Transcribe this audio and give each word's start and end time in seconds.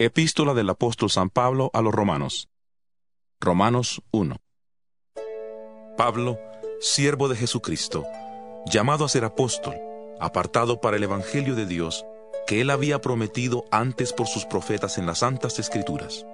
Epístola 0.00 0.54
del 0.54 0.70
apóstol 0.70 1.10
San 1.10 1.28
Pablo 1.28 1.72
a 1.74 1.82
los 1.82 1.92
Romanos. 1.92 2.48
Romanos 3.40 4.00
1. 4.12 4.36
Pablo, 5.96 6.38
siervo 6.78 7.26
de 7.26 7.34
Jesucristo, 7.34 8.04
llamado 8.66 9.04
a 9.04 9.08
ser 9.08 9.24
apóstol, 9.24 9.74
apartado 10.20 10.80
para 10.80 10.98
el 10.98 11.02
Evangelio 11.02 11.56
de 11.56 11.66
Dios, 11.66 12.06
que 12.46 12.60
él 12.60 12.70
había 12.70 13.00
prometido 13.00 13.64
antes 13.72 14.12
por 14.12 14.28
sus 14.28 14.44
profetas 14.44 14.98
en 14.98 15.06
las 15.06 15.18
Santas 15.18 15.58
Escrituras. 15.58 16.24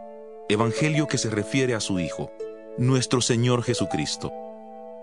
Evangelio 0.51 1.09
que 1.09 1.17
se 1.17 1.31
refiere 1.31 1.75
a 1.75 1.81
su 1.81 1.99
Hijo, 1.99 2.31
nuestro 2.77 3.23
Señor 3.23 3.62
Jesucristo, 3.62 4.31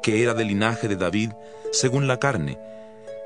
que 0.04 0.22
era 0.22 0.36
del 0.36 0.50
linaje 0.50 0.88
de 0.88 0.98
David 0.98 1.32
según 1.72 2.08
la 2.08 2.20
carne, 2.20 2.60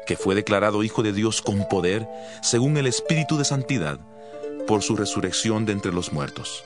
que 0.08 0.16
fue 0.16 0.34
declarado 0.34 0.82
Hijo 0.82 1.04
de 1.04 1.12
Dios 1.12 1.42
con 1.42 1.68
poder, 1.68 2.08
según 2.42 2.78
el 2.78 2.88
Espíritu 2.88 3.36
de 3.36 3.44
Santidad, 3.44 4.00
por 4.68 4.82
su 4.82 4.96
resurrección 4.96 5.66
de 5.66 5.74
entre 5.74 5.92
los 5.92 6.12
muertos. 6.12 6.64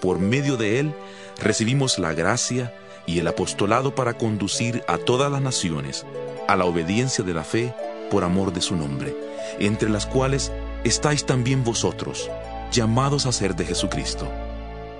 Por 0.00 0.18
medio 0.18 0.56
de 0.56 0.80
él 0.80 0.94
recibimos 1.40 1.98
la 1.98 2.12
gracia 2.12 2.74
y 3.06 3.18
el 3.18 3.28
apostolado 3.28 3.94
para 3.94 4.14
conducir 4.14 4.82
a 4.88 4.98
todas 4.98 5.30
las 5.30 5.42
naciones 5.42 6.04
a 6.48 6.56
la 6.56 6.64
obediencia 6.64 7.24
de 7.24 7.34
la 7.34 7.44
fe 7.44 7.74
por 8.10 8.24
amor 8.24 8.52
de 8.52 8.60
su 8.60 8.76
nombre, 8.76 9.16
entre 9.58 9.88
las 9.88 10.06
cuales 10.06 10.52
estáis 10.84 11.24
también 11.24 11.64
vosotros, 11.64 12.30
llamados 12.70 13.26
a 13.26 13.32
ser 13.32 13.54
de 13.56 13.64
Jesucristo. 13.64 14.28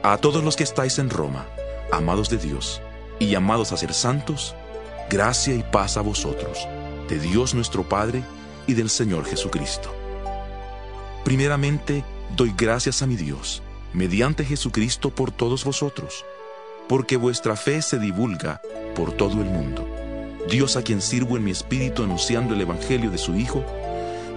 A 0.02 0.16
todos 0.18 0.42
los 0.42 0.56
que 0.56 0.64
estáis 0.64 0.98
en 0.98 1.10
Roma, 1.10 1.46
amados 1.92 2.30
de 2.30 2.38
Dios, 2.38 2.80
y 3.18 3.26
llamados 3.26 3.72
a 3.72 3.76
ser 3.76 3.92
santos, 3.92 4.54
gracia 5.10 5.54
y 5.54 5.62
paz 5.62 5.96
a 5.96 6.00
vosotros, 6.00 6.66
de 7.08 7.18
Dios 7.18 7.54
nuestro 7.54 7.82
Padre 7.88 8.22
y 8.66 8.74
del 8.74 8.90
Señor 8.90 9.26
Jesucristo. 9.26 9.94
Primeramente, 11.24 12.04
doy 12.36 12.54
gracias 12.56 13.02
a 13.02 13.06
mi 13.06 13.16
Dios, 13.16 13.62
mediante 13.92 14.44
Jesucristo 14.44 15.10
por 15.10 15.30
todos 15.30 15.64
vosotros, 15.64 16.24
porque 16.88 17.16
vuestra 17.16 17.56
fe 17.56 17.82
se 17.82 17.98
divulga 17.98 18.60
por 18.96 19.12
todo 19.12 19.42
el 19.42 19.50
mundo. 19.50 19.86
Dios 20.48 20.76
a 20.76 20.82
quien 20.82 21.02
sirvo 21.02 21.36
en 21.36 21.44
mi 21.44 21.50
espíritu 21.50 22.02
anunciando 22.02 22.54
el 22.54 22.62
Evangelio 22.62 23.10
de 23.10 23.18
su 23.18 23.36
Hijo, 23.36 23.64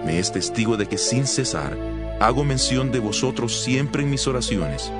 me 0.04 0.18
es 0.18 0.30
testigo 0.30 0.76
de 0.76 0.86
que 0.86 0.98
sin 0.98 1.26
cesar 1.26 1.76
hago 2.20 2.44
mención 2.44 2.92
de 2.92 2.98
vosotros 2.98 3.62
siempre 3.62 4.02
en 4.02 4.10
mis 4.10 4.26
oraciones, 4.26 4.92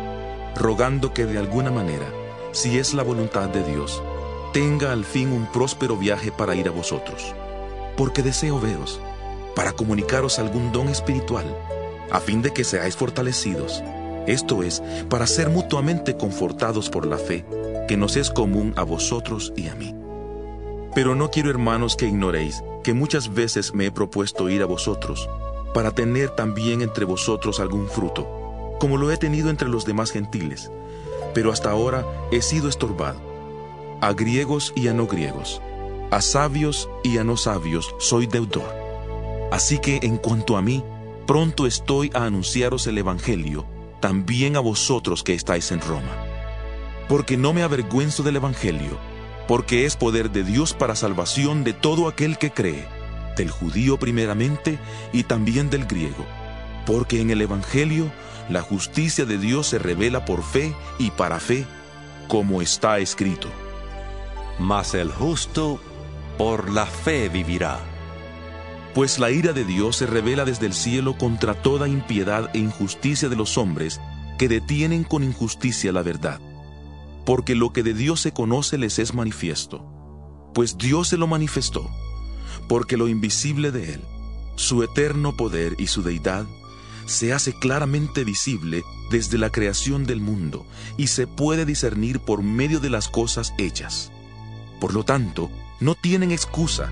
rogando 0.57 1.13
que 1.13 1.27
de 1.27 1.39
alguna 1.39 1.71
manera, 1.71 2.07
si 2.53 2.79
es 2.79 2.95
la 2.95 3.03
voluntad 3.03 3.51
de 3.51 3.63
Dios, 3.63 4.03
tenga 4.55 4.93
al 4.93 5.05
fin 5.05 5.33
un 5.33 5.47
próspero 5.53 5.99
viaje 5.99 6.33
para 6.33 6.55
ir 6.55 6.67
a 6.67 6.73
vosotros, 6.73 7.35
porque 7.97 8.23
deseo 8.23 8.59
veros, 8.59 9.01
para 9.55 9.73
comunicaros 9.73 10.39
algún 10.39 10.73
don 10.73 10.89
espiritual 10.89 11.45
a 12.11 12.21
fin 12.21 12.43
de 12.43 12.53
que 12.53 12.65
seáis 12.65 12.97
fortalecidos. 12.97 13.83
Esto 14.27 14.63
es, 14.63 14.83
para 15.09 15.27
ser 15.27 15.51
mutuamente 15.51 16.17
confortados 16.17 16.91
por 16.91 17.07
la 17.07 17.19
fe, 17.19 17.45
que 17.89 17.97
nos 17.97 18.17
es 18.17 18.31
común 18.31 18.73
a 18.77 18.83
vosotros 18.83 19.53
y 19.57 19.69
a 19.69 19.75
mí. 19.75 19.95
Pero 20.95 21.15
no 21.15 21.31
quiero, 21.31 21.51
hermanos, 21.51 21.95
que 21.95 22.07
ignoréis 22.07 22.63
que 22.83 22.95
muchas 22.95 23.35
veces 23.35 23.75
me 23.75 23.87
he 23.87 23.91
propuesto 23.91 24.49
ir 24.49 24.63
a 24.63 24.67
vosotros, 24.67 25.29
para 25.75 25.91
tener 25.91 26.31
también 26.31 26.81
entre 26.81 27.05
vosotros 27.05 27.61
algún 27.61 27.87
fruto, 27.87 28.27
como 28.81 28.97
lo 28.97 29.11
he 29.13 29.17
tenido 29.17 29.51
entre 29.51 29.69
los 29.69 29.85
demás 29.85 30.11
gentiles, 30.11 30.71
pero 31.35 31.53
hasta 31.53 31.71
ahora 31.71 32.07
he 32.33 32.41
sido 32.41 32.69
estorbado. 32.69 33.21
A 34.01 34.13
griegos 34.13 34.73
y 34.75 34.89
a 34.89 34.95
no 34.95 35.07
griegos, 35.07 35.61
a 36.11 36.23
sabios 36.23 36.89
y 37.03 37.19
a 37.19 37.25
no 37.25 37.37
sabios 37.37 37.95
soy 37.99 38.27
deudor. 38.27 38.75
Así 39.53 39.79
que 39.79 40.01
en 40.03 40.17
cuanto 40.17 40.57
a 40.57 40.63
mí, 40.63 40.83
pronto 41.27 41.67
estoy 41.67 42.11
a 42.15 42.25
anunciaros 42.25 42.87
el 42.87 42.99
Evangelio, 42.99 43.67
también 44.01 44.57
a 44.57 44.61
vosotros 44.61 45.23
que 45.23 45.35
estáis 45.35 45.73
en 45.73 45.81
Roma. 45.81 46.25
Porque 47.09 47.37
no 47.37 47.53
me 47.53 47.63
avergüenzo 47.63 48.23
del 48.23 48.37
Evangelio, 48.37 48.99
porque 49.49 49.85
es 49.85 49.97
poder 49.97 50.31
de 50.31 50.45
Dios 50.45 50.73
para 50.73 50.95
salvación 50.95 51.65
de 51.65 51.73
todo 51.73 52.09
aquel 52.09 52.39
que 52.39 52.51
cree, 52.53 52.87
del 53.37 53.51
judío 53.51 53.99
primeramente 53.99 54.79
y 55.13 55.25
también 55.25 55.69
del 55.69 55.87
griego. 55.87 56.25
Porque 56.87 57.21
en 57.21 57.31
el 57.31 57.43
Evangelio 57.43 58.11
la 58.49 58.63
justicia 58.63 59.25
de 59.25 59.39
Dios 59.39 59.67
se 59.67 59.79
revela 59.79 60.25
por 60.25 60.45
fe 60.45 60.75
y 60.99 61.11
para 61.11 61.41
fe, 61.41 61.67
como 62.29 62.63
está 62.63 62.99
escrito. 63.01 63.49
Mas 64.59 64.95
el 64.95 65.11
justo 65.11 65.81
por 66.39 66.71
la 66.71 66.87
fe 66.87 67.29
vivirá 67.29 67.96
pues 68.97 69.19
la 69.19 69.31
ira 69.31 69.53
de 69.53 69.67
Dios 69.67 69.97
se 69.97 70.07
revela 70.07 70.47
desde 70.47 70.65
el 70.65 70.73
cielo 70.73 71.19
contra 71.19 71.53
toda 71.53 71.87
impiedad 71.87 72.49
e 72.55 72.59
injusticia 72.61 73.29
de 73.29 73.37
los 73.37 73.59
hombres 73.59 74.01
que 74.39 74.49
detienen 74.49 75.05
con 75.05 75.23
injusticia 75.23 75.93
la 75.93 76.01
verdad. 76.01 76.41
Porque 77.27 77.55
lo 77.55 77.75
que 77.75 77.83
de 77.83 77.93
Dios 77.93 78.23
se 78.23 78.33
conoce 78.33 78.79
les 78.79 78.99
es 78.99 79.13
manifiesto, 79.13 79.85
pues 80.55 80.79
Dios 80.79 81.09
se 81.09 81.19
lo 81.19 81.27
manifestó, 81.27 81.91
porque 82.71 82.97
lo 82.97 83.07
invisible 83.07 83.71
de 83.71 83.93
Él, 83.93 84.01
su 84.55 84.83
eterno 84.83 85.37
poder 85.37 85.75
y 85.77 85.89
su 85.89 86.03
deidad, 86.03 86.47
se 87.05 87.35
hace 87.35 87.53
claramente 87.53 88.25
visible 88.25 88.83
desde 89.11 89.37
la 89.37 89.51
creación 89.51 90.07
del 90.07 90.23
mundo 90.23 90.65
y 90.97 91.09
se 91.09 91.27
puede 91.27 91.67
discernir 91.67 92.19
por 92.19 92.43
medio 92.43 92.81
de 92.81 92.89
las 92.89 93.11
cosas 93.11 93.53
hechas. 93.59 94.11
Por 94.81 94.95
lo 94.95 95.05
tanto, 95.05 95.51
no 95.81 95.95
tienen 95.97 96.33
excusa 96.33 96.91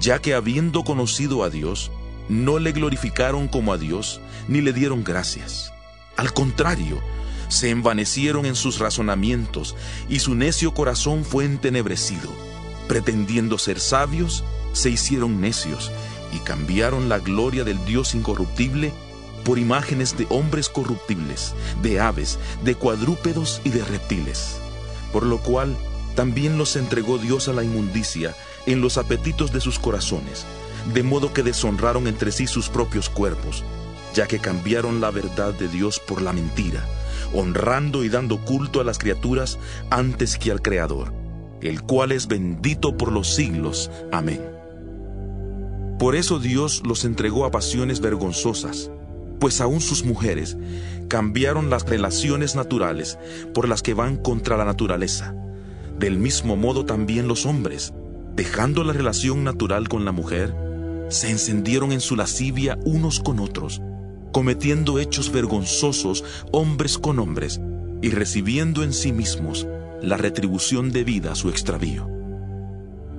ya 0.00 0.20
que 0.20 0.34
habiendo 0.34 0.84
conocido 0.84 1.44
a 1.44 1.50
Dios, 1.50 1.90
no 2.28 2.58
le 2.58 2.72
glorificaron 2.72 3.48
como 3.48 3.72
a 3.72 3.78
Dios, 3.78 4.20
ni 4.48 4.60
le 4.60 4.72
dieron 4.72 5.04
gracias. 5.04 5.72
Al 6.16 6.32
contrario, 6.32 7.00
se 7.48 7.70
envanecieron 7.70 8.46
en 8.46 8.54
sus 8.54 8.78
razonamientos, 8.78 9.76
y 10.08 10.20
su 10.20 10.34
necio 10.34 10.72
corazón 10.72 11.24
fue 11.24 11.44
entenebrecido. 11.44 12.30
Pretendiendo 12.88 13.58
ser 13.58 13.80
sabios, 13.80 14.44
se 14.72 14.90
hicieron 14.90 15.40
necios, 15.40 15.90
y 16.32 16.38
cambiaron 16.38 17.08
la 17.08 17.18
gloria 17.18 17.64
del 17.64 17.84
Dios 17.84 18.14
incorruptible 18.14 18.92
por 19.44 19.58
imágenes 19.58 20.16
de 20.16 20.26
hombres 20.30 20.68
corruptibles, 20.68 21.54
de 21.82 22.00
aves, 22.00 22.38
de 22.64 22.74
cuadrúpedos 22.74 23.60
y 23.64 23.70
de 23.70 23.84
reptiles. 23.84 24.56
Por 25.12 25.24
lo 25.24 25.38
cual, 25.38 25.76
también 26.14 26.58
los 26.58 26.76
entregó 26.76 27.18
Dios 27.18 27.48
a 27.48 27.52
la 27.52 27.64
inmundicia, 27.64 28.34
en 28.66 28.80
los 28.80 28.98
apetitos 28.98 29.52
de 29.52 29.60
sus 29.60 29.78
corazones, 29.78 30.46
de 30.94 31.02
modo 31.02 31.32
que 31.32 31.42
deshonraron 31.42 32.06
entre 32.06 32.32
sí 32.32 32.46
sus 32.46 32.68
propios 32.68 33.08
cuerpos, 33.08 33.64
ya 34.14 34.26
que 34.26 34.38
cambiaron 34.38 35.00
la 35.00 35.10
verdad 35.10 35.54
de 35.54 35.68
Dios 35.68 36.00
por 36.00 36.22
la 36.22 36.32
mentira, 36.32 36.84
honrando 37.34 38.04
y 38.04 38.08
dando 38.08 38.38
culto 38.38 38.80
a 38.80 38.84
las 38.84 38.98
criaturas 38.98 39.58
antes 39.90 40.36
que 40.38 40.50
al 40.50 40.62
Creador, 40.62 41.12
el 41.60 41.82
cual 41.82 42.12
es 42.12 42.26
bendito 42.26 42.96
por 42.96 43.12
los 43.12 43.34
siglos. 43.34 43.90
Amén. 44.10 44.40
Por 45.98 46.16
eso 46.16 46.38
Dios 46.38 46.82
los 46.84 47.04
entregó 47.04 47.44
a 47.44 47.50
pasiones 47.50 48.00
vergonzosas, 48.00 48.90
pues 49.38 49.60
aún 49.60 49.80
sus 49.80 50.04
mujeres 50.04 50.56
cambiaron 51.08 51.70
las 51.70 51.84
relaciones 51.88 52.54
naturales 52.54 53.18
por 53.54 53.68
las 53.68 53.82
que 53.82 53.94
van 53.94 54.16
contra 54.16 54.56
la 54.56 54.64
naturaleza. 54.64 55.34
Del 55.98 56.18
mismo 56.18 56.56
modo 56.56 56.84
también 56.84 57.28
los 57.28 57.46
hombres, 57.46 57.92
dejando 58.34 58.84
la 58.84 58.92
relación 58.92 59.44
natural 59.44 59.88
con 59.88 60.04
la 60.04 60.12
mujer, 60.12 60.54
se 61.08 61.30
encendieron 61.30 61.92
en 61.92 62.00
su 62.00 62.16
lascivia 62.16 62.78
unos 62.84 63.20
con 63.20 63.38
otros, 63.38 63.82
cometiendo 64.32 64.98
hechos 64.98 65.30
vergonzosos 65.30 66.24
hombres 66.52 66.98
con 66.98 67.18
hombres 67.18 67.60
y 68.00 68.10
recibiendo 68.10 68.82
en 68.82 68.92
sí 68.92 69.12
mismos 69.12 69.66
la 70.00 70.16
retribución 70.16 70.90
debida 70.90 71.32
a 71.32 71.34
su 71.34 71.50
extravío. 71.50 72.08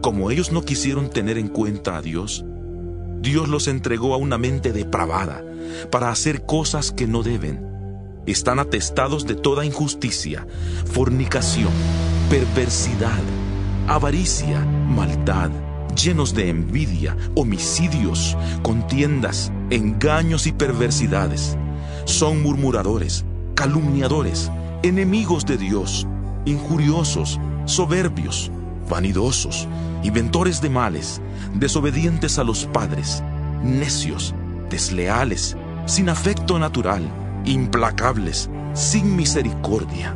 Como 0.01 0.31
ellos 0.31 0.51
no 0.51 0.63
quisieron 0.63 1.10
tener 1.10 1.38
en 1.38 1.48
cuenta 1.48 1.98
a 1.98 2.01
Dios, 2.01 2.44
Dios 3.21 3.48
los 3.48 3.69
entregó 3.69 4.13
a 4.13 4.18
una 4.18 4.38
mente 4.38 4.74
depravada 4.74 5.44
para 5.92 6.10
hacer 6.10 6.45
cosas 6.45 6.92
que 6.92 7.07
no 7.07 7.24
deben. 7.24 7.65
Están 8.25 8.60
atestados 8.60 9.25
de 9.25 9.36
toda 9.36 9.65
injusticia, 9.65 10.45
fornicación, 10.92 11.71
perversidad, 12.30 13.21
avaricia, 13.88 14.59
maldad, 14.59 15.51
llenos 15.95 16.33
de 16.33 16.50
envidia, 16.50 17.15
homicidios, 17.35 18.38
contiendas, 18.62 19.51
engaños 19.69 20.47
y 20.47 20.51
perversidades. 20.51 21.57
Son 22.06 22.41
murmuradores, 22.41 23.25
calumniadores, 23.56 24.51
enemigos 24.83 25.45
de 25.45 25.57
Dios, 25.57 26.07
injuriosos, 26.45 27.39
soberbios, 27.65 28.51
vanidosos, 28.89 29.68
inventores 30.03 30.62
de 30.62 30.69
males, 30.69 31.21
desobedientes 31.53 32.39
a 32.39 32.44
los 32.44 32.65
padres, 32.65 33.24
necios, 33.63 34.33
desleales, 34.69 35.56
sin 35.86 36.09
afecto 36.09 36.59
natural, 36.59 37.03
implacables, 37.45 38.50
sin 38.74 39.15
misericordia. 39.15 40.15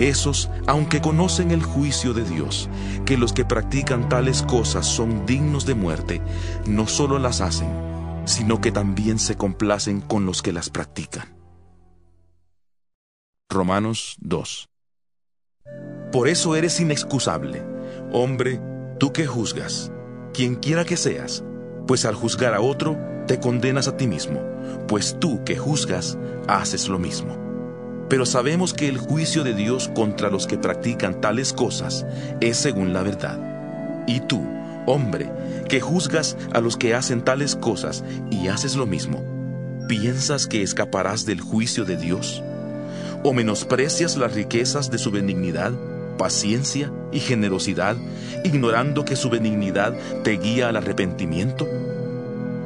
Esos, 0.00 0.48
aunque 0.66 1.02
conocen 1.02 1.50
el 1.50 1.62
juicio 1.62 2.14
de 2.14 2.24
Dios, 2.24 2.70
que 3.04 3.18
los 3.18 3.34
que 3.34 3.44
practican 3.44 4.08
tales 4.08 4.40
cosas 4.40 4.86
son 4.86 5.26
dignos 5.26 5.66
de 5.66 5.74
muerte, 5.74 6.22
no 6.66 6.86
solo 6.86 7.18
las 7.18 7.42
hacen, 7.42 7.68
sino 8.24 8.62
que 8.62 8.72
también 8.72 9.18
se 9.18 9.36
complacen 9.36 10.00
con 10.00 10.24
los 10.24 10.40
que 10.40 10.54
las 10.54 10.70
practican. 10.70 11.36
Romanos 13.50 14.16
2 14.20 14.70
Por 16.12 16.28
eso 16.28 16.56
eres 16.56 16.80
inexcusable, 16.80 17.62
hombre, 18.10 18.58
tú 18.98 19.12
que 19.12 19.26
juzgas, 19.26 19.92
quien 20.32 20.54
quiera 20.54 20.86
que 20.86 20.96
seas, 20.96 21.44
pues 21.86 22.06
al 22.06 22.14
juzgar 22.14 22.54
a 22.54 22.62
otro, 22.62 22.98
te 23.26 23.38
condenas 23.38 23.86
a 23.86 23.98
ti 23.98 24.06
mismo, 24.06 24.40
pues 24.88 25.18
tú 25.20 25.44
que 25.44 25.58
juzgas, 25.58 26.16
haces 26.48 26.88
lo 26.88 26.98
mismo. 26.98 27.49
Pero 28.10 28.26
sabemos 28.26 28.74
que 28.74 28.88
el 28.88 28.98
juicio 28.98 29.44
de 29.44 29.54
Dios 29.54 29.88
contra 29.94 30.30
los 30.30 30.48
que 30.48 30.58
practican 30.58 31.20
tales 31.20 31.52
cosas 31.52 32.04
es 32.40 32.56
según 32.56 32.92
la 32.92 33.04
verdad. 33.04 33.38
Y 34.08 34.18
tú, 34.18 34.42
hombre, 34.84 35.30
que 35.68 35.80
juzgas 35.80 36.36
a 36.52 36.60
los 36.60 36.76
que 36.76 36.96
hacen 36.96 37.22
tales 37.22 37.54
cosas 37.54 38.02
y 38.28 38.48
haces 38.48 38.74
lo 38.74 38.84
mismo, 38.84 39.22
¿piensas 39.86 40.48
que 40.48 40.60
escaparás 40.60 41.24
del 41.24 41.40
juicio 41.40 41.84
de 41.84 41.96
Dios? 41.96 42.42
¿O 43.22 43.32
menosprecias 43.32 44.16
las 44.16 44.34
riquezas 44.34 44.90
de 44.90 44.98
su 44.98 45.12
benignidad, 45.12 45.72
paciencia 46.18 46.92
y 47.12 47.20
generosidad, 47.20 47.96
ignorando 48.42 49.04
que 49.04 49.14
su 49.14 49.30
benignidad 49.30 49.94
te 50.24 50.32
guía 50.32 50.68
al 50.68 50.76
arrepentimiento? 50.76 51.68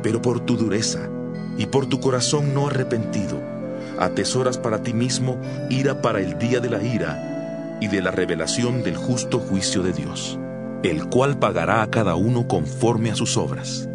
Pero 0.03 0.23
por 0.23 0.41
tu 0.41 0.57
dureza 0.57 1.11
y 1.59 1.67
por 1.67 1.85
tu 1.85 2.01
corazón 2.01 2.55
no 2.55 2.69
arrepentido, 2.69 3.54
atesoras 3.99 4.59
para 4.59 4.83
ti 4.83 4.93
mismo 4.93 5.41
ira 5.71 6.03
para 6.03 6.21
el 6.21 6.39
día 6.39 6.61
de 6.61 6.71
la 6.71 6.83
ira 6.83 7.79
y 7.81 7.89
de 7.89 8.01
la 8.01 8.11
revelación 8.11 8.83
del 8.83 8.97
justo 8.97 9.39
juicio 9.39 9.83
de 9.83 9.93
Dios, 9.93 10.39
el 10.83 11.07
cual 11.09 11.39
pagará 11.39 11.83
a 11.83 11.91
cada 11.91 12.15
uno 12.15 12.47
conforme 12.49 13.11
a 13.11 13.15
sus 13.15 13.37
obras. 13.37 13.89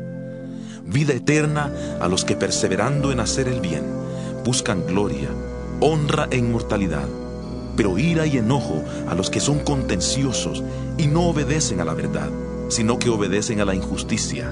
Vida 0.86 1.14
eterna 1.14 1.72
a 2.00 2.08
los 2.08 2.26
que 2.26 2.36
perseverando 2.36 3.12
en 3.12 3.20
hacer 3.20 3.48
el 3.48 3.62
bien, 3.62 3.84
buscan 4.44 4.86
gloria, 4.86 5.30
honra 5.80 6.28
e 6.32 6.38
inmortalidad, 6.38 7.08
pero 7.76 7.98
ira 7.98 8.26
y 8.26 8.38
enojo 8.38 8.84
a 9.08 9.16
los 9.16 9.30
que 9.30 9.40
son 9.40 9.60
contenciosos 9.60 10.64
y 10.98 11.08
no 11.08 11.28
obedecen 11.28 11.80
a 11.80 11.86
la 11.86 11.94
verdad, 11.94 12.30
sino 12.70 13.00
que 13.00 13.10
obedecen 13.10 13.62
a 13.62 13.66
la 13.66 13.76
injusticia, 13.76 14.52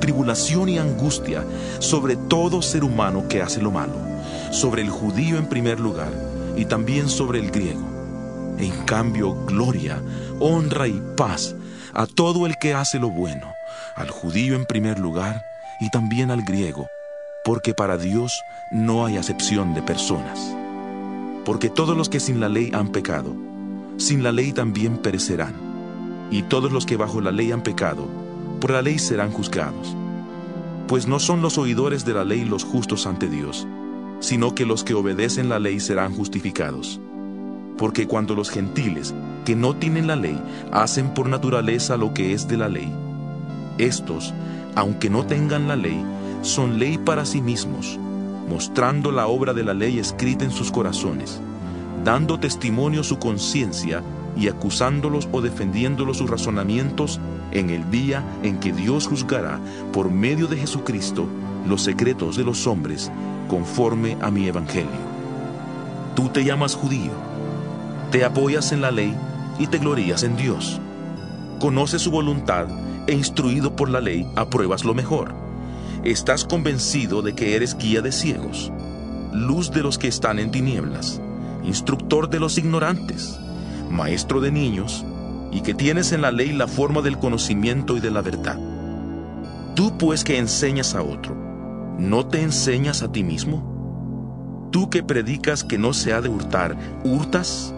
tribulación 0.00 0.68
y 0.68 0.78
angustia 0.78 1.44
sobre 1.80 2.16
todo 2.16 2.62
ser 2.62 2.84
humano 2.84 3.26
que 3.28 3.42
hace 3.42 3.60
lo 3.60 3.70
malo 3.70 4.07
sobre 4.50 4.82
el 4.82 4.90
judío 4.90 5.38
en 5.38 5.48
primer 5.48 5.80
lugar 5.80 6.12
y 6.56 6.64
también 6.64 7.08
sobre 7.08 7.38
el 7.38 7.50
griego. 7.50 7.86
En 8.58 8.84
cambio, 8.84 9.34
gloria, 9.46 10.02
honra 10.40 10.88
y 10.88 11.00
paz 11.16 11.54
a 11.94 12.06
todo 12.06 12.46
el 12.46 12.58
que 12.58 12.74
hace 12.74 12.98
lo 12.98 13.10
bueno, 13.10 13.54
al 13.96 14.10
judío 14.10 14.56
en 14.56 14.66
primer 14.66 14.98
lugar 14.98 15.42
y 15.80 15.90
también 15.90 16.30
al 16.30 16.42
griego, 16.42 16.88
porque 17.44 17.74
para 17.74 17.96
Dios 17.96 18.42
no 18.70 19.06
hay 19.06 19.16
acepción 19.16 19.74
de 19.74 19.82
personas. 19.82 20.54
Porque 21.44 21.70
todos 21.70 21.96
los 21.96 22.08
que 22.08 22.20
sin 22.20 22.40
la 22.40 22.48
ley 22.48 22.70
han 22.74 22.88
pecado, 22.88 23.34
sin 23.96 24.22
la 24.22 24.32
ley 24.32 24.52
también 24.52 24.98
perecerán, 24.98 25.54
y 26.30 26.42
todos 26.42 26.72
los 26.72 26.84
que 26.84 26.96
bajo 26.96 27.20
la 27.20 27.32
ley 27.32 27.52
han 27.52 27.62
pecado, 27.62 28.06
por 28.60 28.72
la 28.72 28.82
ley 28.82 28.98
serán 28.98 29.30
juzgados. 29.30 29.96
Pues 30.88 31.06
no 31.06 31.20
son 31.20 31.42
los 31.42 31.58
oidores 31.58 32.04
de 32.04 32.14
la 32.14 32.24
ley 32.24 32.44
los 32.44 32.64
justos 32.64 33.06
ante 33.06 33.28
Dios, 33.28 33.66
sino 34.20 34.54
que 34.54 34.66
los 34.66 34.84
que 34.84 34.94
obedecen 34.94 35.48
la 35.48 35.58
ley 35.58 35.80
serán 35.80 36.14
justificados. 36.14 37.00
Porque 37.76 38.06
cuando 38.06 38.34
los 38.34 38.50
gentiles, 38.50 39.14
que 39.44 39.54
no 39.54 39.76
tienen 39.76 40.06
la 40.06 40.16
ley, 40.16 40.40
hacen 40.72 41.14
por 41.14 41.28
naturaleza 41.28 41.96
lo 41.96 42.12
que 42.12 42.32
es 42.32 42.48
de 42.48 42.56
la 42.56 42.68
ley, 42.68 42.92
estos, 43.78 44.34
aunque 44.74 45.08
no 45.08 45.24
tengan 45.24 45.68
la 45.68 45.76
ley, 45.76 46.04
son 46.42 46.78
ley 46.78 46.98
para 46.98 47.24
sí 47.24 47.40
mismos, 47.40 47.98
mostrando 48.48 49.12
la 49.12 49.26
obra 49.28 49.54
de 49.54 49.64
la 49.64 49.74
ley 49.74 49.98
escrita 49.98 50.44
en 50.44 50.50
sus 50.50 50.72
corazones, 50.72 51.40
dando 52.04 52.40
testimonio 52.40 53.04
su 53.04 53.18
conciencia 53.18 54.02
y 54.36 54.48
acusándolos 54.48 55.28
o 55.32 55.40
defendiéndolos 55.40 56.18
sus 56.18 56.30
razonamientos 56.30 57.20
en 57.52 57.70
el 57.70 57.90
día 57.90 58.24
en 58.42 58.58
que 58.58 58.72
Dios 58.72 59.06
juzgará 59.06 59.58
por 59.92 60.10
medio 60.10 60.46
de 60.46 60.56
Jesucristo 60.56 61.26
los 61.68 61.82
secretos 61.82 62.36
de 62.36 62.44
los 62.44 62.66
hombres 62.66 63.10
conforme 63.48 64.16
a 64.20 64.30
mi 64.30 64.46
evangelio. 64.46 65.08
Tú 66.14 66.28
te 66.28 66.44
llamas 66.44 66.74
judío, 66.74 67.12
te 68.10 68.24
apoyas 68.24 68.72
en 68.72 68.80
la 68.80 68.90
ley 68.90 69.14
y 69.58 69.66
te 69.66 69.78
glorías 69.78 70.22
en 70.22 70.36
Dios. 70.36 70.80
Conoces 71.60 72.02
su 72.02 72.10
voluntad 72.10 72.66
e 73.06 73.14
instruido 73.14 73.74
por 73.74 73.88
la 73.88 74.00
ley 74.00 74.26
apruebas 74.36 74.84
lo 74.84 74.94
mejor. 74.94 75.34
Estás 76.04 76.44
convencido 76.44 77.22
de 77.22 77.34
que 77.34 77.56
eres 77.56 77.76
guía 77.76 78.00
de 78.02 78.12
ciegos, 78.12 78.72
luz 79.32 79.70
de 79.70 79.82
los 79.82 79.98
que 79.98 80.08
están 80.08 80.38
en 80.38 80.50
tinieblas, 80.50 81.20
instructor 81.64 82.30
de 82.30 82.40
los 82.40 82.58
ignorantes, 82.58 83.38
maestro 83.90 84.40
de 84.40 84.52
niños, 84.52 85.04
y 85.50 85.62
que 85.62 85.74
tienes 85.74 86.12
en 86.12 86.22
la 86.22 86.30
ley 86.30 86.52
la 86.52 86.68
forma 86.68 87.00
del 87.00 87.18
conocimiento 87.18 87.96
y 87.96 88.00
de 88.00 88.10
la 88.10 88.22
verdad. 88.22 88.58
Tú 89.74 89.96
pues 89.98 90.24
que 90.24 90.38
enseñas 90.38 90.94
a 90.94 91.02
otro, 91.02 91.47
¿no 91.98 92.26
te 92.26 92.42
enseñas 92.42 93.02
a 93.02 93.10
ti 93.10 93.24
mismo? 93.24 94.68
Tú 94.70 94.88
que 94.88 95.02
predicas 95.02 95.64
que 95.64 95.78
no 95.78 95.92
se 95.92 96.12
ha 96.12 96.20
de 96.20 96.28
hurtar, 96.28 96.76
¿hurtas? 97.04 97.74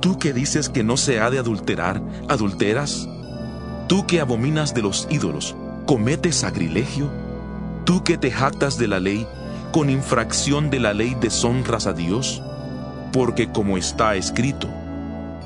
Tú 0.00 0.18
que 0.18 0.32
dices 0.32 0.68
que 0.68 0.84
no 0.84 0.96
se 0.96 1.20
ha 1.20 1.28
de 1.30 1.38
adulterar, 1.38 2.00
¿adulteras? 2.28 3.08
Tú 3.88 4.06
que 4.06 4.20
abominas 4.20 4.74
de 4.74 4.82
los 4.82 5.08
ídolos, 5.10 5.56
¿cometes 5.86 6.36
sacrilegio? 6.36 7.10
Tú 7.84 8.04
que 8.04 8.16
te 8.16 8.30
jactas 8.30 8.78
de 8.78 8.86
la 8.86 9.00
ley, 9.00 9.26
con 9.72 9.90
infracción 9.90 10.70
de 10.70 10.78
la 10.78 10.94
ley 10.94 11.16
deshonras 11.20 11.86
a 11.86 11.94
Dios? 11.94 12.42
Porque 13.12 13.50
como 13.50 13.76
está 13.76 14.14
escrito, 14.14 14.68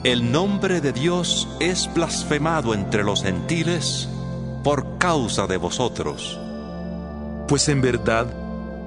el 0.04 0.32
nombre 0.32 0.80
de 0.80 0.92
Dios 0.92 1.48
es 1.60 1.88
blasfemado 1.94 2.74
entre 2.74 3.04
los 3.04 3.22
gentiles 3.22 4.08
por 4.64 4.98
causa 4.98 5.46
de 5.46 5.56
vosotros. 5.56 6.41
Pues 7.52 7.68
en 7.68 7.82
verdad, 7.82 8.26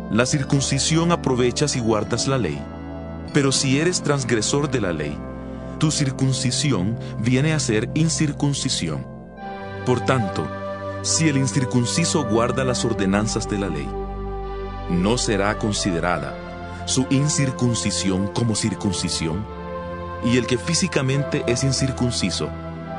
la 0.10 0.25
circuncisión 0.25 1.12
aprovechas 1.12 1.69
si 1.69 1.79
guardas 1.79 2.27
la 2.27 2.39
ley. 2.39 2.60
Pero 3.31 3.51
si 3.51 3.79
eres 3.79 4.01
transgresor 4.01 4.72
de 4.72 4.81
la 4.81 4.91
ley, 4.91 5.15
tu 5.77 5.91
circuncisión 5.91 6.98
viene 7.19 7.53
a 7.53 7.60
ser 7.60 7.91
incircuncisión. 7.93 9.05
Por 9.86 10.00
tanto, 10.00 10.48
si 11.03 11.29
el 11.29 11.38
incircunciso 11.38 12.27
guarda 12.27 12.63
las 12.63 12.84
ordenanzas 12.86 13.48
de 13.48 13.60
la 13.60 13.69
ley, 13.69 13.88
no 14.89 15.19
será 15.19 15.60
considerada 15.60 16.34
su 16.88 17.05
incircuncisión 17.12 18.29
como 18.29 18.55
circuncisión. 18.55 19.45
Y 20.24 20.38
el 20.38 20.48
que 20.48 20.57
físicamente 20.57 21.43
es 21.45 21.63
incircunciso, 21.63 22.50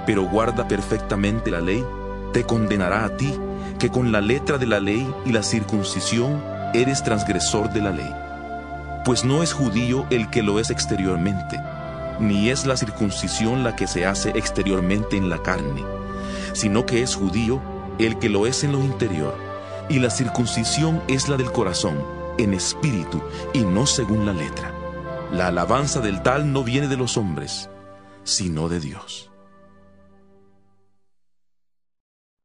pero 0.07 0.23
guarda 0.29 0.69
perfectamente 0.69 1.51
la 1.51 1.61
ley, 1.61 1.85
te 2.33 2.45
condenará 2.45 3.05
a 3.05 3.17
ti 3.17 3.37
que 3.77 3.91
con 3.91 4.13
la 4.13 4.21
letra 4.21 4.59
de 4.59 4.67
la 4.67 4.81
ley 4.81 5.07
y 5.25 5.33
la 5.33 5.43
circuncisión 5.43 6.43
eres 6.75 7.03
transgresor 7.03 7.71
de 7.71 7.81
la 7.81 7.91
ley. 7.91 8.15
Pues 9.05 9.25
no 9.25 9.43
es 9.43 9.53
judío 9.53 10.07
el 10.11 10.31
que 10.31 10.43
lo 10.43 10.59
es 10.59 10.71
exteriormente, 10.71 11.61
ni 12.19 12.51
es 12.51 12.67
la 12.67 12.77
circuncisión 12.77 13.65
la 13.65 13.77
que 13.77 13.87
se 13.87 14.07
hace 14.07 14.31
exteriormente 14.31 15.17
en 15.17 15.29
la 15.29 15.43
carne, 15.43 15.85
sino 16.53 16.87
que 16.87 17.03
es 17.03 17.15
judío 17.15 17.61
el 17.99 18.19
que 18.19 18.29
lo 18.29 18.47
es 18.47 18.65
en 18.65 18.73
lo 18.73 18.81
interior, 18.81 19.37
y 19.89 20.01
la 20.01 20.11
circuncisión 20.11 21.03
es 21.09 21.29
la 21.29 21.37
del 21.37 21.53
corazón, 21.53 22.03
en 22.39 22.53
espíritu 22.55 23.23
y 23.53 23.61
no 23.61 23.87
según 23.87 24.27
la 24.27 24.33
letra. 24.33 24.73
La 25.33 25.49
alabanza 25.49 26.01
del 26.01 26.23
tal 26.23 26.53
no 26.53 26.65
viene 26.65 26.89
de 26.89 26.97
los 26.97 27.17
hombres, 27.17 27.71
sino 28.25 28.69
de 28.69 28.81
Dios. 28.81 29.31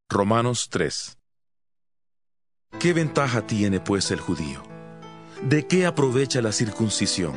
Romanos 0.10 0.68
3 0.70 1.21
¿Qué 2.80 2.94
ventaja 2.94 3.46
tiene 3.46 3.80
pues 3.80 4.10
el 4.12 4.20
judío? 4.20 4.64
¿De 5.44 5.68
qué 5.68 5.86
aprovecha 5.86 6.42
la 6.42 6.52
circuncisión? 6.52 7.34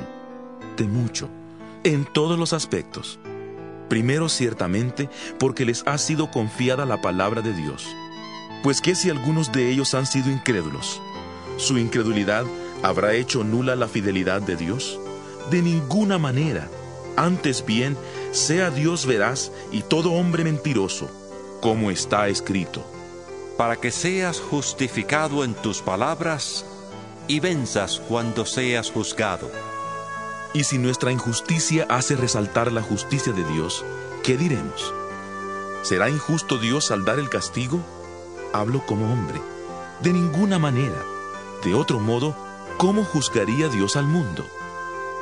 De 0.77 0.85
mucho, 0.85 1.29
en 1.83 2.07
todos 2.07 2.39
los 2.39 2.53
aspectos. 2.53 3.19
Primero 3.89 4.29
ciertamente 4.31 5.11
porque 5.39 5.67
les 5.67 5.83
ha 5.87 5.99
sido 5.99 6.31
confiada 6.31 6.87
la 6.87 7.03
palabra 7.03 7.43
de 7.43 7.53
Dios, 7.53 7.87
Pues 8.63 8.81
que 8.81 8.95
si 8.95 9.11
algunos 9.11 9.53
de 9.53 9.69
ellos 9.71 9.93
han 9.93 10.07
sido 10.07 10.31
incrédulos, 10.31 11.03
¿su 11.59 11.77
incredulidad 11.77 12.47
habrá 12.83 13.13
hecho 13.13 13.45
nula 13.45 13.77
la 13.77 13.89
fidelidad 13.89 14.41
de 14.41 14.57
Dios? 14.57 14.99
De 15.51 15.61
ninguna 15.61 16.17
manera. 16.17 16.69
Antes 17.17 17.67
bien, 17.67 17.99
sea 18.31 18.71
Dios 18.71 19.05
veraz 19.05 19.53
y 19.71 19.83
todo 19.83 20.13
hombre 20.13 20.45
mentiroso, 20.45 21.11
como 21.61 21.91
está 21.91 22.29
escrito. 22.29 22.94
Para 23.57 23.77
que 23.77 23.91
seas 23.93 24.41
justificado 24.41 25.45
en 25.45 25.55
tus 25.55 25.81
palabras 25.81 26.65
y 27.29 27.39
venzas 27.39 28.01
cuando 28.09 28.47
seas 28.47 28.91
juzgado. 28.91 29.51
Y 30.53 30.65
si 30.65 30.79
nuestra 30.79 31.13
injusticia 31.13 31.87
hace 31.89 32.17
resaltar 32.17 32.73
la 32.73 32.83
justicia 32.83 33.33
de 33.33 33.45
Dios, 33.45 33.85
¿qué 34.23 34.37
diremos? 34.37 34.93
¿Será 35.83 36.09
injusto 36.11 36.59
Dios 36.59 36.91
al 36.91 37.05
dar 37.05 37.19
el 37.19 37.29
castigo? 37.29 37.81
Hablo 38.53 38.85
como 38.87 39.13
hombre. 39.13 39.41
De 40.01 40.13
ninguna 40.13 40.59
manera. 40.59 41.03
De 41.65 41.75
otro 41.75 42.01
modo, 42.01 42.35
¿cómo 42.77 43.05
juzgaría 43.05 43.69
Dios 43.69 43.97
al 43.97 44.07
mundo? 44.07 44.45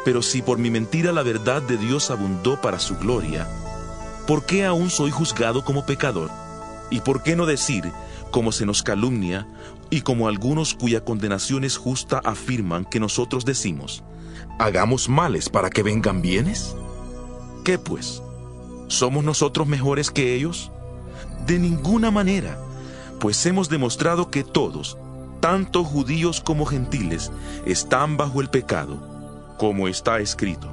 Pero 0.04 0.22
si 0.22 0.40
por 0.40 0.58
mi 0.58 0.70
mentira 0.70 1.12
la 1.12 1.22
verdad 1.22 1.62
de 1.62 1.76
Dios 1.76 2.10
abundó 2.10 2.60
para 2.60 2.78
su 2.78 2.96
gloria, 2.96 3.46
¿por 4.26 4.44
qué 4.44 4.64
aún 4.64 4.90
soy 4.90 5.10
juzgado 5.10 5.64
como 5.64 5.84
pecador? 5.84 6.30
¿Y 6.90 7.00
por 7.00 7.22
qué 7.22 7.36
no 7.36 7.46
decir, 7.46 7.90
como 8.32 8.50
se 8.50 8.66
nos 8.66 8.82
calumnia, 8.82 9.46
y 9.90 10.00
como 10.00 10.26
algunos 10.26 10.74
cuya 10.74 11.04
condenación 11.04 11.62
es 11.62 11.76
justa 11.76 12.20
afirman 12.24 12.84
que 12.84 12.98
nosotros 12.98 13.44
decimos, 13.44 14.02
hagamos 14.58 15.08
males 15.08 15.48
para 15.48 15.70
que 15.70 15.84
vengan 15.84 16.20
bienes? 16.20 16.74
¿Qué 17.64 17.78
pues? 17.78 18.20
¿Somos 18.88 19.22
nosotros 19.22 19.68
mejores 19.68 20.10
que 20.10 20.34
ellos? 20.34 20.72
De 21.46 21.60
ninguna 21.60 22.10
manera, 22.10 22.58
pues 23.20 23.46
hemos 23.46 23.68
demostrado 23.68 24.32
que 24.32 24.42
todos, 24.42 24.98
tanto 25.38 25.84
judíos 25.84 26.40
como 26.40 26.66
gentiles, 26.66 27.30
están 27.64 28.16
bajo 28.16 28.40
el 28.40 28.50
pecado 28.50 29.12
como 29.62 29.86
está 29.86 30.18
escrito. 30.18 30.68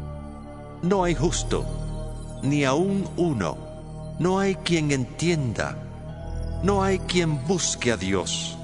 No 0.81 1.03
hay 1.03 1.13
justo, 1.13 1.63
ni 2.41 2.63
aún 2.63 3.07
uno. 3.17 3.55
No 4.17 4.39
hay 4.39 4.55
quien 4.55 4.91
entienda. 4.91 5.77
No 6.61 6.83
hay 6.83 6.99
quien 6.99 7.45
busque 7.47 7.91
a 7.91 7.97
Dios. 7.97 8.57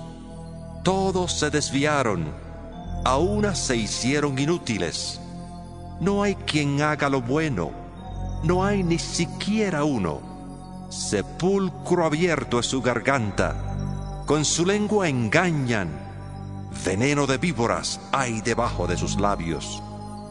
Todos 0.83 1.31
se 1.39 1.49
desviaron, 1.49 2.33
a 3.05 3.17
una 3.17 3.55
se 3.55 3.77
hicieron 3.77 4.37
inútiles. 4.37 5.21
No 6.01 6.23
hay 6.23 6.35
quien 6.35 6.81
haga 6.81 7.07
lo 7.07 7.21
bueno. 7.21 7.71
No 8.43 8.65
hay 8.65 8.83
ni 8.83 8.99
siquiera 8.99 9.83
uno. 9.83 10.19
Sepulcro 10.89 12.05
abierto 12.05 12.59
es 12.59 12.65
su 12.65 12.81
garganta. 12.81 13.55
Con 14.25 14.43
su 14.43 14.65
lengua 14.65 15.07
engañan. 15.07 15.89
Veneno 16.83 17.25
de 17.27 17.37
víboras 17.37 18.01
hay 18.11 18.41
debajo 18.41 18.87
de 18.87 18.97
sus 18.97 19.19
labios. 19.19 19.81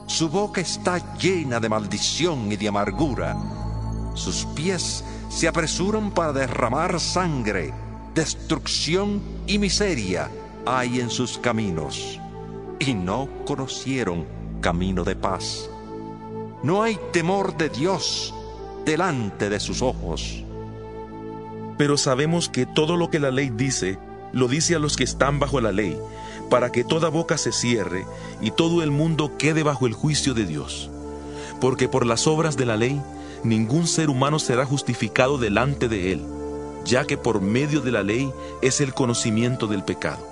Su 0.07 0.29
boca 0.29 0.61
está 0.61 1.17
llena 1.17 1.61
de 1.61 1.69
maldición 1.71 2.53
y 2.53 2.57
de 2.57 2.69
amargura. 2.69 3.37
Sus 4.15 4.45
pies 4.55 5.03
se 5.35 5.49
apresuran 5.49 6.13
para 6.13 6.33
derramar 6.33 7.01
sangre. 7.01 7.75
Destrucción 8.15 9.21
y 9.49 9.59
miseria 9.59 10.31
hay 10.65 11.01
en 11.01 11.11
sus 11.11 11.39
caminos. 11.39 12.21
Y 12.79 12.95
no 12.95 13.29
conocieron 13.45 14.27
camino 14.61 15.03
de 15.03 15.17
paz. 15.17 15.69
No 16.63 16.85
hay 16.85 16.99
temor 17.13 17.57
de 17.57 17.69
Dios 17.69 18.33
delante 18.85 19.51
de 19.51 19.59
sus 19.59 19.83
ojos. 19.83 20.45
Pero 21.77 21.97
sabemos 21.97 22.49
que 22.49 22.65
todo 22.65 22.97
lo 22.97 23.11
que 23.11 23.19
la 23.19 23.33
ley 23.33 23.51
dice, 23.51 23.99
lo 24.33 24.47
dice 24.47 24.77
a 24.77 24.79
los 24.79 24.97
que 24.97 25.03
están 25.03 25.41
bajo 25.41 25.61
la 25.61 25.73
ley 25.73 25.99
para 26.49 26.71
que 26.71 26.85
toda 26.85 27.09
boca 27.09 27.39
se 27.39 27.51
cierre 27.51 28.07
y 28.41 28.53
todo 28.53 28.85
el 28.85 28.93
mundo 28.93 29.37
quede 29.37 29.65
bajo 29.65 29.89
el 29.89 29.95
juicio 29.95 30.33
de 30.33 30.47
Dios. 30.47 30.91
Porque 31.61 31.89
por 31.89 32.07
las 32.07 32.29
obras 32.29 32.57
de 32.57 32.67
la 32.67 32.77
ley 32.77 33.03
ningún 33.45 33.87
ser 33.87 34.11
humano 34.11 34.39
será 34.39 34.65
justificado 34.65 35.39
delante 35.39 35.89
de 35.89 36.13
él, 36.13 36.25
ya 36.85 37.05
que 37.05 37.17
por 37.17 37.41
medio 37.41 37.81
de 37.81 37.93
la 37.93 38.03
ley 38.03 38.33
es 38.63 38.81
el 38.81 38.95
conocimiento 38.95 39.67
del 39.67 39.85
pecado. 39.85 40.27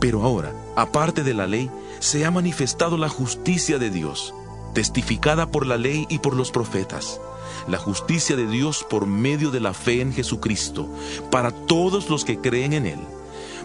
Pero 0.00 0.22
ahora, 0.22 0.52
aparte 0.76 1.22
de 1.22 1.34
la 1.34 1.46
ley, 1.46 1.70
se 2.00 2.24
ha 2.26 2.30
manifestado 2.30 2.98
la 2.98 3.08
justicia 3.08 3.78
de 3.78 3.90
Dios, 3.90 4.34
testificada 4.74 5.46
por 5.46 5.66
la 5.66 5.76
ley 5.76 6.06
y 6.10 6.18
por 6.18 6.34
los 6.34 6.50
profetas, 6.50 7.20
la 7.68 7.78
justicia 7.78 8.36
de 8.36 8.46
Dios 8.46 8.84
por 8.88 9.06
medio 9.06 9.50
de 9.50 9.60
la 9.60 9.72
fe 9.72 10.00
en 10.00 10.12
Jesucristo, 10.12 10.88
para 11.30 11.50
todos 11.50 12.10
los 12.10 12.24
que 12.24 12.38
creen 12.38 12.72
en 12.74 12.86
Él 12.86 12.98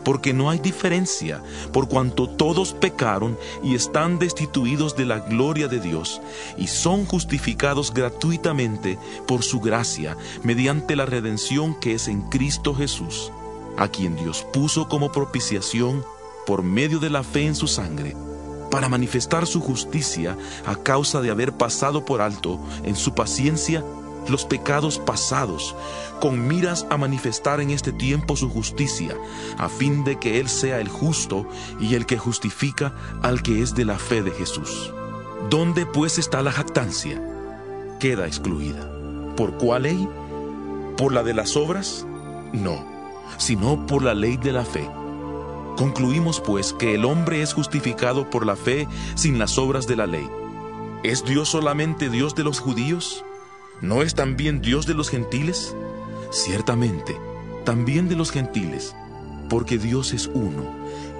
porque 0.04 0.34
no 0.34 0.50
hay 0.50 0.60
diferencia, 0.60 1.42
por 1.72 1.88
cuanto 1.88 2.28
todos 2.28 2.74
pecaron 2.74 3.38
y 3.64 3.76
están 3.76 4.20
destituidos 4.20 4.96
de 4.96 5.06
la 5.06 5.20
gloria 5.20 5.68
de 5.68 5.80
Dios, 5.80 6.22
y 6.58 6.68
son 6.68 7.06
justificados 7.06 7.94
gratuitamente 7.94 8.98
por 9.28 9.44
su 9.44 9.60
gracia, 9.60 10.18
mediante 10.44 10.96
la 10.96 11.06
redención 11.06 11.80
que 11.80 11.94
es 11.94 12.08
en 12.08 12.22
Cristo 12.24 12.74
Jesús, 12.74 13.32
a 13.78 13.88
quien 13.88 14.16
Dios 14.16 14.46
puso 14.52 14.88
como 14.88 15.12
propiciación 15.12 16.04
por 16.46 16.64
medio 16.64 17.00
de 17.00 17.10
la 17.10 17.24
fe 17.24 17.46
en 17.46 17.56
su 17.56 17.68
sangre 17.68 18.16
para 18.72 18.90
manifestar 18.90 19.46
su 19.46 19.60
justicia 19.60 20.38
a 20.66 20.78
causa 20.78 21.22
de 21.22 21.30
haber 21.30 21.52
pasado 21.52 22.06
por 22.06 22.22
alto 22.22 22.60
en 22.84 22.96
su 22.96 23.14
paciencia 23.14 23.84
los 24.28 24.46
pecados 24.46 25.00
pasados, 25.00 25.76
con 26.20 26.48
miras 26.48 26.86
a 26.90 26.98
manifestar 26.98 27.62
en 27.62 27.72
este 27.72 27.92
tiempo 27.92 28.36
su 28.36 28.50
justicia, 28.50 29.16
a 29.58 29.70
fin 29.70 30.04
de 30.04 30.20
que 30.20 30.40
Él 30.40 30.50
sea 30.50 30.80
el 30.80 30.88
justo 30.88 31.48
y 31.80 31.96
el 31.96 32.06
que 32.06 32.18
justifica 32.18 32.94
al 33.22 33.42
que 33.42 33.62
es 33.62 33.76
de 33.76 33.86
la 33.86 33.98
fe 33.98 34.22
de 34.22 34.32
Jesús. 34.32 34.94
¿Dónde 35.50 35.86
pues 35.86 36.18
está 36.18 36.42
la 36.42 36.52
jactancia? 36.52 37.22
Queda 38.00 38.28
excluida. 38.28 38.90
¿Por 39.36 39.58
cuál 39.58 39.84
ley? 39.84 40.08
¿Por 40.98 41.14
la 41.14 41.24
de 41.24 41.34
las 41.34 41.58
obras? 41.58 42.06
No, 42.54 42.86
sino 43.38 43.86
por 43.88 44.04
la 44.04 44.14
ley 44.14 44.38
de 44.38 44.52
la 44.52 44.66
fe. 44.66 44.88
Concluimos 45.78 46.40
pues 46.40 46.74
que 46.74 46.94
el 46.96 47.06
hombre 47.06 47.42
es 47.42 47.54
justificado 47.54 48.30
por 48.30 48.46
la 48.46 48.56
fe 48.56 48.88
sin 49.16 49.40
las 49.40 49.58
obras 49.58 49.88
de 49.88 49.96
la 49.96 50.06
ley. 50.06 50.28
¿Es 51.04 51.26
Dios 51.26 51.50
solamente 51.50 52.10
Dios 52.10 52.36
de 52.36 52.44
los 52.44 52.60
judíos? 52.60 53.26
¿No 53.82 54.04
es 54.04 54.14
también 54.14 54.62
Dios 54.62 54.86
de 54.86 54.94
los 54.94 55.10
gentiles? 55.10 55.76
Ciertamente, 56.32 57.18
también 57.66 58.08
de 58.08 58.16
los 58.16 58.32
gentiles, 58.32 58.96
porque 59.50 59.80
Dios 59.80 60.14
es 60.14 60.28
uno, 60.28 60.72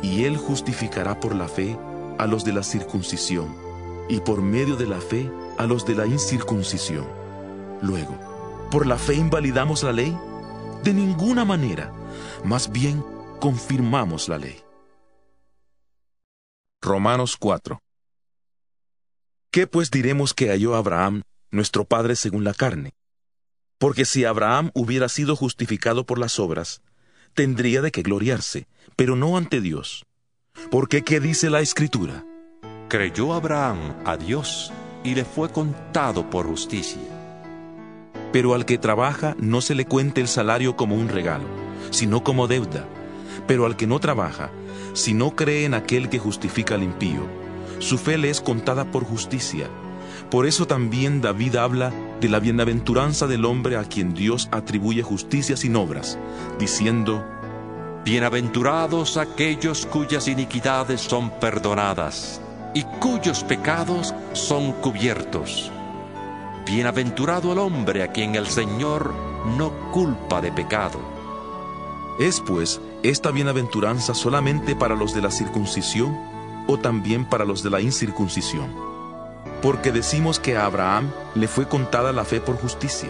y 0.04 0.26
Él 0.26 0.38
justificará 0.38 1.20
por 1.20 1.36
la 1.36 1.48
fe 1.48 1.78
a 2.20 2.28
los 2.28 2.46
de 2.46 2.54
la 2.54 2.62
circuncisión, 2.62 3.56
y 4.10 4.20
por 4.20 4.44
medio 4.44 4.76
de 4.76 4.86
la 4.86 5.02
fe 5.02 5.32
a 5.58 5.66
los 5.66 5.88
de 5.88 5.96
la 5.96 6.06
incircuncisión. 6.06 7.08
Luego, 7.82 8.16
¿por 8.70 8.86
la 8.86 8.98
fe 8.98 9.16
invalidamos 9.16 9.82
la 9.82 9.92
ley? 9.92 10.16
De 10.84 10.94
ninguna 10.94 11.46
manera, 11.46 11.92
más 12.44 12.72
bien 12.72 13.04
confirmamos 13.40 14.30
la 14.30 14.38
ley. 14.38 14.62
Romanos 16.80 17.38
4 17.38 17.80
¿Qué 19.52 19.68
pues 19.68 19.92
diremos 19.92 20.34
que 20.34 20.50
halló 20.50 20.76
Abraham 20.76 21.24
nuestro 21.52 21.86
Padre 21.86 22.16
según 22.16 22.44
la 22.44 22.54
carne. 22.54 22.94
Porque 23.78 24.06
si 24.06 24.26
Abraham 24.26 24.72
hubiera 24.74 25.10
sido 25.10 25.36
justificado 25.36 26.06
por 26.06 26.18
las 26.18 26.40
obras, 26.40 26.82
tendría 27.34 27.82
de 27.82 27.92
qué 27.92 28.02
gloriarse, 28.02 28.68
pero 28.96 29.16
no 29.16 29.38
ante 29.38 29.62
Dios. 29.62 30.06
Porque 30.70 31.04
¿qué 31.04 31.20
dice 31.20 31.50
la 31.50 31.62
Escritura? 31.62 32.26
Creyó 32.90 33.34
Abraham 33.34 33.96
a 34.06 34.18
Dios 34.18 34.72
y 35.04 35.16
le 35.16 35.26
fue 35.26 35.50
contado 35.50 36.30
por 36.30 36.46
justicia. 36.46 37.02
Pero 38.32 38.54
al 38.54 38.66
que 38.66 38.78
trabaja 38.78 39.36
no 39.40 39.62
se 39.62 39.76
le 39.76 39.86
cuente 39.86 40.22
el 40.22 40.28
salario 40.28 40.76
como 40.76 40.96
un 40.96 41.10
regalo, 41.10 41.46
sino 41.90 42.24
como 42.24 42.48
deuda. 42.48 42.88
Pero 43.48 43.66
al 43.66 43.76
que 43.76 43.88
no 43.88 44.00
trabaja, 44.00 44.52
si 44.94 45.14
no 45.14 45.36
cree 45.36 45.66
en 45.66 45.74
aquel 45.74 46.10
que 46.10 46.20
justifica 46.20 46.76
al 46.76 46.84
impío, 46.84 47.28
su 47.80 47.98
fe 47.98 48.18
le 48.18 48.30
es 48.30 48.42
contada 48.42 48.92
por 48.92 49.04
justicia. 49.04 49.70
Por 50.32 50.48
eso 50.48 50.66
también 50.66 51.20
David 51.20 51.58
habla 51.58 51.92
de 52.22 52.30
la 52.30 52.40
bienaventuranza 52.40 53.28
del 53.28 53.44
hombre 53.44 53.76
a 53.76 53.84
quien 53.84 54.14
Dios 54.14 54.48
atribuye 54.54 55.04
justicia 55.04 55.58
sin 55.58 55.76
obras, 55.76 56.18
diciendo, 56.58 57.26
Bienaventurados 58.06 59.18
aquellos 59.18 59.86
cuyas 59.86 60.30
iniquidades 60.30 61.02
son 61.02 61.32
perdonadas 61.42 62.40
y 62.74 62.84
cuyos 63.02 63.44
pecados 63.44 64.16
son 64.32 64.72
cubiertos. 64.72 65.70
Bienaventurado 66.66 67.52
el 67.52 67.60
hombre 67.60 68.02
a 68.02 68.14
quien 68.14 68.36
el 68.36 68.48
Señor 68.48 69.14
no 69.58 69.92
culpa 69.92 70.40
de 70.40 70.54
pecado. 70.54 71.02
¿Es 72.20 72.40
pues 72.40 72.80
esta 73.04 73.32
bienaventuranza 73.32 74.14
solamente 74.14 74.78
para 74.78 74.96
los 74.96 75.14
de 75.14 75.24
la 75.24 75.30
circuncisión 75.30 76.18
o 76.68 76.78
también 76.80 77.26
para 77.26 77.44
los 77.44 77.64
de 77.64 77.70
la 77.70 77.82
incircuncisión? 77.82 78.91
Porque 79.62 79.92
decimos 79.92 80.40
que 80.40 80.58
a 80.58 80.66
Abraham 80.66 81.12
le 81.36 81.48
fue 81.48 81.68
contada 81.68 82.12
la 82.12 82.26
fe 82.26 82.42
por 82.42 82.58
justicia. 82.58 83.10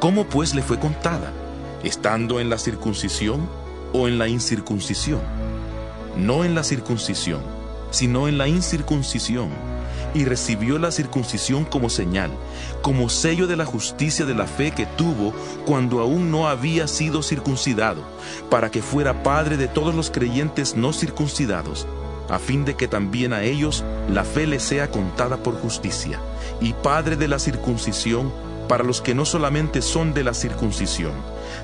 ¿Cómo 0.00 0.24
pues 0.24 0.54
le 0.54 0.62
fue 0.62 0.78
contada? 0.78 1.32
¿Estando 1.82 2.40
en 2.40 2.50
la 2.50 2.58
circuncisión 2.58 3.48
o 3.92 4.08
en 4.08 4.18
la 4.18 4.28
incircuncisión? 4.28 5.20
No 6.16 6.44
en 6.44 6.54
la 6.54 6.64
circuncisión, 6.64 7.42
sino 7.90 8.28
en 8.28 8.38
la 8.38 8.48
incircuncisión 8.48 9.50
y 10.14 10.24
recibió 10.24 10.78
la 10.78 10.90
circuncisión 10.90 11.64
como 11.64 11.90
señal, 11.90 12.30
como 12.82 13.08
sello 13.08 13.46
de 13.46 13.56
la 13.56 13.64
justicia 13.64 14.24
de 14.24 14.34
la 14.34 14.46
fe 14.46 14.70
que 14.70 14.86
tuvo 14.86 15.34
cuando 15.66 16.00
aún 16.00 16.30
no 16.30 16.48
había 16.48 16.88
sido 16.88 17.22
circuncidado, 17.22 18.02
para 18.50 18.70
que 18.70 18.82
fuera 18.82 19.22
padre 19.22 19.56
de 19.56 19.68
todos 19.68 19.94
los 19.94 20.10
creyentes 20.10 20.76
no 20.76 20.92
circuncidados, 20.92 21.86
a 22.28 22.38
fin 22.38 22.64
de 22.64 22.76
que 22.76 22.88
también 22.88 23.32
a 23.32 23.42
ellos 23.42 23.84
la 24.10 24.24
fe 24.24 24.46
les 24.46 24.62
sea 24.62 24.90
contada 24.90 25.42
por 25.42 25.60
justicia, 25.60 26.20
y 26.60 26.72
padre 26.72 27.16
de 27.16 27.28
la 27.28 27.38
circuncisión 27.38 28.32
para 28.68 28.84
los 28.84 29.00
que 29.00 29.14
no 29.14 29.24
solamente 29.24 29.80
son 29.80 30.12
de 30.12 30.24
la 30.24 30.34
circuncisión, 30.34 31.12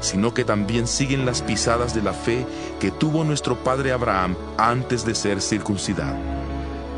sino 0.00 0.33
que 0.33 0.44
también 0.44 0.87
siguen 0.87 1.26
las 1.26 1.42
pisadas 1.42 1.94
de 1.94 2.02
la 2.02 2.14
fe 2.14 2.47
que 2.80 2.90
tuvo 2.90 3.25
nuestro 3.25 3.62
padre 3.62 3.92
Abraham 3.92 4.37
antes 4.56 5.04
de 5.04 5.14
ser 5.14 5.42
circuncidado 5.42 6.16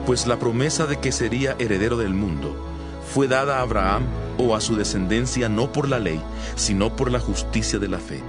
pues 0.06 0.28
la 0.28 0.38
promesa 0.38 0.86
de 0.86 1.00
que 1.00 1.10
sería 1.10 1.56
heredero 1.58 1.96
del 1.96 2.14
mundo 2.14 2.56
fue 3.12 3.26
dada 3.26 3.58
a 3.58 3.62
Abraham 3.62 4.04
o 4.38 4.54
a 4.54 4.60
su 4.60 4.76
descendencia 4.76 5.48
no 5.48 5.72
por 5.72 5.88
la 5.88 5.98
ley, 5.98 6.20
sino 6.54 6.94
por 6.94 7.10
la 7.10 7.18
justicia 7.18 7.78
de 7.78 7.88
la 7.88 7.98
fe. 7.98 8.22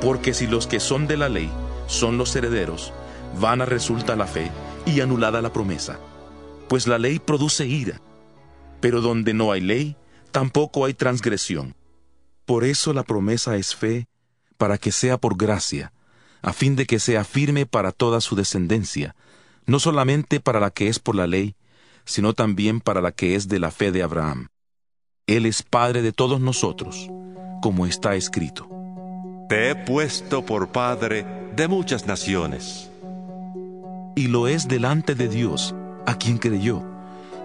Porque 0.00 0.34
si 0.34 0.46
los 0.46 0.66
que 0.66 0.80
son 0.80 1.06
de 1.06 1.16
la 1.16 1.28
ley 1.28 1.50
son 1.86 2.18
los 2.18 2.34
herederos, 2.34 2.92
vana 3.38 3.64
resulta 3.64 4.16
la 4.16 4.26
fe 4.26 4.50
y 4.86 5.00
anulada 5.00 5.42
la 5.42 5.52
promesa. 5.52 5.98
Pues 6.68 6.86
la 6.86 6.98
ley 6.98 7.18
produce 7.18 7.66
ira, 7.66 8.00
pero 8.80 9.00
donde 9.00 9.34
no 9.34 9.52
hay 9.52 9.60
ley, 9.60 9.96
tampoco 10.30 10.84
hay 10.84 10.94
transgresión. 10.94 11.74
Por 12.46 12.64
eso 12.64 12.92
la 12.92 13.02
promesa 13.02 13.56
es 13.56 13.74
fe, 13.74 14.06
para 14.56 14.78
que 14.78 14.92
sea 14.92 15.18
por 15.18 15.36
gracia, 15.36 15.92
a 16.42 16.52
fin 16.52 16.76
de 16.76 16.86
que 16.86 16.98
sea 16.98 17.24
firme 17.24 17.66
para 17.66 17.92
toda 17.92 18.20
su 18.20 18.36
descendencia, 18.36 19.14
no 19.66 19.78
solamente 19.78 20.40
para 20.40 20.60
la 20.60 20.70
que 20.70 20.88
es 20.88 20.98
por 20.98 21.14
la 21.14 21.26
ley, 21.26 21.54
sino 22.04 22.34
también 22.34 22.80
para 22.80 23.00
la 23.00 23.12
que 23.12 23.34
es 23.34 23.48
de 23.48 23.58
la 23.58 23.70
fe 23.70 23.92
de 23.92 24.02
Abraham. 24.02 24.48
Él 25.26 25.46
es 25.46 25.62
Padre 25.62 26.02
de 26.02 26.12
todos 26.12 26.40
nosotros, 26.40 27.08
como 27.62 27.86
está 27.86 28.16
escrito. 28.16 28.68
Te 29.48 29.70
he 29.70 29.76
puesto 29.76 30.44
por 30.44 30.72
Padre 30.72 31.24
de 31.54 31.68
muchas 31.68 32.06
naciones. 32.06 32.90
Y 34.14 34.28
lo 34.28 34.48
es 34.48 34.68
delante 34.68 35.14
de 35.14 35.28
Dios, 35.28 35.74
a 36.06 36.16
quien 36.16 36.38
creyó, 36.38 36.82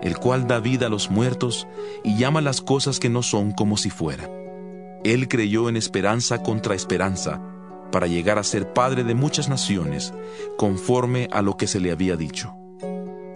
el 0.01 0.17
cual 0.17 0.47
da 0.47 0.59
vida 0.59 0.87
a 0.87 0.89
los 0.89 1.09
muertos 1.09 1.67
y 2.03 2.17
llama 2.17 2.41
las 2.41 2.61
cosas 2.61 2.99
que 2.99 3.09
no 3.09 3.23
son 3.23 3.51
como 3.51 3.77
si 3.77 3.89
fueran. 3.89 4.29
Él 5.03 5.27
creyó 5.27 5.69
en 5.69 5.77
esperanza 5.77 6.41
contra 6.41 6.75
esperanza, 6.75 7.39
para 7.91 8.07
llegar 8.07 8.39
a 8.39 8.43
ser 8.43 8.73
padre 8.73 9.03
de 9.03 9.15
muchas 9.15 9.47
naciones, 9.47 10.13
conforme 10.57 11.29
a 11.31 11.41
lo 11.41 11.55
que 11.55 11.67
se 11.67 11.79
le 11.79 11.91
había 11.91 12.15
dicho. 12.15 12.53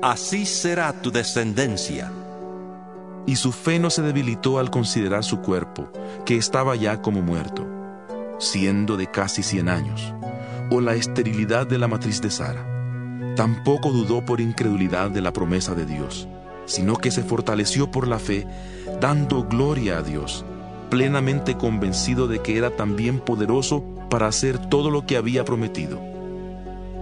Así 0.01 0.45
será 0.45 0.91
tu 0.93 1.11
descendencia. 1.11 2.11
Y 3.25 3.35
su 3.35 3.51
fe 3.51 3.79
no 3.79 3.89
se 3.89 4.01
debilitó 4.01 4.59
al 4.59 4.69
considerar 4.69 5.23
su 5.23 5.41
cuerpo, 5.41 5.91
que 6.25 6.35
estaba 6.35 6.75
ya 6.75 7.01
como 7.01 7.21
muerto, 7.21 7.67
siendo 8.39 8.97
de 8.97 9.07
casi 9.07 9.43
cien 9.43 9.69
años, 9.69 10.13
o 10.71 10.81
la 10.81 10.95
esterilidad 10.95 11.67
de 11.67 11.77
la 11.77 11.87
matriz 11.87 12.21
de 12.21 12.31
Sara. 12.31 12.68
Tampoco 13.39 13.93
dudó 13.93 14.19
por 14.25 14.41
incredulidad 14.41 15.11
de 15.11 15.21
la 15.21 15.31
promesa 15.31 15.73
de 15.73 15.85
Dios, 15.85 16.27
sino 16.65 16.97
que 16.97 17.09
se 17.09 17.23
fortaleció 17.23 17.89
por 17.89 18.05
la 18.05 18.19
fe, 18.19 18.45
dando 18.99 19.45
gloria 19.45 19.99
a 19.99 20.01
Dios, 20.01 20.43
plenamente 20.89 21.55
convencido 21.55 22.27
de 22.27 22.39
que 22.41 22.57
era 22.57 22.71
también 22.75 23.21
poderoso 23.21 23.81
para 24.09 24.27
hacer 24.27 24.57
todo 24.57 24.91
lo 24.91 25.05
que 25.05 25.15
había 25.15 25.45
prometido. 25.45 26.01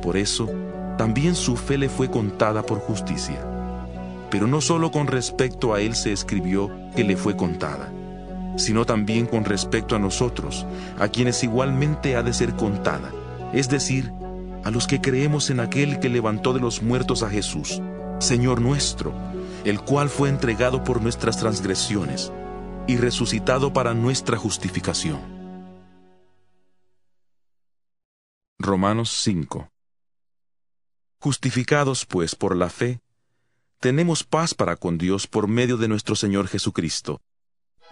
Por 0.03 0.15
eso, 0.15 0.47
también 0.95 1.33
su 1.33 1.57
fe 1.57 1.79
le 1.79 1.89
fue 1.89 2.11
contada 2.11 2.61
por 2.61 2.81
justicia. 2.81 3.43
Pero 4.29 4.45
no 4.45 4.61
solo 4.61 4.91
con 4.91 5.07
respecto 5.07 5.73
a 5.73 5.81
él 5.81 5.95
se 5.95 6.11
escribió 6.11 6.69
que 6.95 7.03
le 7.03 7.17
fue 7.17 7.35
contada, 7.35 7.91
sino 8.57 8.85
también 8.85 9.25
con 9.25 9.43
respecto 9.43 9.95
a 9.95 9.99
nosotros, 9.99 10.67
a 10.99 11.07
quienes 11.07 11.43
igualmente 11.43 12.15
ha 12.15 12.21
de 12.21 12.33
ser 12.33 12.53
contada, 12.53 13.09
es 13.53 13.69
decir, 13.69 14.13
a 14.63 14.71
los 14.71 14.87
que 14.87 15.01
creemos 15.01 15.49
en 15.49 15.59
aquel 15.59 15.99
que 15.99 16.09
levantó 16.09 16.53
de 16.53 16.59
los 16.59 16.81
muertos 16.81 17.23
a 17.23 17.29
Jesús, 17.29 17.81
Señor 18.19 18.61
nuestro, 18.61 19.13
el 19.63 19.81
cual 19.81 20.09
fue 20.09 20.29
entregado 20.29 20.83
por 20.83 21.01
nuestras 21.01 21.37
transgresiones 21.37 22.31
y 22.87 22.97
resucitado 22.97 23.73
para 23.73 23.93
nuestra 23.93 24.37
justificación. 24.37 25.19
Romanos 28.59 29.11
5 29.23 29.69
Justificados 31.19 32.05
pues 32.05 32.35
por 32.35 32.55
la 32.55 32.69
fe, 32.69 33.01
tenemos 33.79 34.23
paz 34.23 34.53
para 34.53 34.75
con 34.75 34.97
Dios 34.97 35.27
por 35.27 35.47
medio 35.47 35.77
de 35.77 35.87
nuestro 35.87 36.15
Señor 36.15 36.47
Jesucristo, 36.47 37.21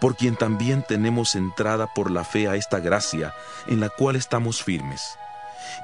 por 0.00 0.16
quien 0.16 0.36
también 0.36 0.84
tenemos 0.86 1.34
entrada 1.34 1.92
por 1.94 2.10
la 2.10 2.24
fe 2.24 2.48
a 2.48 2.56
esta 2.56 2.80
gracia 2.80 3.34
en 3.66 3.80
la 3.80 3.88
cual 3.88 4.16
estamos 4.16 4.62
firmes, 4.62 5.02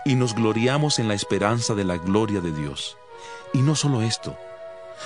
y 0.04 0.14
nos 0.14 0.34
gloriamos 0.34 0.98
en 0.98 1.08
la 1.08 1.14
esperanza 1.14 1.74
de 1.74 1.84
la 1.84 1.96
gloria 1.96 2.40
de 2.40 2.52
Dios. 2.52 2.96
Y 3.52 3.62
no 3.62 3.74
solo 3.74 4.02
esto, 4.02 4.36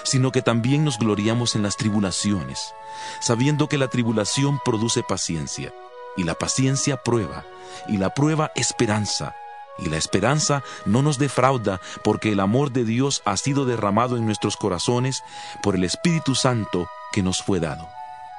sino 0.04 0.32
que 0.32 0.42
también 0.42 0.84
nos 0.84 0.98
gloriamos 0.98 1.54
en 1.54 1.62
las 1.62 1.76
tribulaciones, 1.76 2.74
sabiendo 3.20 3.68
que 3.68 3.78
la 3.78 3.88
tribulación 3.88 4.58
produce 4.64 5.02
paciencia, 5.02 5.72
y 6.16 6.24
la 6.24 6.34
paciencia 6.34 7.02
prueba, 7.02 7.44
y 7.88 7.96
la 7.98 8.10
prueba 8.10 8.52
esperanza, 8.54 9.34
y 9.78 9.88
la 9.88 9.96
esperanza 9.96 10.62
no 10.86 11.02
nos 11.02 11.18
defrauda 11.18 11.80
porque 12.02 12.32
el 12.32 12.40
amor 12.40 12.72
de 12.72 12.84
Dios 12.84 13.22
ha 13.24 13.36
sido 13.36 13.66
derramado 13.66 14.16
en 14.16 14.24
nuestros 14.24 14.56
corazones 14.56 15.22
por 15.62 15.74
el 15.74 15.84
Espíritu 15.84 16.34
Santo 16.34 16.88
que 17.12 17.22
nos 17.22 17.42
fue 17.42 17.60
dado. 17.60 17.88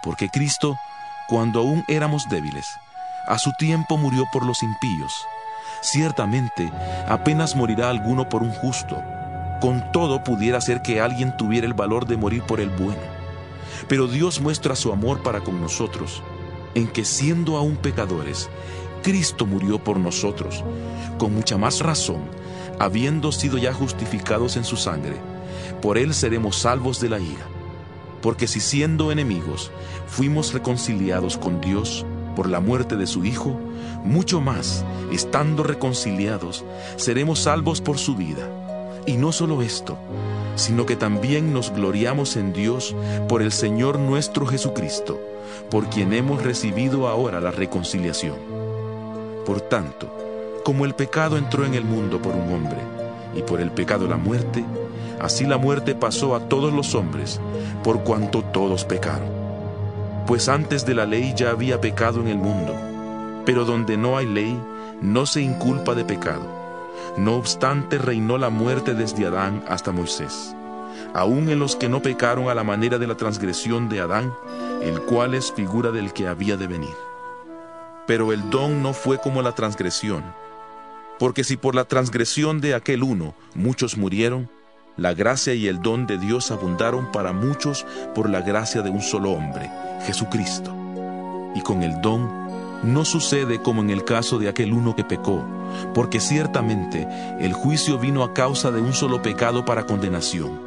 Porque 0.04 0.30
Cristo, 0.30 0.76
cuando 1.28 1.60
aún 1.60 1.84
éramos 1.88 2.28
débiles, 2.30 2.66
a 3.28 3.38
su 3.38 3.52
tiempo 3.60 3.98
murió 3.98 4.26
por 4.32 4.46
los 4.46 4.64
impíos. 4.64 5.14
Ciertamente, 5.82 6.72
apenas 7.08 7.56
morirá 7.56 7.90
alguno 7.90 8.30
por 8.30 8.44
un 8.44 8.52
justo. 8.52 9.02
Con 9.62 9.92
todo 9.92 10.24
pudiera 10.24 10.62
ser 10.62 10.82
que 10.82 11.02
alguien 11.02 11.36
tuviera 11.38 11.66
el 11.66 11.74
valor 11.74 12.06
de 12.06 12.18
morir 12.18 12.44
por 12.44 12.60
el 12.60 12.70
bueno. 12.70 13.02
Pero 13.88 14.08
Dios 14.08 14.42
muestra 14.42 14.76
su 14.76 14.92
amor 14.92 15.24
para 15.24 15.42
con 15.42 15.62
nosotros, 15.62 16.22
en 16.76 16.88
que 16.88 17.06
siendo 17.06 17.58
aún 17.58 17.76
pecadores, 17.76 18.50
Cristo 19.04 19.46
murió 19.46 19.84
por 19.84 20.00
nosotros, 20.00 20.64
con 21.18 21.34
mucha 21.34 21.58
más 21.58 21.80
razón, 21.80 22.22
habiendo 22.80 23.32
sido 23.32 23.58
ya 23.58 23.74
justificados 23.74 24.58
en 24.58 24.64
su 24.64 24.78
sangre, 24.78 25.16
por 25.82 25.98
él 25.98 26.14
seremos 26.14 26.58
salvos 26.58 27.00
de 27.00 27.10
la 27.10 27.20
ira. 27.20 27.46
Porque 28.22 28.48
si 28.48 28.60
siendo 28.60 29.12
enemigos 29.12 29.72
fuimos 30.08 30.54
reconciliados 30.54 31.38
con 31.38 31.62
Dios 31.62 32.06
por 32.38 32.48
la 32.48 32.60
muerte 32.60 32.98
de 32.98 33.08
su 33.08 33.26
Hijo, 33.26 33.60
mucho 34.04 34.40
más, 34.42 34.86
estando 35.12 35.64
reconciliados, 35.64 36.64
seremos 36.96 37.40
salvos 37.40 37.82
por 37.82 37.98
su 37.98 38.16
vida. 38.16 38.48
Y 39.08 39.18
no 39.18 39.32
solo 39.32 39.64
esto, 39.64 39.98
sino 40.54 40.86
que 40.86 40.96
también 40.96 41.52
nos 41.52 41.72
gloriamos 41.74 42.36
en 42.36 42.54
Dios 42.54 42.96
por 43.28 43.42
el 43.42 43.52
Señor 43.52 43.98
nuestro 43.98 44.46
Jesucristo, 44.46 45.20
por 45.72 45.90
quien 45.90 46.14
hemos 46.14 46.44
recibido 46.44 47.08
ahora 47.08 47.42
la 47.42 47.50
reconciliación. 47.50 48.36
Por 49.44 49.60
tanto, 49.62 50.08
como 50.64 50.86
el 50.86 50.94
pecado 50.94 51.38
entró 51.38 51.66
en 51.66 51.74
el 51.74 51.86
mundo 51.86 52.22
por 52.22 52.36
un 52.36 52.54
hombre, 52.54 52.78
y 53.36 53.42
por 53.42 53.62
el 53.62 53.72
pecado 53.72 54.08
la 54.08 54.18
muerte, 54.18 54.64
así 55.20 55.44
la 55.48 55.58
muerte 55.58 55.96
pasó 55.96 56.36
a 56.36 56.48
todos 56.48 56.72
los 56.72 56.94
hombres, 56.94 57.42
por 57.84 58.04
cuanto 58.04 58.44
todos 58.44 58.86
pecaron. 58.86 59.37
Pues 60.28 60.50
antes 60.50 60.86
de 60.86 60.94
la 60.94 61.06
ley 61.06 61.34
ya 61.38 61.52
había 61.52 61.80
pecado 61.80 62.20
en 62.20 62.28
el 62.28 62.38
mundo, 62.38 62.76
pero 63.46 63.64
donde 63.64 63.96
no 63.96 64.18
hay 64.18 64.26
ley, 64.26 64.62
no 65.02 65.26
se 65.26 65.40
inculpa 65.40 65.96
de 65.96 66.04
pecado. 66.04 66.46
No 67.18 67.38
obstante, 67.38 67.98
reinó 67.98 68.38
la 68.38 68.50
muerte 68.50 68.94
desde 68.94 69.26
Adán 69.26 69.64
hasta 69.70 69.94
Moisés, 69.94 70.54
aun 71.14 71.48
en 71.48 71.60
los 71.60 71.78
que 71.78 71.88
no 71.88 72.02
pecaron 72.02 72.50
a 72.50 72.56
la 72.56 72.66
manera 72.66 72.98
de 72.98 73.08
la 73.08 73.16
transgresión 73.16 73.88
de 73.88 74.02
Adán, 74.02 74.34
el 74.82 75.00
cual 75.04 75.34
es 75.34 75.54
figura 75.54 75.92
del 75.92 76.12
que 76.12 76.28
había 76.28 76.58
de 76.58 76.68
venir. 76.68 76.96
Pero 78.06 78.34
el 78.34 78.50
don 78.50 78.84
no 78.84 78.92
fue 78.92 79.20
como 79.20 79.42
la 79.42 79.54
transgresión. 79.54 80.26
Porque 81.20 81.46
si 81.46 81.56
por 81.56 81.74
la 81.74 81.86
transgresión 81.86 82.60
de 82.60 82.76
aquel 82.76 83.02
uno 83.02 83.34
muchos 83.56 83.98
murieron, 83.98 84.50
la 84.98 85.14
gracia 85.14 85.54
y 85.54 85.68
el 85.68 85.80
don 85.82 86.08
de 86.08 86.18
Dios 86.18 86.50
abundaron 86.50 87.12
para 87.12 87.32
muchos 87.32 87.86
por 88.16 88.30
la 88.30 88.42
gracia 88.42 88.82
de 88.82 88.90
un 88.90 89.02
solo 89.02 89.32
hombre, 89.32 89.72
Jesucristo. 90.06 90.76
Y 91.54 91.62
con 91.62 91.84
el 91.84 92.02
don 92.02 92.48
no 92.84 93.06
sucede 93.06 93.62
como 93.62 93.82
en 93.82 93.92
el 93.92 94.04
caso 94.04 94.40
de 94.40 94.50
aquel 94.50 94.74
uno 94.74 94.96
que 94.96 95.04
pecó, 95.04 95.46
porque 95.94 96.20
ciertamente 96.20 97.08
el 97.40 97.54
juicio 97.54 98.00
vino 98.00 98.24
a 98.24 98.34
causa 98.34 98.72
de 98.72 98.82
un 98.82 98.94
solo 98.94 99.22
pecado 99.22 99.66
para 99.66 99.86
condenación, 99.86 100.60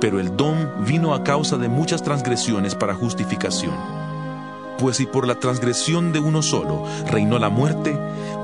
pero 0.00 0.18
el 0.18 0.36
don 0.36 0.84
vino 0.84 1.14
a 1.14 1.22
causa 1.22 1.56
de 1.56 1.68
muchas 1.68 2.02
transgresiones 2.02 2.74
para 2.74 2.94
justificación 2.94 3.74
Pues 4.78 4.96
si 4.96 5.06
por 5.06 5.26
la 5.26 5.34
transgresión 5.36 6.12
de 6.12 6.18
uno 6.18 6.42
solo 6.42 6.84
reinó 7.08 7.38
la 7.38 7.50
muerte, 7.50 7.96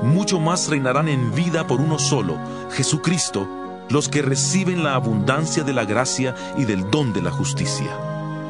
mucho 0.03 0.39
más 0.39 0.69
reinarán 0.69 1.09
en 1.09 1.33
vida 1.33 1.67
por 1.67 1.81
uno 1.81 1.99
solo, 1.99 2.37
Jesucristo, 2.71 3.66
los 3.89 4.09
que 4.09 4.21
reciben 4.21 4.83
la 4.83 4.95
abundancia 4.95 5.63
de 5.63 5.73
la 5.73 5.85
gracia 5.85 6.35
y 6.57 6.65
del 6.65 6.89
don 6.91 7.13
de 7.13 7.21
la 7.21 7.31
justicia. 7.31 7.91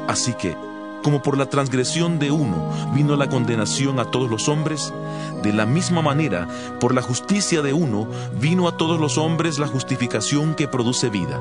Así 0.08 0.34
que, 0.34 0.56
como 1.04 1.21
por 1.21 1.38
la 1.38 1.45
transgresión 1.45 2.19
de 2.19 2.32
uno 2.32 2.69
vino 2.93 3.15
la 3.15 3.30
condenación 3.30 4.00
a 4.00 4.06
todos 4.06 4.30
los 4.30 4.50
hombres, 4.50 4.93
de 5.43 5.54
la 5.54 5.65
misma 5.65 6.02
manera, 6.02 6.47
por 6.80 6.93
la 6.93 7.02
justicia 7.02 7.62
de 7.62 7.73
uno 7.73 8.08
vino 8.41 8.67
a 8.67 8.78
todos 8.78 9.00
los 9.00 9.17
hombres 9.17 9.60
la 9.60 9.67
justificación 9.67 10.56
que 10.56 10.67
produce 10.67 11.10
vida. 11.10 11.39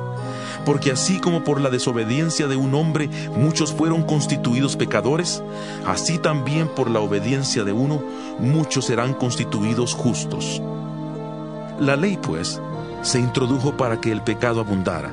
Porque 0.65 0.91
así 0.91 1.19
como 1.19 1.43
por 1.43 1.59
la 1.59 1.69
desobediencia 1.69 2.47
de 2.47 2.55
un 2.55 2.75
hombre 2.75 3.09
muchos 3.35 3.73
fueron 3.73 4.03
constituidos 4.03 4.75
pecadores, 4.75 5.43
así 5.85 6.17
también 6.17 6.67
por 6.67 6.89
la 6.89 6.99
obediencia 6.99 7.63
de 7.63 7.73
uno 7.73 8.01
muchos 8.39 8.85
serán 8.85 9.13
constituidos 9.13 9.93
justos. 9.93 10.61
La 11.79 11.95
ley, 11.95 12.17
pues, 12.21 12.61
se 13.01 13.19
introdujo 13.19 13.77
para 13.77 14.01
que 14.01 14.11
el 14.11 14.21
pecado 14.21 14.59
abundara, 14.59 15.11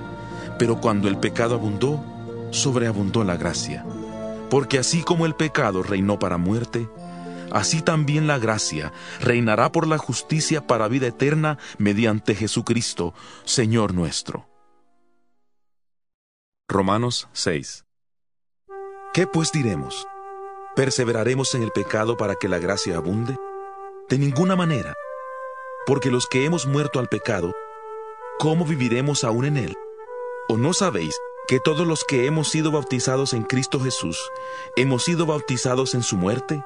pero 0.58 0.80
cuando 0.80 1.08
el 1.08 1.18
pecado 1.18 1.54
abundó, 1.54 2.02
sobreabundó 2.50 3.24
la 3.24 3.36
gracia 3.36 3.84
porque 4.54 4.78
así 4.78 5.02
como 5.02 5.26
el 5.26 5.34
pecado 5.34 5.82
reinó 5.82 6.20
para 6.20 6.38
muerte, 6.38 6.88
así 7.50 7.82
también 7.82 8.28
la 8.28 8.38
gracia 8.38 8.92
reinará 9.20 9.72
por 9.72 9.88
la 9.88 9.98
justicia 9.98 10.64
para 10.64 10.86
vida 10.86 11.08
eterna 11.08 11.58
mediante 11.76 12.36
Jesucristo, 12.36 13.14
Señor 13.44 13.94
nuestro. 13.94 14.48
Romanos 16.68 17.28
6 17.32 17.84
¿Qué 19.12 19.26
pues 19.26 19.50
diremos? 19.50 20.06
¿Perseveraremos 20.76 21.54
en 21.56 21.64
el 21.64 21.72
pecado 21.72 22.16
para 22.16 22.36
que 22.36 22.48
la 22.48 22.60
gracia 22.60 22.96
abunde? 22.96 23.36
De 24.08 24.18
ninguna 24.18 24.54
manera, 24.54 24.94
porque 25.84 26.12
los 26.12 26.28
que 26.28 26.44
hemos 26.44 26.66
muerto 26.66 27.00
al 27.00 27.08
pecado, 27.08 27.52
¿cómo 28.38 28.64
viviremos 28.64 29.24
aún 29.24 29.44
en 29.44 29.56
él? 29.56 29.74
¿O 30.48 30.56
no 30.56 30.72
sabéis 30.72 31.14
que 31.46 31.60
todos 31.60 31.86
los 31.86 32.04
que 32.04 32.26
hemos 32.26 32.48
sido 32.48 32.70
bautizados 32.70 33.34
en 33.34 33.42
Cristo 33.42 33.80
Jesús, 33.80 34.18
hemos 34.76 35.04
sido 35.04 35.26
bautizados 35.26 35.94
en 35.94 36.02
su 36.02 36.16
muerte, 36.16 36.64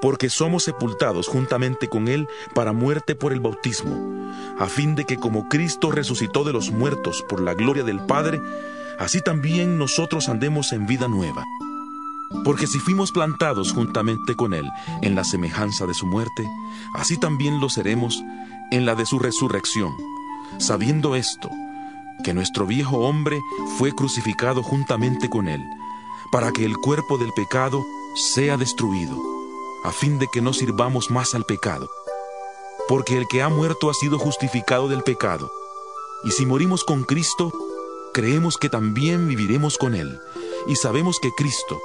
porque 0.00 0.30
somos 0.30 0.64
sepultados 0.64 1.26
juntamente 1.26 1.88
con 1.88 2.08
Él 2.08 2.28
para 2.54 2.72
muerte 2.72 3.14
por 3.14 3.32
el 3.32 3.40
bautismo, 3.40 4.32
a 4.58 4.66
fin 4.66 4.94
de 4.94 5.04
que 5.04 5.16
como 5.16 5.48
Cristo 5.48 5.90
resucitó 5.90 6.44
de 6.44 6.52
los 6.52 6.70
muertos 6.70 7.24
por 7.28 7.40
la 7.40 7.54
gloria 7.54 7.82
del 7.82 8.00
Padre, 8.00 8.40
así 8.98 9.20
también 9.20 9.78
nosotros 9.78 10.28
andemos 10.28 10.72
en 10.72 10.86
vida 10.86 11.08
nueva. 11.08 11.44
Porque 12.44 12.66
si 12.66 12.78
fuimos 12.78 13.12
plantados 13.12 13.72
juntamente 13.72 14.34
con 14.36 14.52
Él 14.52 14.68
en 15.02 15.14
la 15.14 15.24
semejanza 15.24 15.86
de 15.86 15.94
su 15.94 16.06
muerte, 16.06 16.46
así 16.94 17.18
también 17.18 17.60
lo 17.60 17.68
seremos 17.68 18.22
en 18.70 18.84
la 18.84 18.94
de 18.94 19.06
su 19.06 19.18
resurrección. 19.18 19.94
Sabiendo 20.58 21.16
esto, 21.16 21.50
que 22.24 22.32
nuestro 22.32 22.66
viejo 22.66 22.98
hombre 23.00 23.40
fue 23.76 23.92
crucificado 23.92 24.62
juntamente 24.62 25.28
con 25.28 25.48
él, 25.48 25.62
para 26.32 26.50
que 26.50 26.64
el 26.64 26.76
cuerpo 26.78 27.18
del 27.18 27.30
pecado 27.34 27.84
sea 28.14 28.56
destruido, 28.56 29.20
a 29.84 29.92
fin 29.92 30.18
de 30.18 30.26
que 30.32 30.40
no 30.40 30.54
sirvamos 30.54 31.10
más 31.10 31.34
al 31.34 31.44
pecado. 31.44 31.90
Porque 32.88 33.18
el 33.18 33.26
que 33.28 33.42
ha 33.42 33.50
muerto 33.50 33.90
ha 33.90 33.94
sido 33.94 34.18
justificado 34.18 34.88
del 34.88 35.02
pecado, 35.02 35.52
y 36.24 36.30
si 36.30 36.46
morimos 36.46 36.84
con 36.84 37.04
Cristo, 37.04 37.52
creemos 38.14 38.56
que 38.56 38.70
también 38.70 39.28
viviremos 39.28 39.76
con 39.76 39.94
Él, 39.94 40.18
y 40.66 40.76
sabemos 40.76 41.20
que 41.20 41.32
Cristo, 41.36 41.78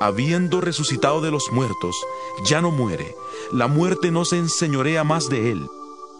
habiendo 0.00 0.60
resucitado 0.60 1.20
de 1.20 1.30
los 1.30 1.52
muertos, 1.52 1.96
ya 2.44 2.60
no 2.60 2.72
muere, 2.72 3.14
la 3.52 3.68
muerte 3.68 4.10
no 4.10 4.24
se 4.24 4.38
enseñorea 4.38 5.04
más 5.04 5.28
de 5.28 5.52
Él 5.52 5.70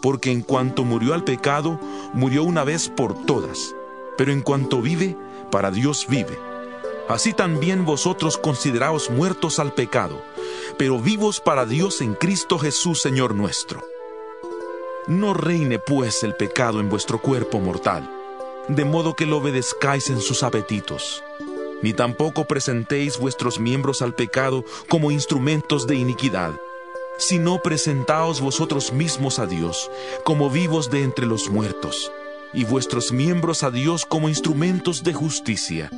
porque 0.01 0.31
en 0.31 0.41
cuanto 0.41 0.83
murió 0.83 1.13
al 1.13 1.23
pecado, 1.23 1.79
murió 2.13 2.43
una 2.43 2.63
vez 2.63 2.89
por 2.89 3.25
todas, 3.25 3.75
pero 4.17 4.31
en 4.31 4.41
cuanto 4.41 4.81
vive, 4.81 5.15
para 5.51 5.71
Dios 5.71 6.05
vive. 6.07 6.37
Así 7.07 7.33
también 7.33 7.85
vosotros 7.85 8.37
consideraos 8.37 9.09
muertos 9.09 9.59
al 9.59 9.73
pecado, 9.73 10.21
pero 10.77 10.99
vivos 10.99 11.39
para 11.39 11.65
Dios 11.65 12.01
en 12.01 12.15
Cristo 12.15 12.59
Jesús 12.59 13.01
Señor 13.01 13.33
nuestro. 13.33 13.81
No 15.07 15.33
reine 15.33 15.79
pues 15.79 16.23
el 16.23 16.35
pecado 16.35 16.81
en 16.81 16.89
vuestro 16.89 17.21
cuerpo 17.21 17.59
mortal, 17.59 18.11
de 18.67 18.83
modo 18.83 19.15
que 19.15 19.25
lo 19.25 19.37
obedezcáis 19.37 20.09
en 20.09 20.19
sus 20.19 20.43
apetitos, 20.43 21.23
ni 21.81 21.93
tampoco 21.93 22.43
presentéis 22.45 23.17
vuestros 23.17 23.59
miembros 23.59 24.01
al 24.01 24.13
pecado 24.13 24.65
como 24.89 25.11
instrumentos 25.11 25.87
de 25.87 25.95
iniquidad 25.95 26.59
sino 27.17 27.61
presentaos 27.61 28.41
vosotros 28.41 28.93
mismos 28.93 29.39
a 29.39 29.45
Dios 29.45 29.89
como 30.23 30.49
vivos 30.49 30.89
de 30.89 31.03
entre 31.03 31.25
los 31.25 31.49
muertos, 31.49 32.11
y 32.53 32.63
vuestros 32.63 33.11
miembros 33.11 33.63
a 33.63 33.71
Dios 33.71 34.05
como 34.05 34.29
instrumentos 34.29 35.03
de 35.03 35.13
justicia. 35.13 35.89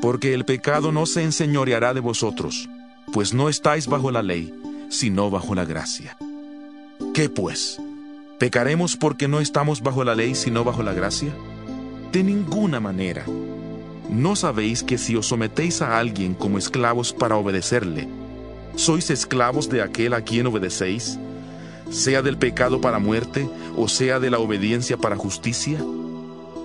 Porque 0.00 0.34
el 0.34 0.44
pecado 0.44 0.92
no 0.92 1.06
se 1.06 1.22
enseñoreará 1.22 1.94
de 1.94 2.00
vosotros, 2.00 2.68
pues 3.12 3.32
no 3.32 3.48
estáis 3.48 3.86
bajo 3.86 4.10
la 4.10 4.22
ley, 4.22 4.52
sino 4.88 5.30
bajo 5.30 5.54
la 5.54 5.64
gracia. 5.64 6.16
¿Qué 7.14 7.28
pues? 7.28 7.80
¿Pecaremos 8.38 8.96
porque 8.96 9.28
no 9.28 9.40
estamos 9.40 9.82
bajo 9.82 10.02
la 10.02 10.14
ley, 10.14 10.34
sino 10.34 10.64
bajo 10.64 10.82
la 10.82 10.92
gracia? 10.92 11.32
De 12.10 12.22
ninguna 12.24 12.80
manera. 12.80 13.24
¿No 14.10 14.34
sabéis 14.36 14.82
que 14.82 14.98
si 14.98 15.16
os 15.16 15.26
sometéis 15.26 15.80
a 15.80 15.98
alguien 15.98 16.34
como 16.34 16.58
esclavos 16.58 17.12
para 17.12 17.36
obedecerle, 17.36 18.08
¿Sois 18.74 19.10
esclavos 19.10 19.68
de 19.68 19.82
aquel 19.82 20.14
a 20.14 20.22
quien 20.22 20.46
obedecéis? 20.46 21.18
Sea 21.90 22.22
del 22.22 22.38
pecado 22.38 22.80
para 22.80 22.98
muerte 22.98 23.48
o 23.76 23.86
sea 23.86 24.18
de 24.18 24.30
la 24.30 24.38
obediencia 24.38 24.96
para 24.96 25.16
justicia. 25.16 25.78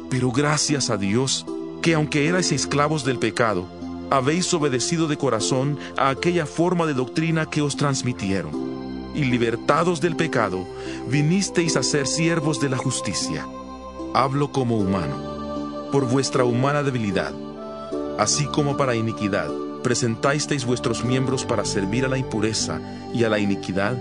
Pero 0.10 0.32
gracias 0.32 0.90
a 0.90 0.96
Dios, 0.96 1.46
que 1.82 1.96
aunque 1.96 2.28
erais 2.28 2.54
esclavos 2.54 3.04
del 3.04 3.20
pecado, 3.20 3.68
habéis 4.10 4.54
obedecido 4.54 5.08
de 5.08 5.18
corazón 5.18 5.78
a 5.98 6.08
aquella 6.10 6.46
forma 6.46 6.86
de 6.86 6.94
doctrina 6.94 7.46
que 7.46 7.62
os 7.62 7.76
transmitieron. 7.76 9.12
Y 9.14 9.26
libertados 9.26 10.00
del 10.00 10.16
pecado, 10.16 10.66
vinisteis 11.10 11.76
a 11.76 11.84
ser 11.84 12.08
siervos 12.08 12.62
de 12.62 12.70
la 12.70 12.78
justicia. 12.78 13.46
Hablo 14.14 14.54
como 14.54 14.78
humano, 14.78 15.90
por 15.92 16.08
vuestra 16.08 16.46
humana 16.46 16.84
debilidad, 16.84 17.34
así 18.18 18.46
como 18.46 18.78
para 18.78 18.96
iniquidad 18.96 19.50
presentasteis 19.84 20.66
vuestros 20.66 21.04
miembros 21.04 21.46
para 21.46 21.66
servir 21.66 22.06
a 22.06 22.08
la 22.08 22.18
impureza 22.18 22.80
y 23.14 23.24
a 23.24 23.30
la 23.30 23.40
iniquidad, 23.40 23.98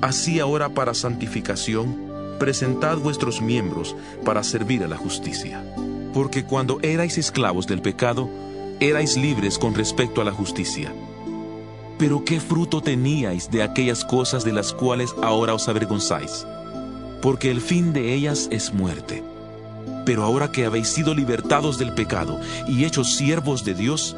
así 0.00 0.40
ahora 0.40 0.68
para 0.70 0.94
santificación, 0.94 1.96
presentad 2.38 2.98
vuestros 2.98 3.40
miembros 3.40 3.94
para 4.24 4.42
servir 4.42 4.82
a 4.82 4.88
la 4.88 4.96
justicia. 4.96 5.64
Porque 6.12 6.44
cuando 6.44 6.78
erais 6.82 7.16
esclavos 7.18 7.66
del 7.66 7.80
pecado, 7.80 8.28
erais 8.80 9.16
libres 9.16 9.58
con 9.58 9.74
respecto 9.74 10.20
a 10.20 10.24
la 10.24 10.32
justicia. 10.32 10.92
Pero 11.98 12.24
¿qué 12.24 12.40
fruto 12.40 12.80
teníais 12.80 13.50
de 13.50 13.62
aquellas 13.62 14.04
cosas 14.04 14.44
de 14.44 14.52
las 14.52 14.72
cuales 14.72 15.14
ahora 15.22 15.54
os 15.54 15.68
avergonzáis? 15.68 16.44
Porque 17.20 17.50
el 17.50 17.60
fin 17.60 17.92
de 17.92 18.12
ellas 18.12 18.48
es 18.50 18.74
muerte. 18.74 19.22
Pero 20.04 20.24
ahora 20.24 20.50
que 20.50 20.64
habéis 20.64 20.88
sido 20.88 21.14
libertados 21.14 21.78
del 21.78 21.94
pecado 21.94 22.40
y 22.66 22.84
hechos 22.84 23.14
siervos 23.14 23.64
de 23.64 23.74
Dios, 23.74 24.16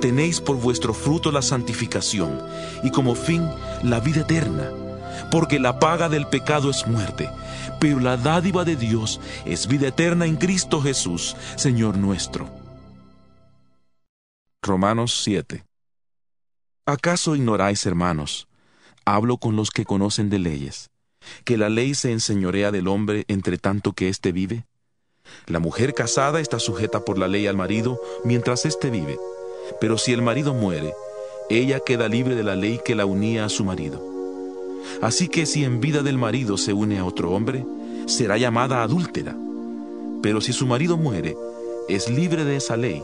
tenéis 0.00 0.40
por 0.40 0.56
vuestro 0.56 0.94
fruto 0.94 1.32
la 1.32 1.42
santificación 1.42 2.40
y 2.82 2.90
como 2.90 3.14
fin 3.14 3.48
la 3.82 4.00
vida 4.00 4.22
eterna. 4.22 4.70
Porque 5.30 5.58
la 5.58 5.78
paga 5.78 6.08
del 6.08 6.26
pecado 6.26 6.70
es 6.70 6.86
muerte, 6.86 7.30
pero 7.80 8.00
la 8.00 8.16
dádiva 8.16 8.64
de 8.64 8.76
Dios 8.76 9.20
es 9.44 9.66
vida 9.66 9.88
eterna 9.88 10.26
en 10.26 10.36
Cristo 10.36 10.80
Jesús, 10.82 11.36
Señor 11.56 11.96
nuestro. 11.96 12.48
Romanos 14.62 15.20
7 15.22 15.64
¿Acaso 16.86 17.36
ignoráis, 17.36 17.86
hermanos? 17.86 18.48
Hablo 19.04 19.38
con 19.38 19.56
los 19.56 19.70
que 19.70 19.84
conocen 19.84 20.30
de 20.30 20.38
leyes, 20.38 20.90
que 21.44 21.56
la 21.56 21.68
ley 21.68 21.94
se 21.94 22.12
enseñorea 22.12 22.70
del 22.70 22.88
hombre 22.88 23.24
entre 23.28 23.56
tanto 23.56 23.92
que 23.92 24.08
éste 24.08 24.32
vive. 24.32 24.66
La 25.46 25.58
mujer 25.58 25.92
casada 25.92 26.40
está 26.40 26.58
sujeta 26.60 27.04
por 27.04 27.18
la 27.18 27.26
ley 27.26 27.46
al 27.46 27.56
marido 27.56 28.00
mientras 28.24 28.64
éste 28.64 28.90
vive, 28.90 29.18
pero 29.80 29.98
si 29.98 30.12
el 30.12 30.22
marido 30.22 30.54
muere, 30.54 30.94
ella 31.50 31.80
queda 31.80 32.08
libre 32.08 32.36
de 32.36 32.44
la 32.44 32.54
ley 32.54 32.80
que 32.84 32.94
la 32.94 33.06
unía 33.06 33.44
a 33.44 33.48
su 33.48 33.64
marido. 33.64 34.00
Así 35.00 35.28
que 35.28 35.44
si 35.44 35.64
en 35.64 35.80
vida 35.80 36.02
del 36.02 36.16
marido 36.16 36.56
se 36.56 36.72
une 36.72 36.98
a 36.98 37.04
otro 37.04 37.32
hombre, 37.32 37.66
será 38.06 38.38
llamada 38.38 38.82
adúltera. 38.82 39.36
Pero 40.22 40.40
si 40.40 40.52
su 40.52 40.66
marido 40.66 40.96
muere, 40.96 41.36
es 41.88 42.08
libre 42.08 42.44
de 42.44 42.56
esa 42.56 42.76
ley, 42.76 43.02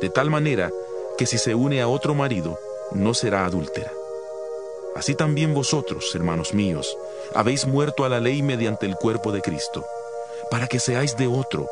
de 0.00 0.10
tal 0.10 0.30
manera 0.30 0.72
que 1.18 1.26
si 1.26 1.38
se 1.38 1.56
une 1.56 1.82
a 1.82 1.88
otro 1.88 2.14
marido, 2.14 2.56
no 2.92 3.14
será 3.14 3.44
adúltera. 3.44 3.92
Así 4.94 5.14
también 5.14 5.54
vosotros, 5.54 6.14
hermanos 6.14 6.54
míos, 6.54 6.96
habéis 7.34 7.66
muerto 7.66 8.04
a 8.04 8.08
la 8.08 8.20
ley 8.20 8.42
mediante 8.42 8.86
el 8.86 8.94
cuerpo 8.94 9.32
de 9.32 9.42
Cristo 9.42 9.84
para 10.50 10.66
que 10.66 10.80
seáis 10.80 11.16
de 11.16 11.26
otro, 11.26 11.66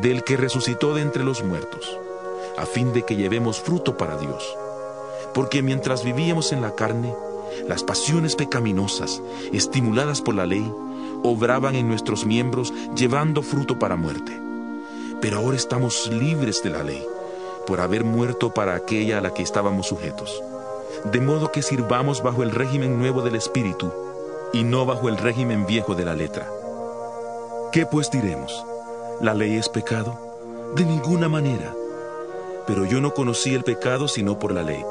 del 0.00 0.24
que 0.24 0.36
resucitó 0.36 0.94
de 0.94 1.02
entre 1.02 1.24
los 1.24 1.42
muertos, 1.44 1.98
a 2.56 2.66
fin 2.66 2.92
de 2.92 3.02
que 3.02 3.16
llevemos 3.16 3.60
fruto 3.60 3.96
para 3.96 4.16
Dios. 4.16 4.56
Porque 5.34 5.62
mientras 5.62 6.04
vivíamos 6.04 6.52
en 6.52 6.60
la 6.60 6.74
carne, 6.74 7.14
las 7.68 7.82
pasiones 7.82 8.36
pecaminosas, 8.36 9.22
estimuladas 9.52 10.20
por 10.20 10.34
la 10.34 10.46
ley, 10.46 10.72
obraban 11.22 11.74
en 11.74 11.88
nuestros 11.88 12.26
miembros 12.26 12.72
llevando 12.96 13.42
fruto 13.42 13.78
para 13.78 13.96
muerte. 13.96 14.38
Pero 15.20 15.38
ahora 15.38 15.56
estamos 15.56 16.08
libres 16.08 16.62
de 16.62 16.70
la 16.70 16.82
ley, 16.82 17.04
por 17.66 17.80
haber 17.80 18.04
muerto 18.04 18.52
para 18.52 18.74
aquella 18.74 19.18
a 19.18 19.20
la 19.20 19.32
que 19.32 19.42
estábamos 19.42 19.86
sujetos. 19.86 20.42
De 21.04 21.20
modo 21.20 21.52
que 21.52 21.62
sirvamos 21.62 22.22
bajo 22.22 22.42
el 22.42 22.50
régimen 22.50 22.98
nuevo 22.98 23.22
del 23.22 23.36
Espíritu 23.36 23.92
y 24.52 24.64
no 24.64 24.84
bajo 24.84 25.08
el 25.08 25.16
régimen 25.16 25.66
viejo 25.66 25.94
de 25.94 26.04
la 26.04 26.14
letra. 26.14 26.48
¿Qué 27.72 27.86
pues 27.86 28.10
diremos? 28.10 28.66
¿La 29.22 29.32
ley 29.32 29.56
es 29.56 29.70
pecado? 29.70 30.74
De 30.76 30.84
ninguna 30.84 31.30
manera. 31.30 31.74
Pero 32.66 32.84
yo 32.84 33.00
no 33.00 33.14
conocí 33.14 33.54
el 33.54 33.64
pecado 33.64 34.08
sino 34.08 34.38
por 34.38 34.52
la 34.52 34.62
ley, 34.62 34.84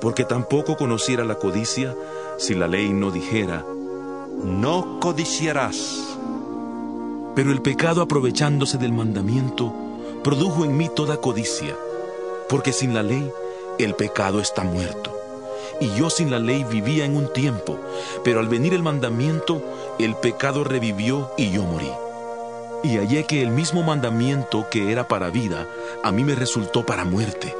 porque 0.00 0.24
tampoco 0.24 0.76
conociera 0.76 1.24
la 1.24 1.36
codicia 1.36 1.94
si 2.36 2.56
la 2.56 2.66
ley 2.66 2.92
no 2.92 3.12
dijera, 3.12 3.64
no 4.42 4.98
codiciarás. 4.98 6.16
Pero 7.36 7.52
el 7.52 7.62
pecado 7.62 8.02
aprovechándose 8.02 8.76
del 8.76 8.92
mandamiento, 8.92 9.72
produjo 10.24 10.64
en 10.64 10.76
mí 10.76 10.88
toda 10.88 11.18
codicia, 11.18 11.76
porque 12.48 12.72
sin 12.72 12.92
la 12.92 13.04
ley 13.04 13.30
el 13.78 13.94
pecado 13.94 14.40
está 14.40 14.64
muerto. 14.64 15.19
Y 15.80 15.94
yo 15.94 16.10
sin 16.10 16.30
la 16.30 16.38
ley 16.38 16.64
vivía 16.64 17.04
en 17.04 17.16
un 17.16 17.32
tiempo, 17.32 17.78
pero 18.22 18.40
al 18.40 18.48
venir 18.48 18.74
el 18.74 18.82
mandamiento, 18.82 19.62
el 19.98 20.14
pecado 20.14 20.62
revivió 20.62 21.30
y 21.36 21.50
yo 21.50 21.64
morí. 21.64 21.90
Y 22.82 22.96
hallé 22.96 23.24
que 23.24 23.42
el 23.42 23.50
mismo 23.50 23.82
mandamiento 23.82 24.66
que 24.70 24.92
era 24.92 25.08
para 25.08 25.30
vida, 25.30 25.66
a 26.02 26.12
mí 26.12 26.22
me 26.22 26.34
resultó 26.34 26.84
para 26.84 27.04
muerte. 27.04 27.54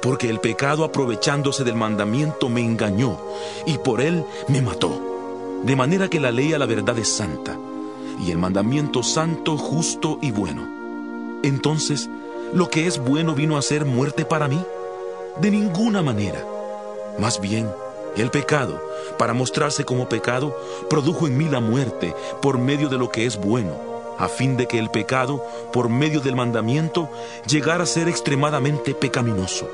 Porque 0.00 0.28
el 0.28 0.38
pecado 0.38 0.84
aprovechándose 0.84 1.64
del 1.64 1.74
mandamiento 1.74 2.48
me 2.48 2.60
engañó 2.60 3.18
y 3.66 3.78
por 3.78 4.00
él 4.00 4.24
me 4.48 4.62
mató. 4.62 5.00
De 5.64 5.74
manera 5.74 6.08
que 6.08 6.20
la 6.20 6.30
ley 6.30 6.52
a 6.52 6.58
la 6.58 6.66
verdad 6.66 6.98
es 6.98 7.08
santa 7.08 7.56
y 8.20 8.30
el 8.30 8.38
mandamiento 8.38 9.02
santo, 9.02 9.56
justo 9.56 10.18
y 10.20 10.30
bueno. 10.30 10.66
Entonces, 11.42 12.08
¿lo 12.52 12.68
que 12.68 12.86
es 12.86 12.98
bueno 12.98 13.34
vino 13.34 13.56
a 13.56 13.62
ser 13.62 13.84
muerte 13.84 14.24
para 14.24 14.48
mí? 14.48 14.60
De 15.40 15.50
ninguna 15.50 16.02
manera. 16.02 16.44
Más 17.18 17.40
bien, 17.40 17.68
el 18.16 18.30
pecado, 18.30 18.80
para 19.18 19.32
mostrarse 19.32 19.84
como 19.84 20.08
pecado, 20.08 20.56
produjo 20.88 21.26
en 21.26 21.36
mí 21.36 21.48
la 21.48 21.60
muerte 21.60 22.14
por 22.40 22.58
medio 22.58 22.88
de 22.88 22.98
lo 22.98 23.10
que 23.10 23.26
es 23.26 23.36
bueno, 23.36 23.76
a 24.18 24.28
fin 24.28 24.56
de 24.56 24.66
que 24.66 24.78
el 24.78 24.90
pecado, 24.90 25.44
por 25.72 25.88
medio 25.88 26.20
del 26.20 26.36
mandamiento, 26.36 27.08
llegara 27.46 27.84
a 27.84 27.86
ser 27.86 28.08
extremadamente 28.08 28.94
pecaminoso. 28.94 29.68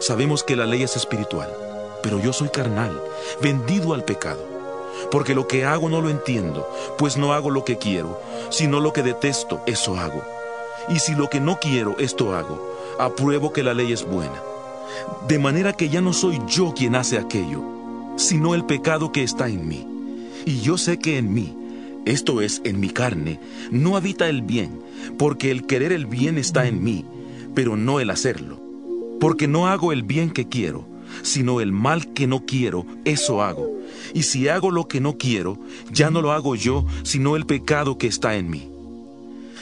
Sabemos 0.00 0.42
que 0.42 0.56
la 0.56 0.66
ley 0.66 0.82
es 0.82 0.96
espiritual, 0.96 1.52
pero 2.02 2.18
yo 2.18 2.32
soy 2.32 2.48
carnal, 2.48 3.02
vendido 3.42 3.94
al 3.94 4.04
pecado. 4.04 4.42
Porque 5.10 5.34
lo 5.34 5.46
que 5.46 5.64
hago 5.64 5.88
no 5.88 6.00
lo 6.00 6.08
entiendo, 6.08 6.68
pues 6.96 7.16
no 7.16 7.32
hago 7.32 7.50
lo 7.50 7.64
que 7.64 7.78
quiero, 7.78 8.20
sino 8.50 8.80
lo 8.80 8.92
que 8.92 9.02
detesto, 9.02 9.60
eso 9.66 9.96
hago. 9.96 10.22
Y 10.88 10.98
si 10.98 11.14
lo 11.14 11.28
que 11.28 11.40
no 11.40 11.58
quiero, 11.60 11.96
esto 11.98 12.34
hago, 12.34 12.74
apruebo 12.98 13.52
que 13.52 13.62
la 13.62 13.74
ley 13.74 13.92
es 13.92 14.04
buena. 14.04 14.42
De 15.28 15.38
manera 15.38 15.72
que 15.72 15.88
ya 15.88 16.00
no 16.00 16.12
soy 16.12 16.40
yo 16.46 16.74
quien 16.74 16.94
hace 16.94 17.18
aquello, 17.18 17.62
sino 18.16 18.54
el 18.54 18.64
pecado 18.64 19.12
que 19.12 19.22
está 19.22 19.48
en 19.48 19.68
mí. 19.68 19.86
Y 20.46 20.60
yo 20.60 20.78
sé 20.78 20.98
que 20.98 21.18
en 21.18 21.32
mí, 21.32 21.54
esto 22.04 22.40
es, 22.40 22.60
en 22.64 22.80
mi 22.80 22.88
carne, 22.88 23.38
no 23.70 23.96
habita 23.96 24.28
el 24.28 24.42
bien, 24.42 24.80
porque 25.18 25.50
el 25.50 25.66
querer 25.66 25.92
el 25.92 26.06
bien 26.06 26.38
está 26.38 26.66
en 26.66 26.82
mí, 26.82 27.04
pero 27.54 27.76
no 27.76 28.00
el 28.00 28.10
hacerlo. 28.10 28.60
Porque 29.20 29.48
no 29.48 29.66
hago 29.66 29.92
el 29.92 30.02
bien 30.02 30.30
que 30.30 30.48
quiero, 30.48 30.86
sino 31.22 31.60
el 31.60 31.72
mal 31.72 32.12
que 32.12 32.26
no 32.26 32.44
quiero, 32.46 32.86
eso 33.04 33.42
hago. 33.42 33.68
Y 34.14 34.22
si 34.22 34.48
hago 34.48 34.70
lo 34.70 34.88
que 34.88 35.00
no 35.00 35.18
quiero, 35.18 35.58
ya 35.92 36.10
no 36.10 36.22
lo 36.22 36.32
hago 36.32 36.54
yo, 36.54 36.86
sino 37.02 37.36
el 37.36 37.46
pecado 37.46 37.98
que 37.98 38.06
está 38.06 38.36
en 38.36 38.50
mí. 38.50 38.70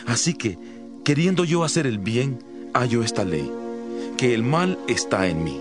Así 0.07 0.35
que, 0.35 0.59
queriendo 1.05 1.45
yo 1.45 1.65
hacer 1.65 1.87
el 1.87 1.99
bien, 1.99 2.39
hallo 2.75 3.03
esta 3.03 3.25
ley, 3.25 3.51
que 4.17 4.35
el 4.35 4.43
mal 4.43 4.79
está 4.89 5.27
en 5.27 5.45
mí. 5.45 5.61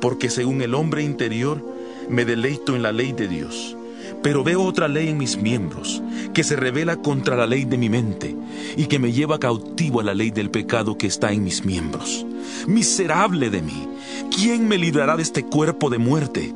Porque 0.00 0.30
según 0.30 0.62
el 0.62 0.74
hombre 0.74 1.02
interior, 1.02 1.64
me 2.08 2.24
deleito 2.24 2.74
en 2.76 2.82
la 2.82 2.92
ley 2.92 3.12
de 3.12 3.28
Dios. 3.28 3.76
Pero 4.22 4.44
veo 4.44 4.62
otra 4.62 4.88
ley 4.88 5.08
en 5.08 5.18
mis 5.18 5.36
miembros, 5.36 6.02
que 6.34 6.44
se 6.44 6.56
revela 6.56 6.96
contra 6.96 7.36
la 7.36 7.46
ley 7.46 7.64
de 7.64 7.78
mi 7.78 7.88
mente, 7.88 8.36
y 8.76 8.86
que 8.86 8.98
me 8.98 9.12
lleva 9.12 9.38
cautivo 9.38 10.00
a 10.00 10.04
la 10.04 10.14
ley 10.14 10.30
del 10.30 10.50
pecado 10.50 10.98
que 10.98 11.06
está 11.06 11.32
en 11.32 11.44
mis 11.44 11.64
miembros. 11.64 12.26
Miserable 12.66 13.48
de 13.50 13.62
mí, 13.62 13.88
¿quién 14.34 14.68
me 14.68 14.78
librará 14.78 15.16
de 15.16 15.22
este 15.22 15.44
cuerpo 15.44 15.88
de 15.88 15.98
muerte? 15.98 16.54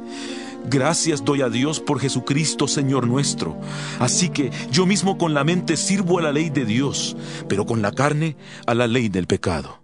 Gracias 0.69 1.25
doy 1.25 1.43
a 1.43 1.49
Dios 1.49 1.81
por 1.81 2.01
Jesucristo, 2.01 2.67
Señor 2.67 3.07
nuestro. 3.07 3.57
Así 3.99 4.31
que 4.31 4.51
yo 4.71 4.87
mismo 4.87 5.19
con 5.19 5.35
la 5.35 5.45
mente 5.45 5.77
sirvo 5.77 6.19
a 6.19 6.23
la 6.23 6.33
ley 6.33 6.51
de 6.51 6.65
Dios, 6.65 7.17
pero 7.49 7.67
con 7.67 7.83
la 7.83 7.93
carne 7.93 8.37
a 8.67 8.75
la 8.75 8.87
ley 8.87 9.09
del 9.09 9.27
pecado. 9.27 9.84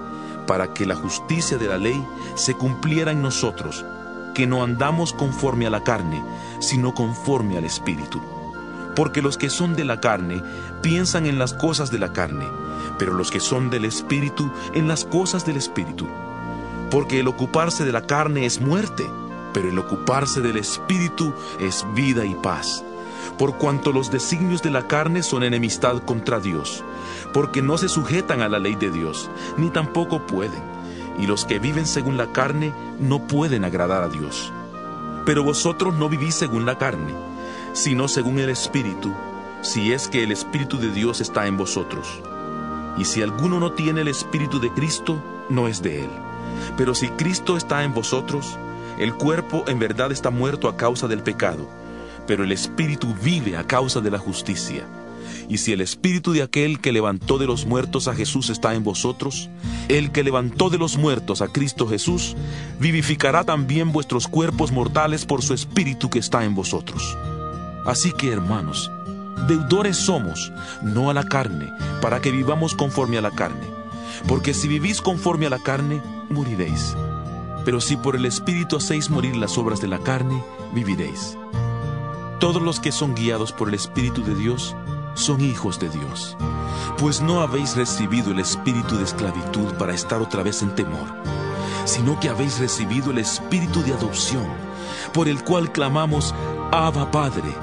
para 0.51 0.73
que 0.73 0.85
la 0.85 0.97
justicia 0.97 1.57
de 1.57 1.69
la 1.69 1.77
ley 1.77 2.05
se 2.35 2.55
cumpliera 2.55 3.13
en 3.13 3.21
nosotros, 3.21 3.85
que 4.35 4.45
no 4.45 4.65
andamos 4.65 5.13
conforme 5.13 5.65
a 5.65 5.69
la 5.69 5.81
carne, 5.81 6.21
sino 6.59 6.93
conforme 6.93 7.57
al 7.57 7.63
Espíritu. 7.63 8.21
Porque 8.93 9.21
los 9.21 9.37
que 9.37 9.49
son 9.49 9.77
de 9.77 9.85
la 9.85 10.01
carne 10.01 10.43
piensan 10.81 11.25
en 11.25 11.39
las 11.39 11.53
cosas 11.53 11.89
de 11.89 11.99
la 11.99 12.11
carne, 12.11 12.45
pero 12.99 13.13
los 13.13 13.31
que 13.31 13.39
son 13.39 13.69
del 13.69 13.85
Espíritu 13.85 14.51
en 14.73 14.89
las 14.89 15.05
cosas 15.05 15.45
del 15.45 15.55
Espíritu 15.55 16.05
porque 16.89 17.21
el 17.21 17.29
ocuparse 17.29 17.85
de 17.85 17.93
la 17.93 18.05
carne 18.05 18.45
es 18.45 18.59
muerte, 18.59 19.09
pero 19.53 19.69
el 19.69 19.79
ocuparse 19.79 20.41
del 20.41 20.57
Espíritu 20.57 21.33
es 21.57 21.85
vida 21.95 22.25
y 22.25 22.35
paz. 22.35 22.83
Por 23.37 23.57
cuanto 23.57 23.91
los 23.91 24.11
designios 24.11 24.61
de 24.61 24.71
la 24.71 24.87
carne 24.87 25.23
son 25.23 25.43
enemistad 25.43 26.03
contra 26.03 26.39
Dios, 26.39 26.83
porque 27.33 27.61
no 27.61 27.77
se 27.77 27.89
sujetan 27.89 28.41
a 28.41 28.49
la 28.49 28.59
ley 28.59 28.75
de 28.75 28.91
Dios, 28.91 29.29
ni 29.57 29.69
tampoco 29.69 30.25
pueden, 30.25 30.61
y 31.19 31.27
los 31.27 31.45
que 31.45 31.59
viven 31.59 31.85
según 31.85 32.17
la 32.17 32.31
carne 32.31 32.73
no 32.99 33.27
pueden 33.27 33.65
agradar 33.65 34.03
a 34.03 34.09
Dios. 34.09 34.51
Pero 35.25 35.43
vosotros 35.43 35.95
no 35.95 36.09
vivís 36.09 36.35
según 36.35 36.65
la 36.65 36.77
carne, 36.77 37.13
sino 37.73 38.07
según 38.07 38.39
el 38.39 38.49
Espíritu, 38.49 39.13
si 39.61 39.93
es 39.93 40.07
que 40.07 40.23
el 40.23 40.31
Espíritu 40.31 40.77
de 40.77 40.91
Dios 40.91 41.21
está 41.21 41.47
en 41.47 41.57
vosotros. 41.57 42.21
Y 42.97 43.05
si 43.05 43.21
alguno 43.21 43.59
no 43.59 43.71
tiene 43.71 44.01
el 44.01 44.07
Espíritu 44.07 44.59
de 44.59 44.71
Cristo, 44.71 45.21
no 45.49 45.67
es 45.67 45.81
de 45.81 46.03
él. 46.03 46.09
Pero 46.77 46.95
si 46.95 47.07
Cristo 47.09 47.57
está 47.57 47.83
en 47.83 47.93
vosotros, 47.93 48.57
el 48.97 49.13
cuerpo 49.13 49.63
en 49.67 49.79
verdad 49.79 50.11
está 50.11 50.29
muerto 50.29 50.67
a 50.67 50.75
causa 50.75 51.07
del 51.07 51.23
pecado, 51.23 51.67
pero 52.31 52.45
el 52.45 52.53
espíritu 52.53 53.13
vive 53.21 53.57
a 53.57 53.67
causa 53.67 53.99
de 53.99 54.09
la 54.09 54.17
justicia. 54.17 54.87
Y 55.49 55.57
si 55.57 55.73
el 55.73 55.81
espíritu 55.81 56.31
de 56.31 56.43
aquel 56.43 56.79
que 56.79 56.93
levantó 56.93 57.37
de 57.37 57.45
los 57.45 57.65
muertos 57.65 58.07
a 58.07 58.15
Jesús 58.15 58.49
está 58.49 58.73
en 58.73 58.85
vosotros, 58.85 59.49
el 59.89 60.13
que 60.13 60.23
levantó 60.23 60.69
de 60.69 60.77
los 60.77 60.95
muertos 60.95 61.41
a 61.41 61.49
Cristo 61.49 61.89
Jesús, 61.89 62.37
vivificará 62.79 63.43
también 63.43 63.91
vuestros 63.91 64.29
cuerpos 64.29 64.71
mortales 64.71 65.25
por 65.25 65.41
su 65.41 65.53
espíritu 65.53 66.09
que 66.09 66.19
está 66.19 66.45
en 66.45 66.55
vosotros. 66.55 67.17
Así 67.85 68.13
que, 68.13 68.31
hermanos, 68.31 68.89
deudores 69.49 69.97
somos, 69.97 70.53
no 70.83 71.09
a 71.09 71.13
la 71.13 71.25
carne, 71.25 71.67
para 72.01 72.21
que 72.21 72.31
vivamos 72.31 72.75
conforme 72.75 73.17
a 73.17 73.21
la 73.21 73.31
carne. 73.31 73.67
Porque 74.25 74.53
si 74.53 74.69
vivís 74.69 75.01
conforme 75.01 75.47
a 75.47 75.49
la 75.49 75.59
carne, 75.59 76.01
moriréis. 76.29 76.95
Pero 77.65 77.81
si 77.81 77.97
por 77.97 78.15
el 78.15 78.25
Espíritu 78.25 78.77
hacéis 78.77 79.09
morir 79.09 79.35
las 79.35 79.57
obras 79.57 79.81
de 79.81 79.89
la 79.89 79.99
carne, 79.99 80.41
viviréis. 80.73 81.37
Todos 82.41 82.59
los 82.59 82.79
que 82.79 82.91
son 82.91 83.13
guiados 83.13 83.51
por 83.51 83.67
el 83.67 83.75
Espíritu 83.75 84.23
de 84.23 84.33
Dios 84.33 84.75
son 85.13 85.41
hijos 85.41 85.79
de 85.79 85.89
Dios. 85.89 86.35
Pues 86.97 87.21
no 87.21 87.41
habéis 87.41 87.75
recibido 87.75 88.31
el 88.31 88.39
espíritu 88.39 88.97
de 88.97 89.03
esclavitud 89.03 89.75
para 89.75 89.93
estar 89.93 90.19
otra 90.23 90.41
vez 90.41 90.63
en 90.63 90.73
temor, 90.73 91.07
sino 91.85 92.19
que 92.19 92.29
habéis 92.29 92.57
recibido 92.57 93.11
el 93.11 93.19
espíritu 93.19 93.83
de 93.83 93.93
adopción, 93.93 94.47
por 95.13 95.27
el 95.27 95.43
cual 95.43 95.71
clamamos, 95.71 96.33
Abba 96.71 97.11
Padre. 97.11 97.53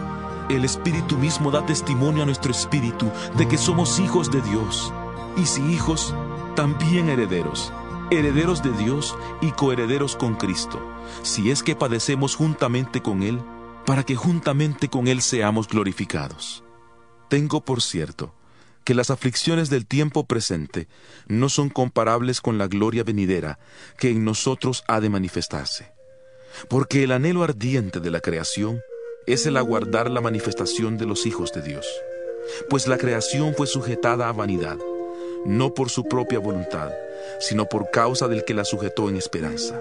El 0.49 0.64
Espíritu 0.64 1.19
mismo 1.19 1.51
da 1.51 1.67
testimonio 1.67 2.23
a 2.23 2.27
nuestro 2.27 2.53
espíritu 2.53 3.11
de 3.37 3.49
que 3.49 3.59
somos 3.59 3.99
hijos 3.99 4.31
de 4.31 4.41
Dios, 4.43 4.93
y 5.37 5.47
si 5.47 5.61
hijos, 5.73 6.14
también 6.55 7.09
herederos 7.09 7.73
herederos 8.11 8.62
de 8.62 8.73
Dios 8.73 9.14
y 9.43 9.51
coherederos 9.51 10.17
con 10.17 10.35
Cristo, 10.35 10.81
si 11.23 11.51
es 11.51 11.62
que 11.62 11.77
padecemos 11.77 12.37
juntamente 12.37 13.03
con 13.03 13.23
Él, 13.23 13.43
para 13.88 14.03
que 14.03 14.16
juntamente 14.16 14.88
con 14.88 15.09
Él 15.09 15.22
seamos 15.22 15.66
glorificados. 15.66 16.62
Tengo 17.31 17.64
por 17.64 17.81
cierto 17.81 18.35
que 18.85 18.92
las 18.92 19.09
aflicciones 19.09 19.70
del 19.70 19.87
tiempo 19.87 20.27
presente 20.27 20.88
no 21.27 21.48
son 21.48 21.70
comparables 21.70 22.42
con 22.42 22.59
la 22.59 22.66
gloria 22.66 23.03
venidera 23.03 23.59
que 23.96 24.11
en 24.11 24.27
nosotros 24.27 24.85
ha 24.88 25.01
de 25.01 25.09
manifestarse. 25.09 25.90
Porque 26.68 27.03
el 27.03 27.12
anhelo 27.12 27.42
ardiente 27.42 27.98
de 27.98 28.11
la 28.11 28.20
creación 28.20 28.83
es 29.27 29.46
el 29.46 29.57
aguardar 29.57 30.11
la 30.11 30.20
manifestación 30.20 30.98
de 30.98 31.07
los 31.07 31.24
hijos 31.24 31.55
de 31.55 31.62
Dios. 31.62 31.87
Pues 32.68 32.88
la 32.88 32.98
creación 32.98 33.55
fue 33.57 33.66
sujetada 33.66 34.29
a 34.29 34.33
vanidad, 34.33 34.77
no 35.46 35.72
por 35.72 35.88
su 35.88 36.05
propia 36.05 36.40
voluntad, 36.40 36.92
sino 37.40 37.64
por 37.70 37.90
causa 37.90 38.29
del 38.29 38.44
que 38.44 38.53
la 38.53 38.66
sujetó 38.66 39.09
en 39.09 39.16
esperanza. 39.16 39.81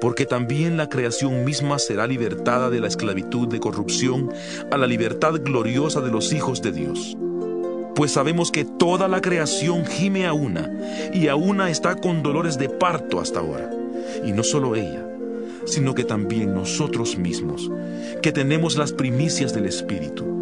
Porque 0.00 0.26
también 0.26 0.76
la 0.76 0.88
creación 0.88 1.44
misma 1.44 1.78
será 1.78 2.06
libertada 2.06 2.70
de 2.70 2.80
la 2.80 2.88
esclavitud 2.88 3.48
de 3.48 3.60
corrupción 3.60 4.32
a 4.70 4.76
la 4.76 4.86
libertad 4.86 5.34
gloriosa 5.42 6.00
de 6.00 6.10
los 6.10 6.32
hijos 6.32 6.62
de 6.62 6.72
Dios. 6.72 7.16
Pues 7.94 8.12
sabemos 8.12 8.52
que 8.52 8.64
toda 8.64 9.08
la 9.08 9.20
creación 9.20 9.84
gime 9.84 10.26
a 10.26 10.32
una, 10.32 10.70
y 11.12 11.26
a 11.26 11.34
una 11.34 11.68
está 11.68 11.96
con 11.96 12.22
dolores 12.22 12.56
de 12.56 12.68
parto 12.68 13.18
hasta 13.18 13.40
ahora. 13.40 13.70
Y 14.24 14.32
no 14.32 14.44
solo 14.44 14.76
ella, 14.76 15.04
sino 15.64 15.94
que 15.94 16.04
también 16.04 16.54
nosotros 16.54 17.18
mismos, 17.18 17.68
que 18.22 18.30
tenemos 18.30 18.76
las 18.76 18.92
primicias 18.92 19.52
del 19.52 19.66
Espíritu. 19.66 20.37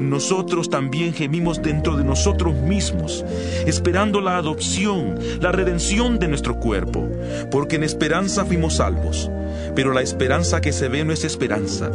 Nosotros 0.00 0.68
también 0.68 1.14
gemimos 1.14 1.62
dentro 1.62 1.96
de 1.96 2.04
nosotros 2.04 2.54
mismos, 2.54 3.24
esperando 3.66 4.20
la 4.20 4.36
adopción, 4.36 5.18
la 5.40 5.52
redención 5.52 6.18
de 6.18 6.28
nuestro 6.28 6.60
cuerpo, 6.60 7.08
porque 7.50 7.76
en 7.76 7.84
esperanza 7.84 8.44
fuimos 8.44 8.76
salvos. 8.76 9.30
Pero 9.74 9.92
la 9.92 10.02
esperanza 10.02 10.60
que 10.60 10.72
se 10.72 10.88
ve 10.88 11.04
no 11.04 11.12
es 11.12 11.24
esperanza, 11.24 11.90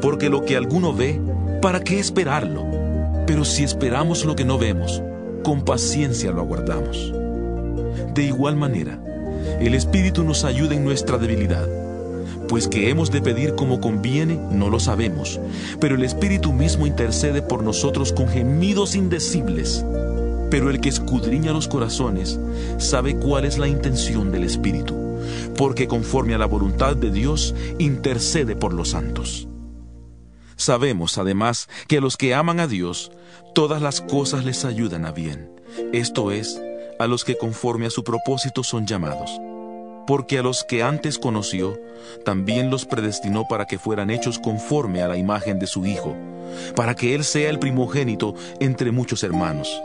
porque 0.00 0.28
lo 0.28 0.44
que 0.44 0.56
alguno 0.56 0.94
ve, 0.94 1.20
¿para 1.60 1.80
qué 1.80 1.98
esperarlo? 1.98 2.64
Pero 3.26 3.44
si 3.44 3.64
esperamos 3.64 4.24
lo 4.24 4.36
que 4.36 4.44
no 4.44 4.58
vemos, 4.58 5.02
con 5.42 5.64
paciencia 5.64 6.30
lo 6.30 6.40
aguardamos. 6.40 7.12
De 8.14 8.22
igual 8.22 8.56
manera, 8.56 9.00
el 9.60 9.74
Espíritu 9.74 10.22
nos 10.22 10.44
ayuda 10.44 10.74
en 10.74 10.84
nuestra 10.84 11.18
debilidad 11.18 11.81
pues 12.52 12.68
que 12.68 12.90
hemos 12.90 13.10
de 13.10 13.22
pedir 13.22 13.54
como 13.54 13.80
conviene, 13.80 14.38
no 14.50 14.68
lo 14.68 14.78
sabemos, 14.78 15.40
pero 15.80 15.94
el 15.94 16.04
Espíritu 16.04 16.52
mismo 16.52 16.86
intercede 16.86 17.40
por 17.40 17.62
nosotros 17.62 18.12
con 18.12 18.28
gemidos 18.28 18.94
indecibles. 18.94 19.82
Pero 20.50 20.68
el 20.68 20.78
que 20.78 20.90
escudriña 20.90 21.52
los 21.52 21.66
corazones 21.66 22.38
sabe 22.76 23.16
cuál 23.16 23.46
es 23.46 23.56
la 23.56 23.68
intención 23.68 24.30
del 24.32 24.44
Espíritu, 24.44 24.94
porque 25.56 25.88
conforme 25.88 26.34
a 26.34 26.38
la 26.38 26.44
voluntad 26.44 26.94
de 26.94 27.10
Dios 27.10 27.54
intercede 27.78 28.54
por 28.54 28.74
los 28.74 28.90
santos. 28.90 29.48
Sabemos 30.56 31.16
además 31.16 31.70
que 31.88 31.96
a 31.96 32.00
los 32.02 32.18
que 32.18 32.34
aman 32.34 32.60
a 32.60 32.66
Dios, 32.66 33.12
todas 33.54 33.80
las 33.80 34.02
cosas 34.02 34.44
les 34.44 34.66
ayudan 34.66 35.06
a 35.06 35.12
bien, 35.12 35.50
esto 35.94 36.30
es, 36.30 36.60
a 36.98 37.06
los 37.06 37.24
que 37.24 37.38
conforme 37.38 37.86
a 37.86 37.90
su 37.90 38.04
propósito 38.04 38.62
son 38.62 38.86
llamados 38.86 39.40
porque 40.06 40.38
a 40.38 40.42
los 40.42 40.64
que 40.64 40.82
antes 40.82 41.18
conoció, 41.18 41.78
también 42.24 42.70
los 42.70 42.84
predestinó 42.84 43.46
para 43.48 43.66
que 43.66 43.78
fueran 43.78 44.10
hechos 44.10 44.38
conforme 44.38 45.02
a 45.02 45.08
la 45.08 45.16
imagen 45.16 45.58
de 45.58 45.66
su 45.66 45.86
Hijo, 45.86 46.14
para 46.76 46.94
que 46.94 47.14
Él 47.14 47.24
sea 47.24 47.50
el 47.50 47.58
primogénito 47.58 48.34
entre 48.60 48.90
muchos 48.90 49.22
hermanos. 49.22 49.80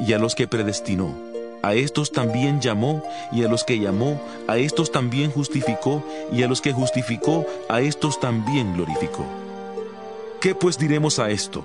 Y 0.00 0.12
a 0.12 0.18
los 0.18 0.34
que 0.34 0.48
predestinó, 0.48 1.14
a 1.62 1.74
estos 1.74 2.12
también 2.12 2.60
llamó, 2.60 3.02
y 3.32 3.44
a 3.44 3.48
los 3.48 3.64
que 3.64 3.78
llamó, 3.78 4.20
a 4.46 4.58
estos 4.58 4.92
también 4.92 5.30
justificó, 5.30 6.02
y 6.32 6.42
a 6.42 6.48
los 6.48 6.60
que 6.60 6.72
justificó, 6.72 7.46
a 7.68 7.80
estos 7.80 8.20
también 8.20 8.74
glorificó. 8.74 9.24
¿Qué 10.40 10.54
pues 10.54 10.78
diremos 10.78 11.18
a 11.18 11.30
esto? 11.30 11.64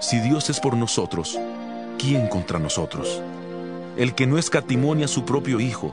Si 0.00 0.20
Dios 0.20 0.50
es 0.50 0.60
por 0.60 0.76
nosotros, 0.76 1.38
¿quién 1.98 2.28
contra 2.28 2.58
nosotros? 2.58 3.22
el 3.98 4.14
que 4.14 4.26
no 4.26 4.38
escatimonia 4.38 5.06
a 5.06 5.08
su 5.08 5.24
propio 5.24 5.60
Hijo, 5.60 5.92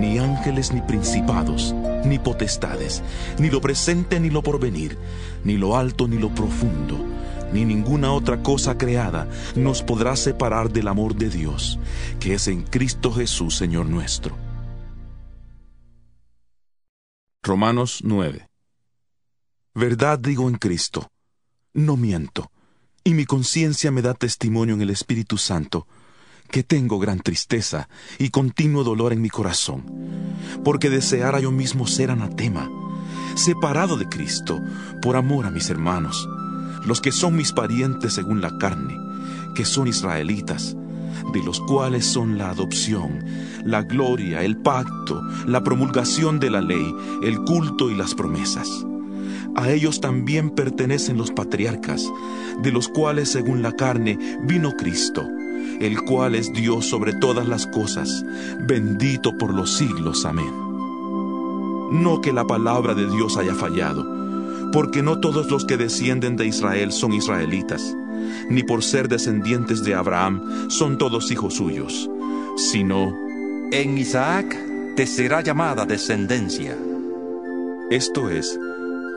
ni 0.00 0.18
ángeles 0.18 0.72
ni 0.72 0.80
principados, 0.80 1.74
ni 2.04 2.18
potestades, 2.18 3.02
ni 3.38 3.50
lo 3.50 3.60
presente 3.60 4.18
ni 4.18 4.30
lo 4.30 4.42
porvenir, 4.42 4.96
ni 5.44 5.58
lo 5.58 5.76
alto 5.76 6.08
ni 6.08 6.18
lo 6.18 6.34
profundo, 6.34 6.96
ni 7.52 7.64
ninguna 7.64 8.12
otra 8.12 8.42
cosa 8.42 8.78
creada 8.78 9.28
nos 9.54 9.82
podrá 9.82 10.16
separar 10.16 10.72
del 10.72 10.88
amor 10.88 11.14
de 11.14 11.28
Dios, 11.28 11.78
que 12.18 12.34
es 12.34 12.48
en 12.48 12.62
Cristo 12.62 13.12
Jesús, 13.12 13.56
Señor 13.56 13.86
nuestro. 13.86 14.36
Romanos 17.42 18.00
9 18.02 18.48
Verdad 19.74 20.18
digo 20.18 20.48
en 20.48 20.56
Cristo, 20.56 21.10
no 21.72 21.96
miento, 21.96 22.50
y 23.04 23.14
mi 23.14 23.24
conciencia 23.24 23.90
me 23.90 24.02
da 24.02 24.14
testimonio 24.14 24.74
en 24.74 24.82
el 24.82 24.90
Espíritu 24.90 25.38
Santo, 25.38 25.86
que 26.50 26.62
tengo 26.62 26.98
gran 26.98 27.20
tristeza 27.20 27.88
y 28.18 28.30
continuo 28.30 28.84
dolor 28.84 29.12
en 29.12 29.22
mi 29.22 29.30
corazón, 29.30 29.84
porque 30.64 30.90
deseara 30.90 31.40
yo 31.40 31.52
mismo 31.52 31.86
ser 31.86 32.10
anatema, 32.10 32.68
separado 33.36 33.96
de 33.96 34.08
Cristo, 34.08 34.60
por 35.00 35.16
amor 35.16 35.46
a 35.46 35.50
mis 35.50 35.70
hermanos, 35.70 36.28
los 36.84 37.00
que 37.00 37.12
son 37.12 37.36
mis 37.36 37.52
parientes 37.52 38.14
según 38.14 38.40
la 38.40 38.58
carne, 38.58 38.94
que 39.54 39.64
son 39.64 39.86
israelitas, 39.86 40.76
de 41.32 41.42
los 41.44 41.60
cuales 41.60 42.04
son 42.04 42.36
la 42.36 42.50
adopción, 42.50 43.24
la 43.64 43.82
gloria, 43.82 44.42
el 44.42 44.56
pacto, 44.56 45.22
la 45.46 45.62
promulgación 45.62 46.40
de 46.40 46.50
la 46.50 46.60
ley, 46.60 46.94
el 47.22 47.38
culto 47.44 47.90
y 47.90 47.94
las 47.94 48.14
promesas. 48.14 48.68
A 49.56 49.70
ellos 49.70 50.00
también 50.00 50.50
pertenecen 50.50 51.16
los 51.16 51.30
patriarcas, 51.30 52.04
de 52.62 52.72
los 52.72 52.88
cuales 52.88 53.28
según 53.30 53.62
la 53.62 53.72
carne 53.72 54.18
vino 54.44 54.72
Cristo 54.76 55.26
el 55.80 56.02
cual 56.02 56.34
es 56.34 56.52
Dios 56.52 56.86
sobre 56.86 57.14
todas 57.14 57.48
las 57.48 57.66
cosas, 57.66 58.24
bendito 58.60 59.36
por 59.36 59.54
los 59.54 59.76
siglos. 59.76 60.24
Amén. 60.24 60.52
No 61.92 62.20
que 62.20 62.32
la 62.32 62.46
palabra 62.46 62.94
de 62.94 63.10
Dios 63.10 63.36
haya 63.36 63.54
fallado, 63.54 64.06
porque 64.72 65.02
no 65.02 65.20
todos 65.20 65.50
los 65.50 65.64
que 65.64 65.76
descienden 65.76 66.36
de 66.36 66.46
Israel 66.46 66.92
son 66.92 67.12
israelitas, 67.12 67.96
ni 68.48 68.62
por 68.62 68.84
ser 68.84 69.08
descendientes 69.08 69.82
de 69.82 69.94
Abraham 69.94 70.68
son 70.68 70.98
todos 70.98 71.30
hijos 71.30 71.54
suyos, 71.54 72.08
sino 72.56 73.12
en 73.72 73.98
Isaac 73.98 74.56
te 74.96 75.06
será 75.06 75.40
llamada 75.40 75.86
descendencia. 75.86 76.76
Esto 77.90 78.28
es, 78.28 78.58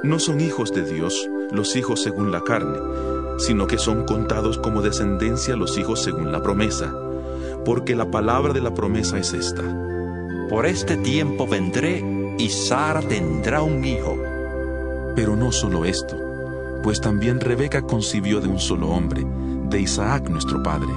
no 0.03 0.19
son 0.19 0.41
hijos 0.41 0.73
de 0.73 0.83
Dios 0.83 1.29
los 1.51 1.77
hijos 1.77 2.03
según 2.03 2.31
la 2.31 2.41
carne, 2.41 2.77
sino 3.37 3.67
que 3.67 3.77
son 3.77 4.05
contados 4.05 4.57
como 4.57 4.81
descendencia 4.81 5.55
los 5.55 5.77
hijos 5.77 6.03
según 6.03 6.31
la 6.31 6.43
promesa, 6.43 6.93
porque 7.63 7.95
la 7.95 8.11
palabra 8.11 8.51
de 8.51 8.59
la 8.59 8.73
promesa 8.73 9.17
es 9.17 9.33
esta. 9.33 9.63
Por 10.49 10.65
este 10.65 10.97
tiempo 10.97 11.47
vendré 11.47 12.03
y 12.37 12.49
Sara 12.49 13.01
tendrá 13.01 13.61
un 13.61 13.85
hijo. 13.85 14.17
Pero 15.15 15.37
no 15.37 15.51
solo 15.51 15.85
esto, 15.85 16.17
pues 16.83 16.99
también 16.99 17.39
Rebeca 17.39 17.81
concibió 17.81 18.41
de 18.41 18.49
un 18.49 18.59
solo 18.59 18.89
hombre, 18.89 19.25
de 19.69 19.79
Isaac 19.79 20.29
nuestro 20.29 20.61
padre. 20.61 20.91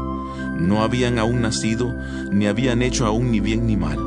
No 0.58 0.82
habían 0.82 1.18
aún 1.20 1.42
nacido, 1.42 1.94
ni 2.32 2.48
habían 2.48 2.82
hecho 2.82 3.06
aún 3.06 3.30
ni 3.30 3.38
bien 3.38 3.66
ni 3.66 3.76
mal, 3.76 3.98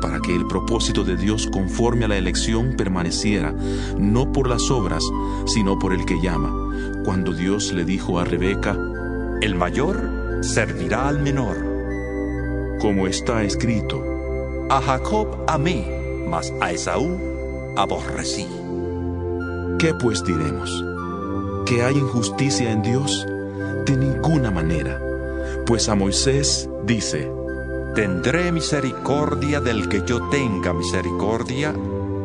para 0.00 0.20
que 0.20 0.34
el 0.34 0.46
propósito 0.46 1.04
de 1.04 1.16
Dios 1.16 1.48
conforme 1.52 2.04
a 2.04 2.08
la 2.08 2.16
elección 2.16 2.74
permaneciera, 2.76 3.54
no 3.98 4.32
por 4.32 4.48
las 4.48 4.70
obras, 4.70 5.02
sino 5.46 5.78
por 5.78 5.92
el 5.92 6.04
que 6.04 6.20
llama. 6.20 6.52
Cuando 7.04 7.32
Dios 7.32 7.72
le 7.72 7.84
dijo 7.84 8.18
a 8.18 8.24
Rebeca, 8.24 8.76
El 9.40 9.54
mayor 9.54 10.38
servirá 10.42 11.08
al 11.08 11.20
menor. 11.20 11.56
como 12.80 13.06
está 13.06 13.42
escrito, 13.42 14.04
A 14.70 14.80
Jacob 14.80 15.44
amé, 15.48 15.84
mas 16.28 16.52
a 16.60 16.70
Esaú 16.72 17.18
aborrecí. 17.76 18.46
¿qué 19.78 19.94
pues 19.94 20.24
diremos? 20.24 20.84
¿Que 21.64 21.82
hay 21.82 21.96
injusticia 21.96 22.72
en 22.72 22.82
Dios? 22.82 23.26
De 23.86 23.96
ninguna 23.96 24.50
manera, 24.50 25.00
pues 25.66 25.88
a 25.88 25.94
Moisés 25.94 26.68
dice, 26.84 27.30
Tendré 27.98 28.52
misericordia 28.52 29.60
del 29.60 29.88
que 29.88 30.04
yo 30.06 30.28
tenga 30.28 30.72
misericordia, 30.72 31.74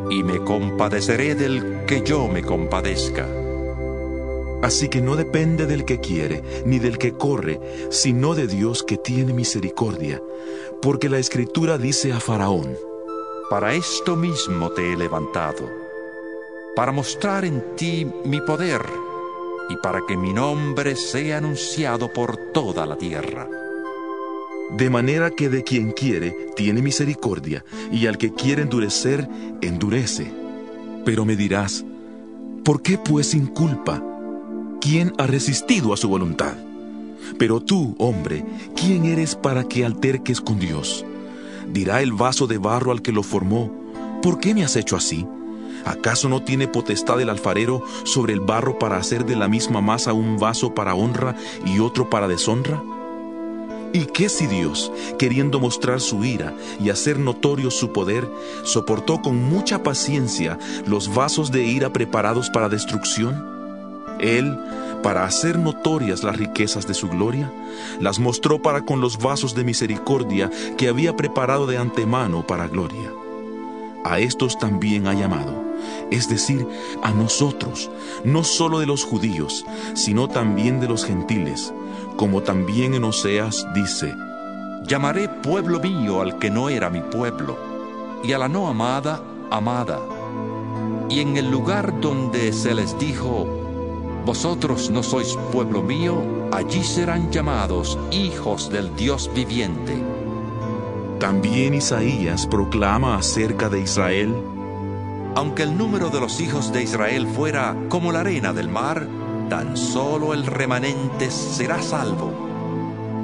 y 0.08 0.22
me 0.22 0.38
compadeceré 0.38 1.34
del 1.34 1.84
que 1.84 2.00
yo 2.02 2.28
me 2.28 2.44
compadezca. 2.44 3.26
Así 4.62 4.88
que 4.88 5.00
no 5.00 5.16
depende 5.16 5.66
del 5.66 5.84
que 5.84 5.98
quiere, 5.98 6.44
ni 6.64 6.78
del 6.78 6.96
que 6.96 7.14
corre, 7.14 7.88
sino 7.90 8.36
de 8.36 8.46
Dios 8.46 8.84
que 8.84 8.98
tiene 8.98 9.32
misericordia, 9.32 10.22
porque 10.80 11.08
la 11.08 11.18
Escritura 11.18 11.76
dice 11.76 12.12
a 12.12 12.20
Faraón, 12.20 12.76
Para 13.50 13.74
esto 13.74 14.14
mismo 14.14 14.70
te 14.70 14.92
he 14.92 14.96
levantado, 14.96 15.68
para 16.76 16.92
mostrar 16.92 17.44
en 17.44 17.74
ti 17.74 18.06
mi 18.24 18.40
poder, 18.40 18.82
y 19.68 19.76
para 19.78 20.02
que 20.06 20.16
mi 20.16 20.32
nombre 20.32 20.94
sea 20.94 21.38
anunciado 21.38 22.12
por 22.12 22.36
toda 22.52 22.86
la 22.86 22.96
tierra. 22.96 23.63
De 24.76 24.90
manera 24.90 25.30
que 25.30 25.48
de 25.48 25.62
quien 25.62 25.92
quiere 25.92 26.36
tiene 26.56 26.82
misericordia, 26.82 27.64
y 27.92 28.06
al 28.06 28.18
que 28.18 28.32
quiere 28.32 28.62
endurecer, 28.62 29.28
endurece. 29.60 30.32
Pero 31.04 31.24
me 31.24 31.36
dirás, 31.36 31.84
¿por 32.64 32.82
qué 32.82 32.98
pues 32.98 33.28
sin 33.28 33.46
culpa? 33.46 34.02
¿Quién 34.80 35.12
ha 35.18 35.26
resistido 35.26 35.92
a 35.92 35.96
su 35.96 36.08
voluntad? 36.08 36.54
Pero 37.38 37.60
tú, 37.60 37.94
hombre, 37.98 38.44
¿quién 38.76 39.04
eres 39.04 39.34
para 39.34 39.64
que 39.64 39.84
alterques 39.84 40.40
con 40.40 40.58
Dios? 40.58 41.04
Dirá 41.72 42.02
el 42.02 42.12
vaso 42.12 42.46
de 42.46 42.58
barro 42.58 42.92
al 42.92 43.02
que 43.02 43.12
lo 43.12 43.22
formó, 43.22 43.72
¿por 44.22 44.38
qué 44.38 44.54
me 44.54 44.64
has 44.64 44.76
hecho 44.76 44.96
así? 44.96 45.26
¿Acaso 45.84 46.28
no 46.28 46.42
tiene 46.42 46.68
potestad 46.68 47.20
el 47.20 47.28
alfarero 47.28 47.84
sobre 48.04 48.32
el 48.32 48.40
barro 48.40 48.78
para 48.78 48.96
hacer 48.96 49.24
de 49.24 49.36
la 49.36 49.48
misma 49.48 49.80
masa 49.80 50.12
un 50.12 50.38
vaso 50.38 50.74
para 50.74 50.94
honra 50.94 51.36
y 51.66 51.78
otro 51.78 52.08
para 52.08 52.28
deshonra? 52.28 52.82
¿Y 53.94 54.06
qué 54.06 54.28
si 54.28 54.48
Dios, 54.48 54.90
queriendo 55.20 55.60
mostrar 55.60 56.00
su 56.00 56.24
ira 56.24 56.52
y 56.80 56.90
hacer 56.90 57.16
notorio 57.16 57.70
su 57.70 57.92
poder, 57.92 58.28
soportó 58.64 59.22
con 59.22 59.40
mucha 59.40 59.84
paciencia 59.84 60.58
los 60.84 61.14
vasos 61.14 61.52
de 61.52 61.62
ira 61.62 61.92
preparados 61.92 62.50
para 62.50 62.68
destrucción? 62.68 63.46
Él, 64.18 64.58
para 65.04 65.24
hacer 65.24 65.60
notorias 65.60 66.24
las 66.24 66.36
riquezas 66.36 66.88
de 66.88 66.94
su 66.94 67.08
gloria, 67.08 67.52
las 68.00 68.18
mostró 68.18 68.60
para 68.60 68.84
con 68.84 69.00
los 69.00 69.18
vasos 69.18 69.54
de 69.54 69.62
misericordia 69.62 70.50
que 70.76 70.88
había 70.88 71.14
preparado 71.14 71.68
de 71.68 71.78
antemano 71.78 72.44
para 72.44 72.66
gloria. 72.66 73.12
A 74.04 74.18
estos 74.18 74.58
también 74.58 75.06
ha 75.06 75.14
llamado, 75.14 75.54
es 76.10 76.28
decir, 76.28 76.66
a 77.04 77.12
nosotros, 77.12 77.92
no 78.24 78.42
solo 78.42 78.80
de 78.80 78.86
los 78.86 79.04
judíos, 79.04 79.64
sino 79.94 80.26
también 80.26 80.80
de 80.80 80.88
los 80.88 81.04
gentiles, 81.04 81.72
como 82.16 82.42
también 82.42 82.94
en 82.94 83.04
Oseas 83.04 83.66
dice, 83.74 84.14
Llamaré 84.86 85.28
pueblo 85.28 85.80
mío 85.80 86.20
al 86.20 86.38
que 86.38 86.50
no 86.50 86.68
era 86.68 86.90
mi 86.90 87.00
pueblo, 87.00 87.56
y 88.22 88.32
a 88.32 88.38
la 88.38 88.48
no 88.48 88.68
amada, 88.68 89.22
amada. 89.50 89.98
Y 91.08 91.20
en 91.20 91.36
el 91.36 91.50
lugar 91.50 92.00
donde 92.00 92.52
se 92.52 92.74
les 92.74 92.98
dijo, 92.98 93.46
Vosotros 94.24 94.90
no 94.90 95.02
sois 95.02 95.36
pueblo 95.52 95.82
mío, 95.82 96.22
allí 96.52 96.82
serán 96.82 97.30
llamados 97.30 97.98
hijos 98.10 98.70
del 98.70 98.94
Dios 98.96 99.30
viviente. 99.34 100.02
También 101.18 101.74
Isaías 101.74 102.46
proclama 102.46 103.16
acerca 103.16 103.68
de 103.68 103.80
Israel, 103.80 104.34
Aunque 105.34 105.62
el 105.62 105.76
número 105.76 106.10
de 106.10 106.20
los 106.20 106.40
hijos 106.40 106.72
de 106.72 106.82
Israel 106.82 107.26
fuera 107.26 107.76
como 107.88 108.12
la 108.12 108.20
arena 108.20 108.52
del 108.52 108.68
mar, 108.68 109.06
tan 109.48 109.76
solo 109.76 110.34
el 110.34 110.46
remanente 110.46 111.30
será 111.30 111.80
salvo, 111.82 112.32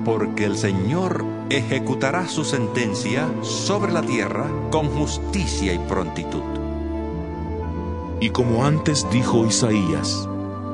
porque 0.04 0.44
el 0.44 0.56
Señor 0.56 1.24
ejecutará 1.50 2.28
su 2.28 2.44
sentencia 2.44 3.28
sobre 3.42 3.92
la 3.92 4.02
tierra 4.02 4.46
con 4.70 4.88
justicia 4.88 5.72
y 5.72 5.78
prontitud. 5.78 6.42
y 8.22 8.30
como 8.30 8.64
antes 8.64 9.06
dijo 9.10 9.46
Isaías, 9.46 10.28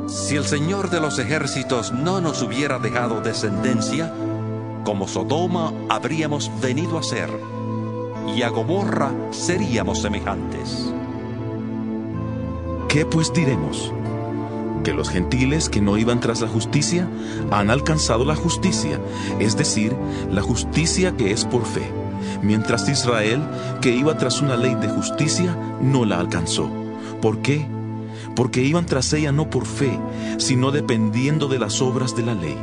Si 0.09 0.36
el 0.36 0.44
Señor 0.44 0.90
de 0.90 1.01
los 1.01 1.18
ejércitos 1.18 1.92
no 1.92 2.20
nos 2.20 2.42
hubiera 2.42 2.78
dejado 2.78 3.20
descendencia, 3.20 4.12
como 4.84 5.09
Sodoma 5.09 5.72
habríamos 5.88 6.51
venido 6.61 6.99
a 6.99 7.03
ser, 7.03 7.30
y 8.34 8.42
a 8.42 8.51
Gomorra 8.51 9.11
seríamos 9.30 10.03
semejantes. 10.03 10.92
¿qué 12.97 13.05
pues 13.05 13.30
diremos? 13.30 13.92
Que 14.87 14.95
los 14.95 15.11
gentiles 15.11 15.68
que 15.68 15.80
no 15.80 15.99
iban 15.99 16.20
tras 16.20 16.41
la 16.41 16.47
justicia 16.47 17.09
han 17.51 17.70
alcanzado 17.70 18.24
la 18.24 18.37
justicia, 18.37 19.01
es 19.41 19.57
decir, 19.57 19.93
la 20.30 20.43
justicia 20.43 21.16
que 21.16 21.32
es 21.32 21.45
por 21.45 21.64
fe, 21.64 21.91
mientras 22.41 22.89
Israel, 22.89 23.43
que 23.80 23.91
iba 23.91 24.16
tras 24.16 24.41
una 24.43 24.55
ley 24.55 24.76
de 24.76 24.87
justicia, 24.87 25.59
no 25.80 26.05
la 26.05 26.20
alcanzó. 26.20 26.70
¿Por 27.20 27.39
qué? 27.39 27.66
Porque 28.37 28.62
iban 28.62 28.87
tras 28.87 29.12
ella 29.12 29.32
no 29.32 29.51
por 29.51 29.66
fe, 29.66 29.99
sino 30.39 30.70
dependiendo 30.70 31.49
de 31.49 31.59
las 31.59 31.82
obras 31.82 32.14
de 32.14 32.22
la 32.22 32.34
ley, 32.34 32.57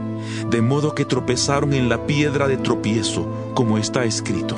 de 0.50 0.62
modo 0.62 0.96
que 0.96 1.04
tropezaron 1.04 1.74
en 1.74 1.90
la 1.90 2.08
piedra 2.08 2.48
de 2.48 2.56
tropiezo, 2.56 3.52
como 3.54 3.78
está 3.78 4.06
escrito. 4.06 4.56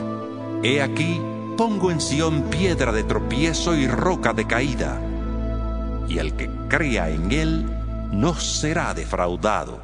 He 0.62 0.84
aquí, 0.84 1.20
pongo 1.58 1.90
en 1.90 2.00
Sión 2.00 2.44
piedra 2.44 2.92
de 2.92 3.04
tropiezo 3.04 3.76
y 3.76 3.88
roca 3.88 4.34
de 4.34 4.46
caída, 4.46 5.02
y 6.08 6.20
el 6.20 6.34
que 6.36 6.50
crea 6.68 7.10
en 7.10 7.32
él 7.32 7.66
no 8.12 8.36
será 8.36 8.94
defraudado. 8.94 9.82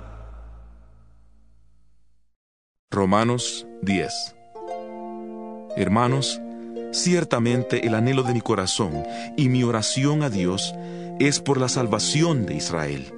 Romanos 2.89 3.65
10 3.81 4.35
Hermanos, 5.77 6.41
ciertamente 6.91 7.87
el 7.87 7.95
anhelo 7.95 8.23
de 8.23 8.33
mi 8.33 8.41
corazón 8.41 9.03
y 9.37 9.47
mi 9.47 9.63
oración 9.63 10.23
a 10.23 10.29
Dios 10.29 10.75
es 11.19 11.39
por 11.39 11.57
la 11.57 11.69
salvación 11.69 12.45
de 12.45 12.55
Israel, 12.55 13.13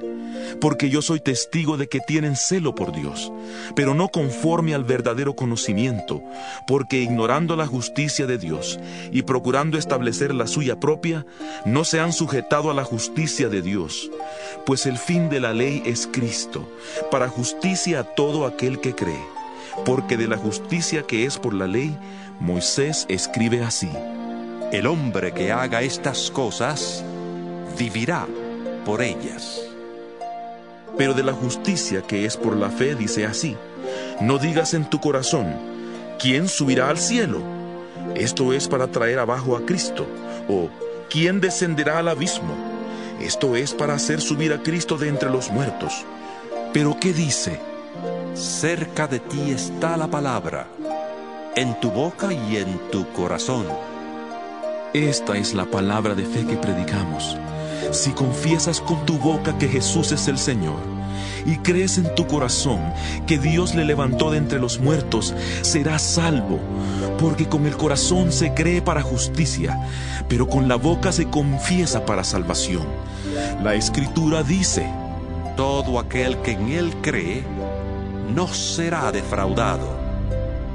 porque 0.60 0.90
yo 0.90 1.02
soy 1.02 1.20
testigo 1.20 1.78
de 1.78 1.88
que 1.88 2.00
tienen 2.00 2.36
celo 2.36 2.76
por 2.76 2.92
Dios, 2.92 3.32
pero 3.76 3.94
no 3.94 4.10
conforme 4.10 4.74
al 4.74 4.84
verdadero 4.84 5.36
conocimiento, 5.36 6.22
porque 6.68 7.02
ignorando 7.02 7.56
la 7.56 7.68
justicia 7.68 8.26
de 8.26 8.38
Dios 8.38 8.80
y 9.12 9.24
procurando 9.24 9.78
establecer 9.78 10.34
la 10.34 10.48
suya 10.48 10.80
propia, 10.80 11.26
no 11.66 11.84
se 11.84 12.00
han 12.00 12.14
sujetado 12.14 12.72
a 12.72 12.74
la 12.74 12.84
justicia 12.84 13.50
de 13.50 13.62
Dios, 13.62 14.10
pues 14.66 14.86
el 14.86 14.98
fin 14.98 15.30
de 15.30 15.40
la 15.40 15.54
ley 15.54 15.82
es 15.86 16.08
Cristo, 16.12 16.70
para 17.12 17.30
justicia 17.30 18.00
a 18.00 18.04
todo 18.04 18.46
aquel 18.46 18.80
que 18.80 18.96
cree 18.96 19.34
porque 19.86 20.18
de 20.18 20.28
la 20.28 20.38
justicia 20.38 21.04
que 21.04 21.26
es 21.26 21.38
por 21.38 21.54
la 21.54 21.68
ley, 21.68 21.98
Moisés 22.40 23.06
escribe 23.10 23.64
así. 23.64 23.90
El 24.72 24.88
hombre 24.88 25.34
que 25.34 25.52
haga 25.52 25.82
estas 25.82 26.32
cosas 26.32 27.04
vivirá 27.78 28.28
por 28.86 29.02
ellas. 29.02 29.73
Pero 30.98 31.14
de 31.14 31.24
la 31.24 31.34
justicia 31.34 32.02
que 32.02 32.26
es 32.26 32.38
por 32.38 32.56
la 32.56 32.70
fe 32.70 32.96
dice 32.96 33.26
así. 33.26 33.58
No 34.22 34.38
digas 34.38 34.74
en 34.74 34.90
tu 34.90 35.00
corazón, 35.00 35.56
¿quién 36.20 36.48
subirá 36.48 36.90
al 36.90 36.98
cielo? 36.98 37.42
Esto 38.16 38.54
es 38.54 38.68
para 38.68 38.88
traer 38.88 39.20
abajo 39.20 39.58
a 39.58 39.66
Cristo. 39.66 40.06
O, 40.48 40.70
¿quién 41.10 41.42
descenderá 41.42 42.00
al 42.00 42.08
abismo? 42.08 42.56
Esto 43.20 43.56
es 43.56 43.74
para 43.74 43.96
hacer 43.96 44.22
subir 44.22 44.54
a 44.54 44.62
Cristo 44.62 44.98
de 44.98 45.10
entre 45.10 45.30
los 45.30 45.50
muertos. 45.50 46.06
Pero 46.74 46.98
¿qué 47.00 47.14
dice? 47.14 47.60
Cerca 48.34 49.08
de 49.08 49.20
ti 49.20 49.52
está 49.52 49.96
la 49.96 50.08
palabra, 50.08 50.68
en 51.56 51.80
tu 51.80 51.92
boca 51.92 52.34
y 52.34 52.58
en 52.58 52.80
tu 52.90 53.08
corazón. 53.14 53.66
Esta 54.94 55.38
es 55.38 55.54
la 55.54 55.66
palabra 55.66 56.16
de 56.16 56.26
fe 56.26 56.46
que 56.46 56.58
predicamos. 56.58 57.38
Si 57.92 58.12
confiesas 58.12 58.82
con 58.82 59.06
tu 59.06 59.18
boca 59.18 59.58
que 59.58 59.68
Jesús 59.68 60.12
es 60.12 60.28
el 60.28 60.38
Señor 60.38 60.80
y 61.46 61.58
crees 61.58 61.98
en 61.98 62.14
tu 62.16 62.26
corazón 62.26 62.80
que 63.28 63.38
Dios 63.38 63.76
le 63.76 63.86
levantó 63.86 64.32
de 64.32 64.38
entre 64.38 64.60
los 64.60 64.80
muertos, 64.80 65.34
serás 65.62 66.02
salvo, 66.02 66.60
porque 67.20 67.48
con 67.48 67.66
el 67.66 67.76
corazón 67.76 68.32
se 68.32 68.54
cree 68.54 68.82
para 68.82 69.02
justicia, 69.02 69.80
pero 70.28 70.48
con 70.48 70.68
la 70.68 70.76
boca 70.76 71.12
se 71.12 71.30
confiesa 71.30 72.06
para 72.06 72.24
salvación. 72.24 72.88
La 73.64 73.76
escritura 73.76 74.44
dice, 74.44 74.90
Todo 75.56 76.00
aquel 76.00 76.38
que 76.38 76.52
en 76.52 76.70
él 76.70 76.94
cree 77.02 77.44
no 78.34 78.48
será 78.48 79.12
defraudado. 79.12 80.03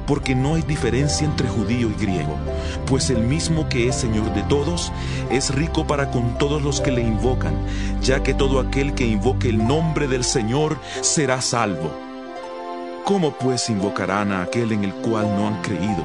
Porque 0.09 0.35
no 0.35 0.55
hay 0.55 0.63
diferencia 0.63 1.27
entre 1.27 1.49
judío 1.49 1.91
y 1.91 2.03
griego, 2.03 2.35
pues 2.87 3.11
el 3.11 3.23
mismo 3.23 3.69
que 3.69 3.89
es 3.89 3.95
Señor 3.95 4.33
de 4.33 4.43
todos 4.45 4.91
es 5.31 5.55
rico 5.55 5.87
para 5.87 6.11
con 6.11 6.39
todos 6.39 6.63
los 6.63 6.81
que 6.81 6.91
le 6.91 7.03
invocan, 7.03 7.55
ya 8.01 8.23
que 8.23 8.33
todo 8.33 8.59
aquel 8.59 8.95
que 8.95 9.07
invoque 9.07 9.51
el 9.51 9.65
nombre 9.67 10.09
del 10.09 10.25
Señor 10.25 10.79
será 11.03 11.43
salvo. 11.43 11.93
¿Cómo 13.05 13.33
pues 13.33 13.69
invocarán 13.69 14.33
a 14.33 14.43
aquel 14.43 14.73
en 14.73 14.85
el 14.85 14.95
cual 14.95 15.27
no 15.37 15.49
han 15.49 15.61
creído? 15.61 16.03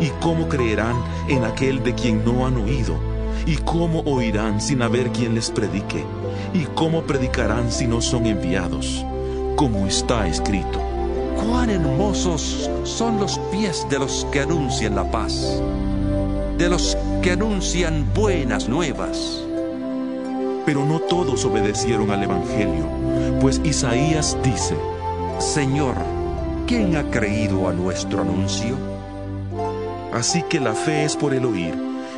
¿Y 0.00 0.08
cómo 0.20 0.48
creerán 0.48 0.96
en 1.28 1.44
aquel 1.44 1.82
de 1.82 1.94
quien 1.94 2.24
no 2.24 2.46
han 2.46 2.56
oído? 2.56 2.96
¿Y 3.44 3.56
cómo 3.56 4.00
oirán 4.00 4.60
sin 4.60 4.82
haber 4.82 5.10
quien 5.10 5.34
les 5.34 5.50
predique? 5.50 6.04
¿Y 6.54 6.64
cómo 6.74 7.02
predicarán 7.02 7.72
si 7.72 7.86
no 7.86 8.00
son 8.00 8.26
enviados? 8.26 9.04
Como 9.56 9.86
está 9.86 10.28
escrito. 10.28 10.91
Cuán 11.44 11.70
hermosos 11.70 12.70
son 12.84 13.18
los 13.18 13.38
pies 13.50 13.86
de 13.90 13.98
los 13.98 14.26
que 14.30 14.40
anuncian 14.40 14.94
la 14.94 15.10
paz, 15.10 15.60
de 16.56 16.68
los 16.68 16.96
que 17.20 17.32
anuncian 17.32 18.06
buenas 18.14 18.68
nuevas. 18.68 19.42
Pero 20.64 20.84
no 20.84 21.00
todos 21.00 21.44
obedecieron 21.44 22.10
al 22.12 22.22
Evangelio, 22.22 22.86
pues 23.40 23.60
Isaías 23.64 24.36
dice, 24.44 24.76
Señor, 25.38 25.96
¿quién 26.68 26.96
ha 26.96 27.10
creído 27.10 27.68
a 27.68 27.72
nuestro 27.72 28.22
anuncio? 28.22 28.76
Así 30.12 30.42
que 30.42 30.60
la 30.60 30.74
fe 30.74 31.04
es 31.04 31.16
por 31.16 31.34
el 31.34 31.44
oír, 31.44 31.74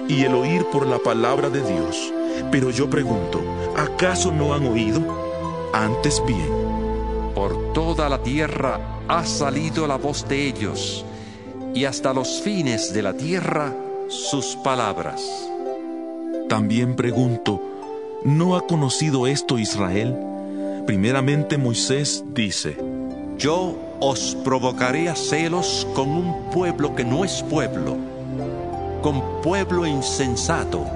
y 0.06 0.24
el 0.24 0.34
oír 0.34 0.66
por 0.70 0.86
la 0.86 0.98
palabra 0.98 1.48
de 1.48 1.62
Dios. 1.62 2.12
Pero 2.50 2.70
yo 2.70 2.90
pregunto, 2.90 3.40
¿acaso 3.76 4.32
no 4.32 4.52
han 4.52 4.66
oído? 4.66 5.00
Antes 5.72 6.22
bien. 6.26 6.63
Por 7.34 7.72
toda 7.72 8.08
la 8.08 8.22
tierra 8.22 8.80
ha 9.08 9.24
salido 9.24 9.86
la 9.86 9.96
voz 9.96 10.26
de 10.28 10.46
ellos, 10.46 11.04
y 11.74 11.84
hasta 11.84 12.12
los 12.12 12.40
fines 12.40 12.92
de 12.92 13.02
la 13.02 13.14
tierra 13.14 13.74
sus 14.08 14.56
palabras. 14.56 15.22
También 16.48 16.94
pregunto, 16.94 17.60
¿no 18.24 18.56
ha 18.56 18.66
conocido 18.66 19.26
esto 19.26 19.58
Israel? 19.58 20.16
Primeramente 20.86 21.58
Moisés 21.58 22.22
dice, 22.34 22.76
Yo 23.38 23.74
os 24.00 24.36
provocaré 24.44 25.08
a 25.08 25.16
celos 25.16 25.86
con 25.94 26.10
un 26.10 26.50
pueblo 26.52 26.94
que 26.94 27.04
no 27.04 27.24
es 27.24 27.42
pueblo, 27.42 27.96
con 29.02 29.22
pueblo 29.42 29.86
insensato 29.86 30.86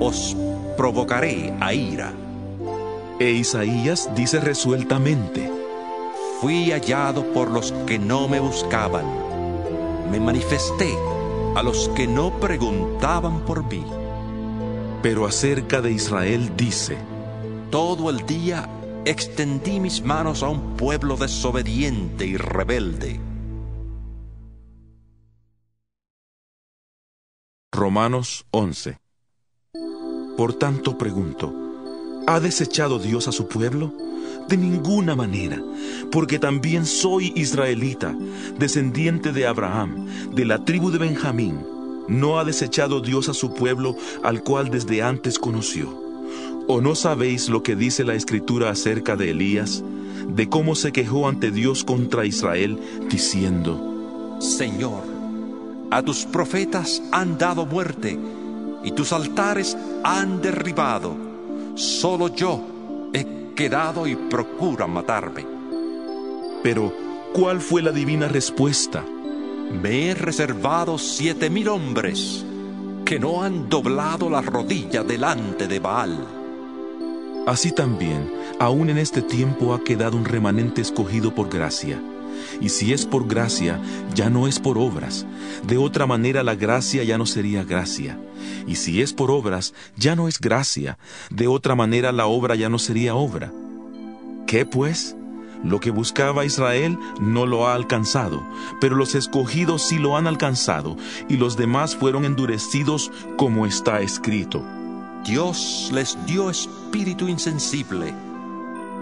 os 0.00 0.36
provocaré 0.76 1.52
a 1.60 1.74
ira. 1.74 2.12
E 3.18 3.30
Isaías 3.30 4.10
dice 4.16 4.40
resueltamente, 4.40 5.61
Fui 6.42 6.72
hallado 6.72 7.22
por 7.32 7.52
los 7.52 7.70
que 7.86 8.00
no 8.00 8.26
me 8.26 8.40
buscaban, 8.40 9.06
me 10.10 10.18
manifesté 10.18 10.92
a 11.54 11.62
los 11.62 11.88
que 11.90 12.08
no 12.08 12.40
preguntaban 12.40 13.44
por 13.44 13.62
mí. 13.62 13.84
Pero 15.04 15.24
acerca 15.24 15.80
de 15.80 15.92
Israel 15.92 16.50
dice, 16.56 16.98
Todo 17.70 18.10
el 18.10 18.26
día 18.26 18.68
extendí 19.04 19.78
mis 19.78 20.02
manos 20.02 20.42
a 20.42 20.48
un 20.48 20.76
pueblo 20.76 21.16
desobediente 21.16 22.26
y 22.26 22.36
rebelde. 22.36 23.20
Romanos 27.70 28.46
11 28.50 28.98
Por 30.36 30.54
tanto 30.54 30.98
pregunto, 30.98 31.54
¿ha 32.26 32.40
desechado 32.40 32.98
Dios 32.98 33.28
a 33.28 33.32
su 33.32 33.46
pueblo? 33.46 33.92
De 34.48 34.56
ninguna 34.56 35.14
manera, 35.14 35.62
porque 36.10 36.38
también 36.38 36.84
soy 36.84 37.32
israelita, 37.36 38.14
descendiente 38.58 39.32
de 39.32 39.46
Abraham, 39.46 40.06
de 40.34 40.44
la 40.44 40.64
tribu 40.64 40.90
de 40.90 40.98
Benjamín. 40.98 41.60
¿No 42.08 42.38
ha 42.38 42.44
desechado 42.44 43.00
Dios 43.00 43.28
a 43.28 43.34
su 43.34 43.54
pueblo 43.54 43.96
al 44.22 44.42
cual 44.42 44.70
desde 44.70 45.02
antes 45.02 45.38
conoció? 45.38 45.88
¿O 46.68 46.80
no 46.80 46.94
sabéis 46.94 47.48
lo 47.48 47.62
que 47.62 47.76
dice 47.76 48.04
la 48.04 48.14
escritura 48.14 48.70
acerca 48.70 49.16
de 49.16 49.30
Elías, 49.30 49.82
de 50.28 50.48
cómo 50.48 50.74
se 50.74 50.92
quejó 50.92 51.28
ante 51.28 51.50
Dios 51.50 51.84
contra 51.84 52.24
Israel, 52.26 52.78
diciendo, 53.10 54.38
Señor, 54.40 55.02
a 55.90 56.02
tus 56.02 56.24
profetas 56.24 57.02
han 57.12 57.38
dado 57.38 57.66
muerte 57.66 58.18
y 58.84 58.92
tus 58.92 59.12
altares 59.12 59.76
han 60.04 60.40
derribado. 60.40 61.16
Solo 61.74 62.34
yo 62.34 62.71
quedado 63.62 64.08
y 64.08 64.16
procuran 64.16 64.90
matarme. 64.90 65.46
Pero, 66.64 66.92
¿cuál 67.32 67.60
fue 67.60 67.80
la 67.80 67.92
divina 67.92 68.26
respuesta? 68.26 69.04
Me 69.80 70.08
he 70.08 70.14
reservado 70.14 70.98
siete 70.98 71.48
mil 71.48 71.68
hombres 71.68 72.44
que 73.04 73.20
no 73.20 73.44
han 73.44 73.68
doblado 73.68 74.28
la 74.28 74.42
rodilla 74.42 75.04
delante 75.04 75.68
de 75.68 75.78
Baal. 75.78 76.26
Así 77.46 77.70
también, 77.70 78.32
aún 78.58 78.90
en 78.90 78.98
este 78.98 79.22
tiempo 79.22 79.74
ha 79.74 79.84
quedado 79.84 80.16
un 80.16 80.24
remanente 80.24 80.80
escogido 80.80 81.32
por 81.32 81.48
gracia. 81.48 82.02
Y 82.60 82.68
si 82.68 82.92
es 82.92 83.06
por 83.06 83.26
gracia, 83.26 83.80
ya 84.14 84.30
no 84.30 84.46
es 84.46 84.58
por 84.58 84.78
obras. 84.78 85.26
De 85.66 85.78
otra 85.78 86.06
manera 86.06 86.42
la 86.42 86.54
gracia 86.54 87.04
ya 87.04 87.18
no 87.18 87.26
sería 87.26 87.64
gracia. 87.64 88.18
Y 88.66 88.76
si 88.76 89.02
es 89.02 89.12
por 89.12 89.30
obras, 89.30 89.74
ya 89.96 90.16
no 90.16 90.28
es 90.28 90.40
gracia. 90.40 90.98
De 91.30 91.46
otra 91.46 91.74
manera 91.74 92.12
la 92.12 92.26
obra 92.26 92.54
ya 92.54 92.68
no 92.68 92.78
sería 92.78 93.14
obra. 93.14 93.52
¿Qué 94.46 94.66
pues? 94.66 95.16
Lo 95.64 95.78
que 95.78 95.90
buscaba 95.90 96.44
Israel 96.44 96.98
no 97.20 97.46
lo 97.46 97.68
ha 97.68 97.74
alcanzado, 97.74 98.42
pero 98.80 98.96
los 98.96 99.14
escogidos 99.14 99.82
sí 99.82 99.98
lo 99.98 100.16
han 100.16 100.26
alcanzado, 100.26 100.96
y 101.28 101.36
los 101.36 101.56
demás 101.56 101.94
fueron 101.94 102.24
endurecidos 102.24 103.12
como 103.36 103.64
está 103.64 104.00
escrito. 104.00 104.64
Dios 105.24 105.90
les 105.92 106.18
dio 106.26 106.50
espíritu 106.50 107.28
insensible, 107.28 108.12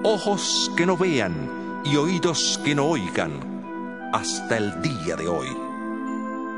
ojos 0.02 0.70
que 0.76 0.84
no 0.84 0.98
vean 0.98 1.59
y 1.84 1.96
oídos 1.96 2.60
que 2.64 2.74
no 2.74 2.86
oigan, 2.86 4.10
hasta 4.12 4.56
el 4.56 4.82
día 4.82 5.16
de 5.16 5.28
hoy. 5.28 5.48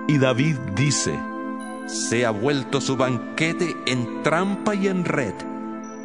Y 0.08 0.18
David 0.18 0.56
dice, 0.74 1.18
Se 1.86 2.26
ha 2.26 2.30
vuelto 2.30 2.80
su 2.80 2.96
banquete 2.96 3.76
en 3.86 4.22
trampa 4.22 4.74
y 4.74 4.88
en 4.88 5.04
red, 5.04 5.34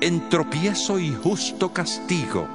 en 0.01 0.29
tropiezo 0.29 0.99
y 0.99 1.13
justo 1.13 1.73
castigo. 1.73 2.47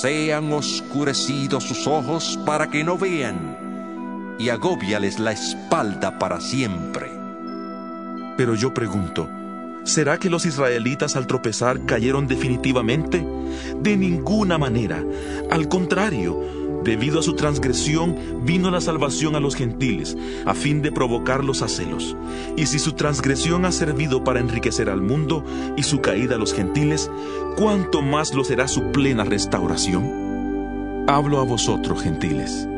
Sean 0.00 0.52
oscurecidos 0.52 1.64
sus 1.64 1.86
ojos 1.86 2.38
para 2.44 2.68
que 2.68 2.84
no 2.84 2.98
vean, 2.98 4.36
y 4.38 4.48
agóbiales 4.48 5.18
la 5.18 5.32
espalda 5.32 6.18
para 6.18 6.40
siempre. 6.40 7.10
Pero 8.36 8.54
yo 8.54 8.74
pregunto, 8.74 9.28
¿será 9.86 10.18
que 10.18 10.28
los 10.28 10.44
israelitas 10.44 11.16
al 11.16 11.26
tropezar 11.26 11.86
cayeron 11.86 12.26
definitivamente? 12.26 13.26
De 13.80 13.96
ninguna 13.96 14.58
manera. 14.58 15.02
Al 15.50 15.68
contrario, 15.68 16.38
debido 16.84 17.20
a 17.20 17.22
su 17.22 17.34
transgresión 17.34 18.44
vino 18.44 18.70
la 18.70 18.80
salvación 18.80 19.34
a 19.36 19.40
los 19.40 19.56
gentiles, 19.56 20.16
a 20.44 20.54
fin 20.54 20.82
de 20.82 20.92
provocarlos 20.92 21.62
a 21.62 21.68
celos. 21.68 22.16
Y 22.56 22.66
si 22.66 22.78
su 22.78 22.92
transgresión 22.92 23.64
ha 23.64 23.72
servido 23.72 24.24
para 24.24 24.40
enriquecer 24.40 24.90
al 24.90 25.00
mundo 25.00 25.44
y 25.76 25.82
su 25.82 26.00
caída 26.00 26.34
a 26.34 26.38
los 26.38 26.52
gentiles, 26.52 27.10
¿cuánto 27.56 28.02
más 28.02 28.34
lo 28.34 28.44
será 28.44 28.68
su 28.68 28.92
plena 28.92 29.24
restauración? 29.24 31.06
Hablo 31.08 31.40
a 31.40 31.44
vosotros, 31.44 32.02
gentiles. 32.02 32.68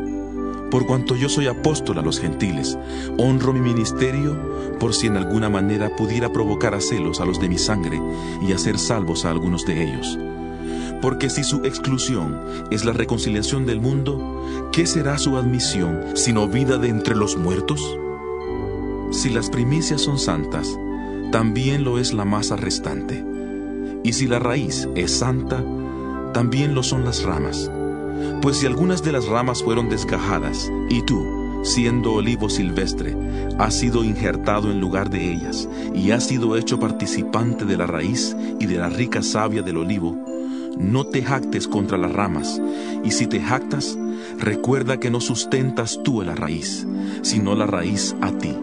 Por 0.71 0.87
cuanto 0.87 1.17
yo 1.17 1.29
soy 1.29 1.47
apóstol 1.47 1.99
a 1.99 2.03
los 2.03 2.21
gentiles, 2.21 2.79
honro 3.17 3.53
mi 3.53 3.61
ministerio 3.61 4.77
por 4.79 4.95
si 4.95 5.07
en 5.07 5.17
alguna 5.17 5.49
manera 5.49 5.95
pudiera 5.97 6.33
provocar 6.33 6.75
a 6.75 6.81
celos 6.81 7.21
a 7.21 7.25
los 7.25 7.41
de 7.41 7.49
mi 7.49 7.59
sangre 7.59 8.01
y 8.43 8.53
hacer 8.53 8.79
salvos 8.79 9.25
a 9.25 9.31
algunos 9.31 9.65
de 9.65 9.83
ellos. 9.83 10.19
Porque 11.01 11.31
si 11.31 11.45
su 11.45 11.65
exclusión 11.65 12.41
es 12.71 12.85
la 12.85 12.93
reconciliación 12.93 13.67
del 13.67 13.81
mundo, 13.81 14.71
¿qué 14.73 14.87
será 14.87 15.17
su 15.19 15.37
admisión 15.37 16.01
sino 16.15 16.49
vida 16.49 16.77
de 16.77 16.89
entre 16.89 17.17
los 17.17 17.37
muertos? 17.37 17.99
Si 19.11 19.31
las 19.31 19.49
primicias 19.49 20.03
son 20.03 20.19
santas, 20.19 20.77
también 21.33 21.85
lo 21.85 21.99
es 21.99 22.13
la 22.13 22.25
masa 22.25 22.57
restante. 22.57 23.25
Y 24.05 24.13
si 24.13 24.27
la 24.27 24.39
raíz 24.39 24.89
es 24.97 25.13
santa, 25.13 25.65
también 26.35 26.75
lo 26.75 26.83
son 26.83 27.05
las 27.05 27.23
ramas. 27.23 27.71
Pues 28.41 28.59
si 28.59 28.67
algunas 28.67 29.03
de 29.03 29.13
las 29.13 29.27
ramas 29.27 29.63
fueron 29.63 29.89
desgajadas, 29.89 30.71
y 30.89 31.03
tú, 31.03 31.61
siendo 31.65 32.15
olivo 32.15 32.49
silvestre, 32.49 33.17
has 33.59 33.75
sido 33.75 34.05
injertado 34.05 34.71
en 34.71 34.81
lugar 34.81 35.11
de 35.11 35.33
ellas, 35.33 35.69
y 35.95 36.11
has 36.13 36.27
sido 36.27 36.57
hecho 36.57 36.79
participante 36.79 37.65
de 37.65 37.77
la 37.77 37.87
raíz 37.87 38.37
y 38.59 38.67
de 38.67 38.77
la 38.77 38.89
rica 38.89 39.23
savia 39.23 39.63
del 39.63 39.79
olivo, 39.79 40.17
no 40.79 41.05
te 41.05 41.23
jactes 41.23 41.67
contra 41.67 41.99
las 41.99 42.13
ramas, 42.13 42.61
y 43.05 43.11
si 43.11 43.27
te 43.27 43.41
jactas, 43.41 43.99
recuerda 44.39 45.01
que 45.01 45.11
no 45.11 45.21
sustentas 45.21 46.01
tú 46.05 46.23
a 46.23 46.25
la 46.25 46.35
raíz, 46.35 46.87
sino 47.23 47.55
la 47.55 47.67
raíz 47.67 48.15
a 48.21 48.31
ti. 48.33 48.57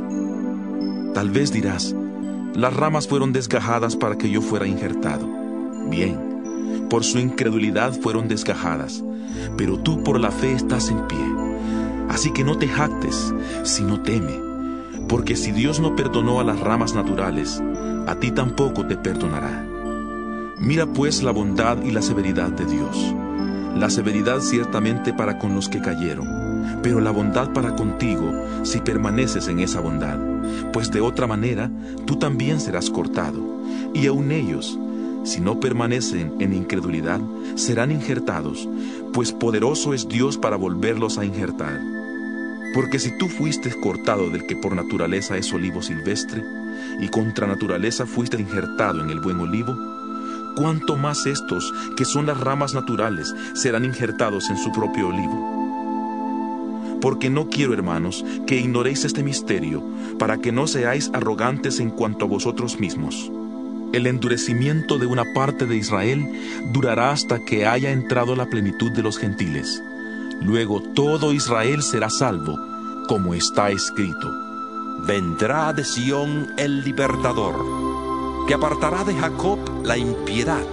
Tal 1.14 1.30
vez 1.30 1.52
dirás, 1.52 1.96
las 2.54 2.74
ramas 2.74 3.08
fueron 3.08 3.34
desgajadas 3.34 3.96
para 3.96 4.18
que 4.18 4.30
yo 4.30 4.42
fuera 4.42 4.66
injertado. 4.66 5.28
Bien, 5.90 6.35
por 6.90 7.04
su 7.04 7.20
incredulidad 7.20 7.94
fueron 7.94 8.28
desgajadas, 8.28 9.04
pero 9.58 9.78
tú 9.78 10.04
por 10.04 10.20
la 10.20 10.32
fe 10.32 10.54
estás 10.54 10.90
en 10.90 11.08
pie. 11.08 11.26
Así 12.10 12.32
que 12.32 12.44
no 12.44 12.58
te 12.58 12.68
jactes, 12.68 13.34
sino 13.64 14.02
teme, 14.02 14.40
porque 15.08 15.36
si 15.36 15.52
Dios 15.52 15.80
no 15.80 15.96
perdonó 15.96 16.40
a 16.40 16.44
las 16.44 16.60
ramas 16.60 16.94
naturales, 16.94 17.62
a 18.08 18.16
ti 18.20 18.32
tampoco 18.32 18.86
te 18.86 18.98
perdonará. 18.98 19.66
Mira 20.60 20.86
pues 20.86 21.22
la 21.24 21.32
bondad 21.32 21.84
y 21.84 21.92
la 21.92 22.02
severidad 22.02 22.50
de 22.50 22.66
Dios. 22.66 23.14
La 23.76 23.90
severidad 23.90 24.40
ciertamente 24.40 25.14
para 25.14 25.38
con 25.38 25.54
los 25.54 25.68
que 25.68 25.82
cayeron, 25.82 26.80
pero 26.82 27.02
la 27.02 27.12
bondad 27.12 27.52
para 27.52 27.76
contigo 27.76 28.32
si 28.64 28.80
permaneces 28.80 29.48
en 29.48 29.60
esa 29.60 29.82
bondad, 29.82 30.18
pues 30.72 30.92
de 30.92 31.02
otra 31.02 31.28
manera 31.28 31.70
tú 32.06 32.16
también 32.16 32.60
serás 32.60 32.90
cortado, 32.90 33.42
y 33.94 34.08
aun 34.08 34.32
ellos, 34.32 34.80
si 35.26 35.42
no 35.42 35.60
permanecen 35.60 36.34
en 36.40 36.54
incredulidad, 36.54 37.20
serán 37.56 37.92
injertados, 37.92 38.70
pues 39.12 39.32
poderoso 39.32 39.94
es 39.94 40.08
Dios 40.08 40.38
para 40.38 40.56
volverlos 40.56 41.18
a 41.18 41.26
injertar. 41.26 41.82
Porque 42.76 43.00
si 43.00 43.18
tú 43.18 43.28
fuiste 43.28 43.72
cortado 43.82 44.30
del 44.30 44.46
que 44.46 44.56
por 44.56 44.76
naturaleza 44.76 45.36
es 45.36 45.52
olivo 45.52 45.82
silvestre, 45.82 46.44
y 47.02 47.08
contra 47.08 47.48
naturaleza 47.48 48.06
fuiste 48.06 48.40
injertado 48.40 49.02
en 49.02 49.10
el 49.10 49.20
buen 49.20 49.40
olivo, 49.40 49.76
cuánto 50.56 50.96
más 50.96 51.26
estos, 51.26 51.74
que 51.98 52.06
son 52.06 52.28
las 52.28 52.40
ramas 52.40 52.76
naturales, 52.76 53.34
serán 53.56 53.84
injertados 53.84 54.52
en 54.52 54.58
su 54.58 54.72
propio 54.72 55.08
olivo. 55.08 57.00
Porque 57.02 57.32
no 57.32 57.50
quiero, 57.50 57.74
hermanos, 57.74 58.24
que 58.46 58.58
ignoréis 58.58 59.06
este 59.06 59.24
misterio, 59.24 59.84
para 60.20 60.38
que 60.38 60.52
no 60.52 60.68
seáis 60.68 61.10
arrogantes 61.14 61.80
en 61.80 61.90
cuanto 61.90 62.26
a 62.26 62.28
vosotros 62.28 62.80
mismos 62.80 63.32
el 63.96 64.08
endurecimiento 64.08 64.98
de 64.98 65.06
una 65.06 65.34
parte 65.34 65.66
de 65.66 65.78
Israel 65.78 66.28
durará 66.72 67.12
hasta 67.12 67.40
que 67.40 67.66
haya 67.66 67.92
entrado 67.92 68.36
la 68.36 68.48
plenitud 68.48 68.92
de 68.92 69.02
los 69.02 69.18
gentiles. 69.18 69.82
Luego 70.42 70.82
todo 70.82 71.32
Israel 71.32 71.82
será 71.82 72.10
salvo, 72.10 72.60
como 73.08 73.34
está 73.34 73.70
escrito. 73.70 74.32
Vendrá 75.08 75.72
de 75.74 75.86
Sión 75.86 76.54
el 76.58 76.84
libertador, 76.84 77.56
que 78.48 78.54
apartará 78.54 79.04
de 79.04 79.16
Jacob 79.16 79.60
la 79.84 79.98
impiedad, 79.98 80.66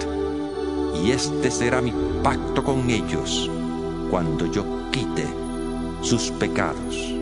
y 1.02 1.10
este 1.10 1.50
será 1.50 1.80
mi 1.80 1.92
pacto 2.22 2.64
con 2.64 2.90
ellos, 2.90 3.50
cuando 4.10 4.46
yo 4.50 4.64
quite 4.90 5.26
sus 6.02 6.30
pecados. 6.32 7.14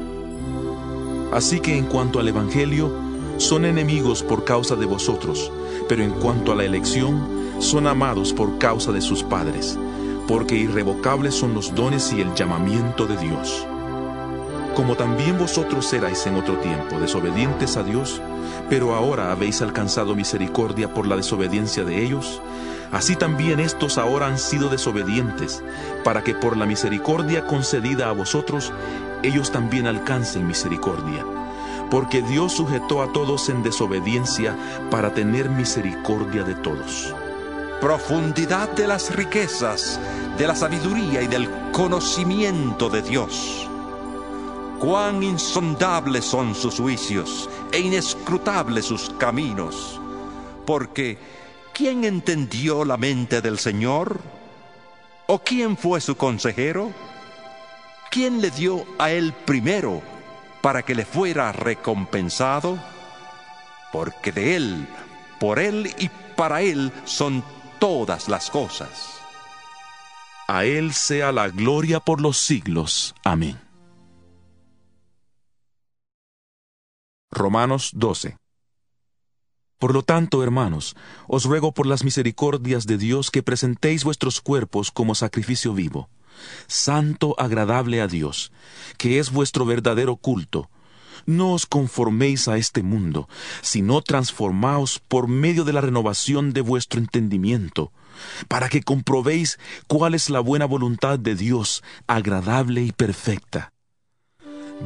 Así 1.33 1.61
que 1.61 1.77
en 1.77 1.87
cuanto 1.87 2.19
al 2.19 2.29
Evangelio, 2.29 2.91
son 3.37 3.65
enemigos 3.65 4.23
por 4.23 4.45
causa 4.45 4.77
de 4.77 4.87
vosotros, 4.87 5.51
pero 5.91 6.05
en 6.05 6.13
cuanto 6.13 6.53
a 6.53 6.55
la 6.55 6.63
elección, 6.63 7.59
son 7.59 7.89
amados 7.89 8.33
por 8.33 8.59
causa 8.59 8.93
de 8.93 9.01
sus 9.01 9.25
padres, 9.25 9.77
porque 10.29 10.55
irrevocables 10.55 11.35
son 11.35 11.53
los 11.53 11.75
dones 11.75 12.13
y 12.13 12.21
el 12.21 12.33
llamamiento 12.33 13.09
de 13.09 13.17
Dios. 13.17 13.67
Como 14.77 14.95
también 14.95 15.37
vosotros 15.37 15.93
erais 15.93 16.25
en 16.29 16.37
otro 16.37 16.59
tiempo 16.59 17.01
desobedientes 17.01 17.77
a 17.77 17.83
Dios, 17.83 18.23
pero 18.69 18.95
ahora 18.95 19.33
habéis 19.33 19.63
alcanzado 19.63 20.15
misericordia 20.15 20.95
por 20.95 21.09
la 21.09 21.17
desobediencia 21.17 21.83
de 21.83 22.05
ellos, 22.05 22.41
así 22.93 23.17
también 23.17 23.59
estos 23.59 23.99
ahora 23.99 24.29
han 24.29 24.39
sido 24.39 24.69
desobedientes, 24.69 25.61
para 26.05 26.23
que 26.23 26.37
por 26.37 26.57
la 26.57 26.67
misericordia 26.67 27.49
concedida 27.49 28.11
a 28.11 28.13
vosotros, 28.13 28.73
ellos 29.25 29.51
también 29.51 29.89
alcancen 29.89 30.47
misericordia 30.47 31.25
porque 31.91 32.23
Dios 32.23 32.53
sujetó 32.53 33.03
a 33.03 33.13
todos 33.13 33.49
en 33.49 33.63
desobediencia 33.63 34.57
para 34.91 35.13
tener 35.13 35.51
misericordia 35.51 36.45
de 36.45 36.55
todos. 36.55 37.15
Profundidad 37.81 38.71
de 38.73 38.87
las 38.87 39.15
riquezas, 39.15 39.99
de 40.39 40.47
la 40.47 40.55
sabiduría 40.55 41.23
y 41.23 41.27
del 41.27 41.51
conocimiento 41.73 42.89
de 42.89 43.03
Dios. 43.03 43.69
Cuán 44.79 45.23
insondables 45.23 46.25
son 46.25 46.55
sus 46.55 46.77
juicios 46.79 47.51
e 47.73 47.81
inescrutables 47.81 48.87
sus 48.87 49.11
caminos. 49.19 50.01
Porque, 50.65 51.19
¿quién 51.73 52.05
entendió 52.05 52.85
la 52.85 52.97
mente 52.97 53.41
del 53.41 53.59
Señor? 53.59 54.21
¿O 55.27 55.41
quién 55.41 55.77
fue 55.77 56.01
su 56.01 56.17
consejero? 56.17 56.93
¿Quién 58.11 58.41
le 58.41 58.51
dio 58.51 58.85
a 58.99 59.11
él 59.11 59.33
primero? 59.45 60.03
Para 60.63 60.83
que 60.83 60.95
le 60.95 61.05
fuera 61.05 61.53
recompensado, 61.53 62.79
porque 63.93 64.33
de 64.33 64.57
Él, 64.57 64.89
por 65.39 65.59
Él 65.59 65.95
y 65.99 66.11
para 66.37 66.63
Él 66.63 66.93
son 67.05 67.43
todas 67.79 68.29
las 68.29 68.51
cosas. 68.51 69.21
A 70.49 70.65
Él 70.65 70.93
sea 70.93 71.33
la 71.33 71.49
gloria 71.49 72.01
por 72.01 72.21
los 72.21 72.37
siglos. 72.37 73.15
Amén. 73.25 73.59
Romanos 77.31 77.93
12 77.95 78.41
por 79.81 79.95
lo 79.95 80.03
tanto, 80.03 80.43
hermanos, 80.43 80.95
os 81.27 81.47
ruego 81.47 81.73
por 81.73 81.87
las 81.87 82.05
misericordias 82.05 82.87
de 82.87 82.99
Dios 82.99 83.31
que 83.31 83.43
presentéis 83.43 84.05
vuestros 84.05 84.43
cuerpos 84.43 84.91
como 84.91 85.15
sacrificio 85.15 85.73
vivo, 85.73 86.11
santo, 86.67 87.35
agradable 87.39 88.01
a 88.01 88.07
Dios, 88.07 88.53
que 88.97 89.19
es 89.19 89.31
vuestro 89.31 89.65
verdadero 89.65 90.17
culto. 90.17 90.71
No 91.27 91.53
os 91.53 91.67
conforméis 91.67 92.49
a 92.49 92.57
este 92.57 92.83
mundo, 92.83 93.29
sino 93.61 94.01
transformaos 94.01 95.01
por 95.07 95.29
medio 95.29 95.65
de 95.65 95.73
la 95.73 95.81
renovación 95.81 96.53
de 96.53 96.63
vuestro 96.63 97.01
entendimiento, 97.01 97.93
para 98.49 98.69
que 98.69 98.83
comprobéis 98.83 99.59
cuál 99.87 100.15
es 100.15 100.31
la 100.31 100.41
buena 100.41 100.65
voluntad 100.65 101.19
de 101.19 101.35
Dios, 101.35 101.83
agradable 102.07 102.83
y 102.83 102.93
perfecta. 102.93 103.73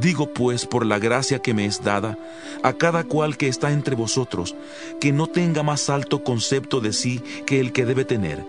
Digo 0.01 0.35
pues 0.35 0.67
por 0.67 0.85
la 0.85 0.99
gracia 0.99 1.39
que 1.39 1.55
me 1.55 1.67
es 1.67 1.85
dada, 1.85 2.19
a 2.63 2.73
cada 2.73 3.05
cual 3.05 3.37
que 3.37 3.47
está 3.47 3.71
entre 3.71 3.95
vosotros, 3.95 4.57
que 5.01 5.13
no 5.13 5.29
tenga 5.29 5.63
más 5.63 5.89
alto 5.89 6.25
concepto 6.25 6.81
de 6.81 6.93
sí 6.93 7.23
que 7.47 7.61
el 7.61 7.73
que 7.73 7.85
debe 7.85 8.05
tener, 8.05 8.45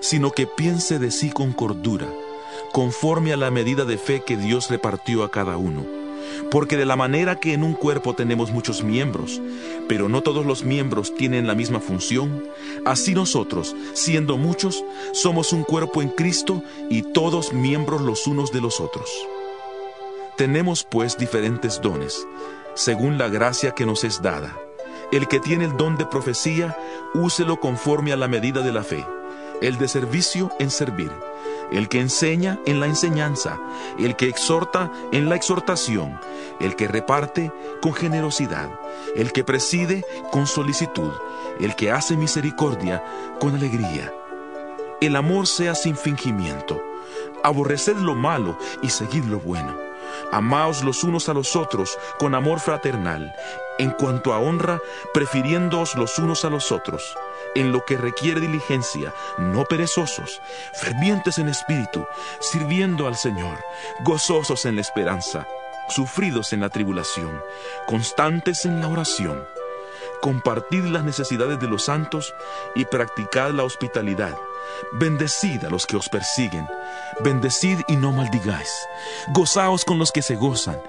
sino 0.00 0.30
que 0.30 0.46
piense 0.46 1.00
de 1.00 1.10
sí 1.10 1.30
con 1.30 1.52
cordura, 1.52 2.06
conforme 2.74 3.32
a 3.32 3.36
la 3.36 3.52
medida 3.52 3.84
de 3.84 3.96
fe 3.98 4.24
que 4.26 4.36
Dios 4.36 4.68
repartió 4.68 5.22
a 5.22 5.30
cada 5.30 5.56
uno. 5.56 5.86
Porque 6.50 6.76
de 6.76 6.84
la 6.84 6.96
manera 6.96 7.36
que 7.36 7.52
en 7.52 7.62
un 7.62 7.74
cuerpo 7.74 8.14
tenemos 8.14 8.50
muchos 8.50 8.82
miembros, 8.82 9.40
pero 9.88 10.08
no 10.08 10.22
todos 10.22 10.44
los 10.44 10.64
miembros 10.64 11.14
tienen 11.14 11.46
la 11.46 11.54
misma 11.54 11.78
función, 11.78 12.42
así 12.84 13.14
nosotros, 13.14 13.76
siendo 13.92 14.36
muchos, 14.38 14.84
somos 15.12 15.52
un 15.52 15.62
cuerpo 15.62 16.02
en 16.02 16.08
Cristo 16.08 16.64
y 16.90 17.02
todos 17.02 17.52
miembros 17.52 18.02
los 18.02 18.26
unos 18.26 18.50
de 18.50 18.60
los 18.60 18.80
otros. 18.80 19.08
Tenemos 20.36 20.82
pues 20.82 21.16
diferentes 21.16 21.80
dones, 21.80 22.26
según 22.74 23.18
la 23.18 23.28
gracia 23.28 23.70
que 23.70 23.86
nos 23.86 24.02
es 24.02 24.20
dada. 24.20 24.58
El 25.12 25.28
que 25.28 25.38
tiene 25.38 25.66
el 25.66 25.76
don 25.76 25.96
de 25.96 26.06
profecía, 26.06 26.76
úselo 27.14 27.60
conforme 27.60 28.12
a 28.12 28.16
la 28.16 28.26
medida 28.26 28.62
de 28.62 28.72
la 28.72 28.82
fe. 28.82 29.06
El 29.62 29.78
de 29.78 29.86
servicio 29.86 30.50
en 30.58 30.72
servir. 30.72 31.12
El 31.72 31.88
que 31.88 32.00
enseña 32.00 32.58
en 32.66 32.80
la 32.80 32.86
enseñanza. 32.86 33.58
El 33.98 34.16
que 34.16 34.28
exhorta 34.28 34.90
en 35.12 35.28
la 35.28 35.36
exhortación. 35.36 36.18
El 36.60 36.76
que 36.76 36.88
reparte 36.88 37.52
con 37.80 37.94
generosidad. 37.94 38.70
El 39.16 39.32
que 39.32 39.44
preside 39.44 40.04
con 40.30 40.46
solicitud. 40.46 41.12
El 41.60 41.74
que 41.76 41.90
hace 41.90 42.16
misericordia 42.16 43.02
con 43.40 43.54
alegría. 43.54 44.12
El 45.00 45.16
amor 45.16 45.46
sea 45.46 45.74
sin 45.74 45.96
fingimiento. 45.96 46.82
Aborreced 47.42 47.96
lo 47.96 48.14
malo 48.14 48.58
y 48.82 48.88
seguid 48.88 49.24
lo 49.24 49.38
bueno 49.38 49.84
Amaos 50.32 50.82
los 50.82 51.04
unos 51.04 51.28
a 51.28 51.34
los 51.34 51.56
otros 51.56 51.98
con 52.18 52.34
amor 52.34 52.60
fraternal, 52.60 53.34
en 53.78 53.90
cuanto 53.90 54.32
a 54.32 54.38
honra, 54.38 54.80
prefiriéndoos 55.12 55.94
los 55.96 56.18
unos 56.18 56.44
a 56.44 56.50
los 56.50 56.72
otros, 56.72 57.16
en 57.54 57.72
lo 57.72 57.84
que 57.84 57.96
requiere 57.96 58.40
diligencia, 58.40 59.12
no 59.38 59.64
perezosos, 59.64 60.40
fervientes 60.72 61.38
en 61.38 61.48
espíritu, 61.48 62.06
sirviendo 62.40 63.06
al 63.06 63.16
Señor, 63.16 63.58
gozosos 64.00 64.64
en 64.64 64.76
la 64.76 64.80
esperanza, 64.80 65.46
sufridos 65.88 66.52
en 66.52 66.60
la 66.60 66.70
tribulación, 66.70 67.40
constantes 67.86 68.64
en 68.64 68.80
la 68.80 68.88
oración. 68.88 69.44
Compartid 70.24 70.84
las 70.84 71.04
necesidades 71.04 71.60
de 71.60 71.68
los 71.68 71.84
santos 71.84 72.32
y 72.74 72.86
practicad 72.86 73.50
la 73.50 73.62
hospitalidad. 73.62 74.34
Bendecid 74.94 75.62
a 75.66 75.68
los 75.68 75.84
que 75.84 75.98
os 75.98 76.08
persiguen, 76.08 76.66
bendecid 77.22 77.80
y 77.88 77.96
no 77.96 78.10
maldigáis. 78.10 78.72
Gozaos 79.34 79.84
con 79.84 79.98
los 79.98 80.12
que 80.12 80.22
se 80.22 80.36
gozan, 80.36 80.80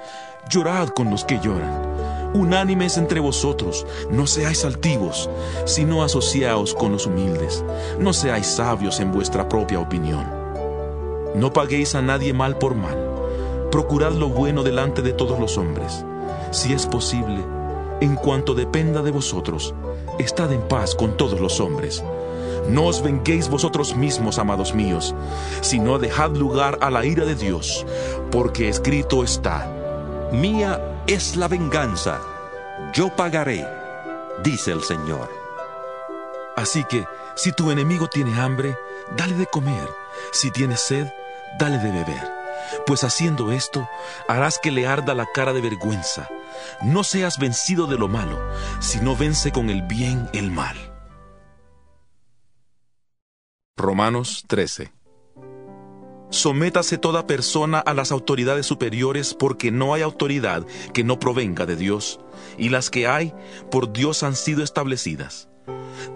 llorad 0.48 0.88
con 0.88 1.10
los 1.10 1.26
que 1.26 1.38
lloran. 1.42 2.32
Unánimes 2.34 2.96
entre 2.96 3.20
vosotros, 3.20 3.86
no 4.10 4.26
seáis 4.26 4.64
altivos, 4.64 5.30
sino 5.66 6.02
asociaos 6.02 6.74
con 6.74 6.94
los 6.94 7.06
humildes. 7.06 7.62
No 8.00 8.14
seáis 8.14 8.48
sabios 8.48 9.02
en 9.02 9.12
vuestra 9.12 9.50
propia 9.50 9.82
opinión. 9.82 10.26
No 11.36 11.52
paguéis 11.52 11.94
a 11.96 12.02
nadie 12.02 12.32
mal 12.32 12.58
por 12.58 12.74
mal. 12.74 12.98
Procurad 13.70 14.14
lo 14.14 14.30
bueno 14.30 14.64
delante 14.64 15.02
de 15.02 15.12
todos 15.12 15.38
los 15.42 15.58
hombres. 15.58 16.06
Si 16.52 16.72
es 16.72 16.86
posible, 16.86 17.44
en 18.02 18.16
cuanto 18.16 18.54
dependa 18.54 19.02
de 19.02 19.12
vosotros, 19.12 19.74
estad 20.20 20.52
en 20.52 20.62
paz 20.62 20.96
con 20.96 21.18
todos 21.18 21.40
los 21.40 21.60
hombres. 21.60 22.04
No 22.70 22.86
os 22.86 23.02
venguéis 23.04 23.48
vosotros 23.48 23.96
mismos, 23.96 24.40
amados 24.40 24.74
míos, 24.74 25.14
sino 25.62 26.00
dejad 26.00 26.32
lugar 26.32 26.80
a 26.82 26.90
la 26.90 27.06
ira 27.06 27.26
de 27.26 27.36
Dios, 27.36 27.86
porque 28.32 28.70
escrito 28.70 29.24
está, 29.24 29.72
Mía 30.32 31.04
es 31.08 31.36
la 31.36 31.48
venganza, 31.48 32.20
yo 32.94 33.16
pagaré, 33.16 33.66
dice 34.44 34.72
el 34.72 34.82
Señor. 34.84 35.30
Así 36.56 36.84
que, 36.86 37.06
si 37.36 37.52
tu 37.52 37.70
enemigo 37.70 38.08
tiene 38.08 38.40
hambre, 38.40 38.76
dale 39.16 39.36
de 39.36 39.46
comer, 39.46 39.88
si 40.32 40.50
tiene 40.52 40.78
sed, 40.78 41.08
dale 41.60 41.78
de 41.78 41.92
beber, 41.92 42.32
pues 42.86 43.04
haciendo 43.04 43.52
esto, 43.52 43.90
harás 44.28 44.60
que 44.60 44.72
le 44.72 44.88
arda 44.88 45.14
la 45.14 45.28
cara 45.34 45.54
de 45.54 45.62
vergüenza. 45.62 46.30
No 46.82 47.04
seas 47.04 47.38
vencido 47.38 47.88
de 47.88 47.98
lo 47.98 48.08
malo, 48.08 48.40
sino 48.80 49.16
vence 49.16 49.52
con 49.52 49.70
el 49.70 49.82
bien 49.84 50.30
el 50.34 50.52
mal. 50.52 50.76
Romanos 53.78 54.46
13 54.48 54.94
Sométase 56.30 56.98
toda 56.98 57.28
persona 57.28 57.80
a 57.80 57.94
las 57.94 58.12
autoridades 58.12 58.66
superiores 58.66 59.34
porque 59.34 59.72
no 59.72 59.94
hay 59.94 60.02
autoridad 60.02 60.66
que 60.94 61.04
no 61.04 61.20
provenga 61.20 61.66
de 61.66 61.76
Dios, 61.76 62.20
y 62.58 62.70
las 62.70 62.90
que 62.90 63.08
hay 63.08 63.34
por 63.72 63.94
Dios 63.94 64.24
han 64.24 64.36
sido 64.36 64.64
establecidas. 64.64 65.50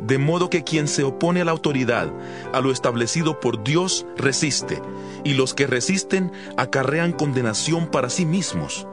De 0.06 0.18
modo 0.18 0.50
que 0.50 0.64
quien 0.64 0.88
se 0.88 1.04
opone 1.04 1.42
a 1.42 1.46
la 1.46 1.52
autoridad, 1.52 2.12
a 2.54 2.62
lo 2.62 2.72
establecido 2.72 3.40
por 3.40 3.64
Dios, 3.64 4.06
resiste, 4.18 4.82
y 5.24 5.34
los 5.34 5.54
que 5.54 5.68
resisten 5.68 6.32
acarrean 6.58 7.12
condenación 7.12 7.88
para 7.88 8.10
sí 8.10 8.26
mismos, 8.26 8.88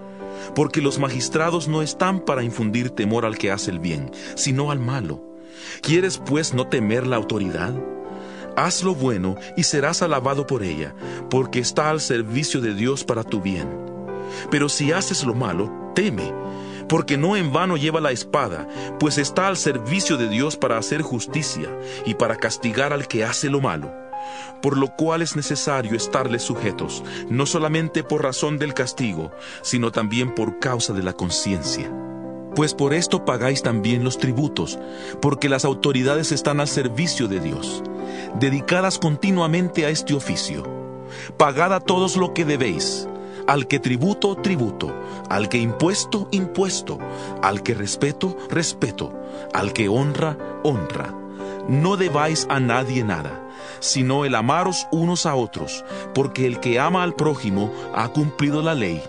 porque 0.54 0.80
los 0.80 0.98
magistrados 0.98 1.68
no 1.68 1.82
están 1.82 2.20
para 2.20 2.42
infundir 2.42 2.90
temor 2.90 3.24
al 3.24 3.38
que 3.38 3.50
hace 3.50 3.70
el 3.70 3.78
bien, 3.78 4.10
sino 4.34 4.70
al 4.70 4.80
malo. 4.80 5.22
¿Quieres 5.80 6.18
pues 6.18 6.54
no 6.54 6.68
temer 6.68 7.06
la 7.06 7.16
autoridad? 7.16 7.74
Haz 8.56 8.82
lo 8.82 8.94
bueno 8.94 9.36
y 9.56 9.64
serás 9.64 10.02
alabado 10.02 10.46
por 10.46 10.62
ella, 10.62 10.94
porque 11.28 11.58
está 11.58 11.90
al 11.90 12.00
servicio 12.00 12.60
de 12.60 12.74
Dios 12.74 13.04
para 13.04 13.22
tu 13.22 13.40
bien. 13.40 13.68
Pero 14.50 14.68
si 14.68 14.92
haces 14.92 15.24
lo 15.24 15.34
malo, 15.34 15.92
teme, 15.94 16.32
porque 16.88 17.16
no 17.16 17.36
en 17.36 17.52
vano 17.52 17.76
lleva 17.76 18.00
la 18.00 18.12
espada, 18.12 18.68
pues 18.98 19.18
está 19.18 19.48
al 19.48 19.56
servicio 19.56 20.16
de 20.16 20.28
Dios 20.28 20.56
para 20.56 20.78
hacer 20.78 21.02
justicia 21.02 21.68
y 22.04 22.14
para 22.14 22.36
castigar 22.36 22.92
al 22.92 23.08
que 23.08 23.24
hace 23.24 23.50
lo 23.50 23.60
malo. 23.60 23.92
Por 24.62 24.76
lo 24.76 24.88
cual 24.96 25.22
es 25.22 25.36
necesario 25.36 25.96
estarles 25.96 26.42
sujetos, 26.42 27.04
no 27.28 27.46
solamente 27.46 28.02
por 28.02 28.22
razón 28.22 28.58
del 28.58 28.74
castigo, 28.74 29.30
sino 29.62 29.92
también 29.92 30.34
por 30.34 30.58
causa 30.58 30.92
de 30.92 31.02
la 31.02 31.12
conciencia. 31.12 31.92
Pues 32.54 32.72
por 32.72 32.94
esto 32.94 33.24
pagáis 33.24 33.62
también 33.62 34.02
los 34.02 34.18
tributos, 34.18 34.78
porque 35.20 35.48
las 35.48 35.64
autoridades 35.64 36.32
están 36.32 36.58
al 36.60 36.68
servicio 36.68 37.28
de 37.28 37.40
Dios, 37.40 37.82
dedicadas 38.40 38.98
continuamente 38.98 39.84
a 39.84 39.90
este 39.90 40.14
oficio. 40.14 40.64
Pagad 41.36 41.74
a 41.74 41.80
todos 41.80 42.16
lo 42.16 42.32
que 42.32 42.46
debéis, 42.46 43.08
al 43.46 43.66
que 43.66 43.78
tributo, 43.78 44.36
tributo, 44.36 44.94
al 45.28 45.48
que 45.48 45.58
impuesto, 45.58 46.28
impuesto, 46.30 46.98
al 47.42 47.62
que 47.62 47.74
respeto, 47.74 48.36
respeto, 48.50 49.12
al 49.52 49.72
que 49.72 49.88
honra, 49.88 50.36
honra. 50.62 51.14
No 51.68 51.96
debáis 51.96 52.46
a 52.48 52.60
nadie 52.60 53.04
nada, 53.04 53.48
sino 53.80 54.24
el 54.24 54.34
amaros 54.34 54.86
unos 54.92 55.26
a 55.26 55.34
otros, 55.34 55.84
porque 56.14 56.46
el 56.46 56.60
que 56.60 56.78
ama 56.78 57.02
al 57.02 57.14
prójimo 57.14 57.72
ha 57.94 58.08
cumplido 58.08 58.62
la 58.62 58.74
ley. 58.74 59.02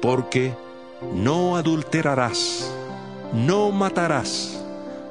Porque 0.00 0.54
no 1.14 1.56
adulterarás, 1.56 2.72
no 3.32 3.70
matarás, 3.70 4.62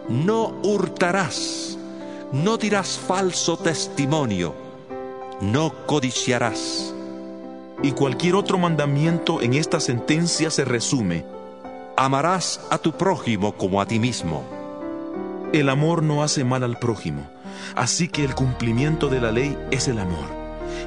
no 0.10 0.54
hurtarás, 0.64 1.78
no 2.32 2.58
dirás 2.58 2.98
falso 2.98 3.58
testimonio, 3.58 4.54
no 5.42 5.74
codiciarás. 5.86 6.94
Y 7.84 7.94
cualquier 7.94 8.36
otro 8.36 8.58
mandamiento 8.58 9.42
en 9.42 9.54
esta 9.56 9.80
sentencia 9.80 10.52
se 10.52 10.66
resume. 10.66 11.26
Amarás 11.98 12.62
a 12.70 12.78
tu 12.78 12.92
prójimo 12.92 13.54
como 13.54 13.82
a 13.82 13.86
ti 13.86 14.00
mismo. 14.00 14.44
El 15.54 15.68
amor 15.68 16.04
no 16.04 16.24
hace 16.24 16.44
mal 16.44 16.64
al 16.64 16.78
prójimo, 16.78 17.24
así 17.76 18.08
que 18.08 18.24
el 18.24 18.36
cumplimiento 18.36 19.10
de 19.10 19.20
la 19.20 19.32
ley 19.32 19.58
es 19.72 19.88
el 19.88 20.00
amor. 20.00 20.41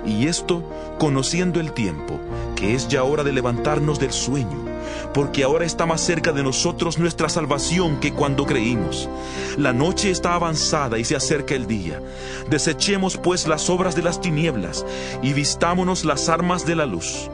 Y 0.07 0.27
esto 0.27 0.63
conociendo 0.99 1.61
el 1.61 1.73
tiempo, 1.73 2.21
que 2.57 2.75
es 2.75 2.89
ya 2.89 3.03
hora 3.05 3.25
de 3.25 3.33
levantarnos 3.33 3.99
del 3.99 4.13
sueño, 4.13 4.65
porque 5.13 5.45
ahora 5.45 5.65
está 5.65 5.87
más 5.87 6.01
cerca 6.01 6.33
de 6.33 6.43
nosotros 6.43 6.99
nuestra 6.99 7.29
salvación 7.29 8.01
que 8.01 8.13
cuando 8.13 8.47
creímos. 8.47 9.09
La 9.57 9.73
noche 9.73 10.11
está 10.11 10.35
avanzada 10.35 10.99
y 10.99 11.05
se 11.05 11.17
acerca 11.17 11.55
el 11.55 11.67
día. 11.67 12.01
Desechemos 12.49 13.17
pues 13.17 13.47
las 13.47 13.71
obras 13.71 13.95
de 13.97 14.03
las 14.03 14.21
tinieblas 14.21 14.85
y 15.23 15.33
vistámonos 15.33 16.05
las 16.05 16.29
armas 16.29 16.67
de 16.67 16.77
la 16.77 16.87
luz. 16.87 17.31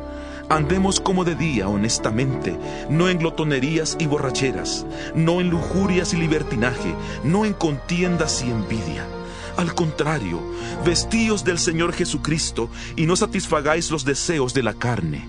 Andemos 0.48 0.98
como 0.98 1.24
de 1.24 1.36
día, 1.36 1.68
honestamente, 1.68 2.56
no 2.88 3.08
en 3.08 3.18
glotonerías 3.18 3.96
y 4.00 4.06
borracheras, 4.06 4.84
no 5.14 5.40
en 5.40 5.48
lujurias 5.48 6.12
y 6.12 6.16
libertinaje, 6.16 6.92
no 7.22 7.44
en 7.44 7.52
contiendas 7.52 8.42
y 8.42 8.50
envidia 8.50 9.06
al 9.60 9.74
contrario, 9.74 10.40
vestíos 10.84 11.44
del 11.44 11.58
Señor 11.58 11.92
Jesucristo 11.92 12.70
y 12.96 13.04
no 13.06 13.14
satisfagáis 13.14 13.90
los 13.90 14.04
deseos 14.04 14.54
de 14.54 14.62
la 14.62 14.72
carne. 14.72 15.28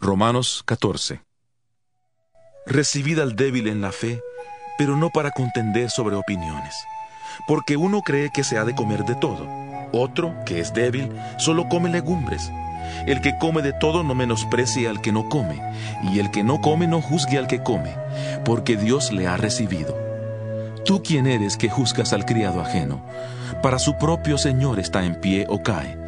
Romanos 0.00 0.62
14 0.64 1.22
Recibid 2.64 3.18
al 3.18 3.34
débil 3.34 3.66
en 3.66 3.80
la 3.80 3.90
fe, 3.90 4.20
pero 4.78 4.96
no 4.96 5.10
para 5.10 5.32
contender 5.32 5.90
sobre 5.90 6.14
opiniones. 6.14 6.74
Porque 7.48 7.76
uno 7.76 8.02
cree 8.02 8.30
que 8.32 8.44
se 8.44 8.56
ha 8.56 8.64
de 8.64 8.74
comer 8.74 9.04
de 9.04 9.16
todo, 9.16 9.48
otro, 9.92 10.34
que 10.46 10.60
es 10.60 10.72
débil, 10.74 11.10
solo 11.38 11.68
come 11.68 11.88
legumbres. 11.88 12.50
El 13.06 13.20
que 13.20 13.36
come 13.38 13.62
de 13.62 13.72
todo 13.72 14.04
no 14.04 14.14
menosprecie 14.14 14.88
al 14.88 15.00
que 15.00 15.12
no 15.12 15.28
come, 15.28 15.60
y 16.12 16.20
el 16.20 16.30
que 16.30 16.44
no 16.44 16.60
come 16.60 16.86
no 16.86 17.00
juzgue 17.00 17.36
al 17.38 17.48
que 17.48 17.62
come, 17.62 17.96
porque 18.44 18.76
Dios 18.76 19.12
le 19.12 19.26
ha 19.26 19.36
recibido. 19.36 20.07
¿Tú 20.88 21.02
quién 21.02 21.26
eres 21.26 21.58
que 21.58 21.68
juzgas 21.68 22.14
al 22.14 22.24
criado 22.24 22.62
ajeno? 22.62 23.02
Para 23.62 23.78
su 23.78 23.98
propio 23.98 24.38
Señor 24.38 24.80
está 24.80 25.04
en 25.04 25.20
pie 25.20 25.44
o 25.50 25.62
cae, 25.62 25.98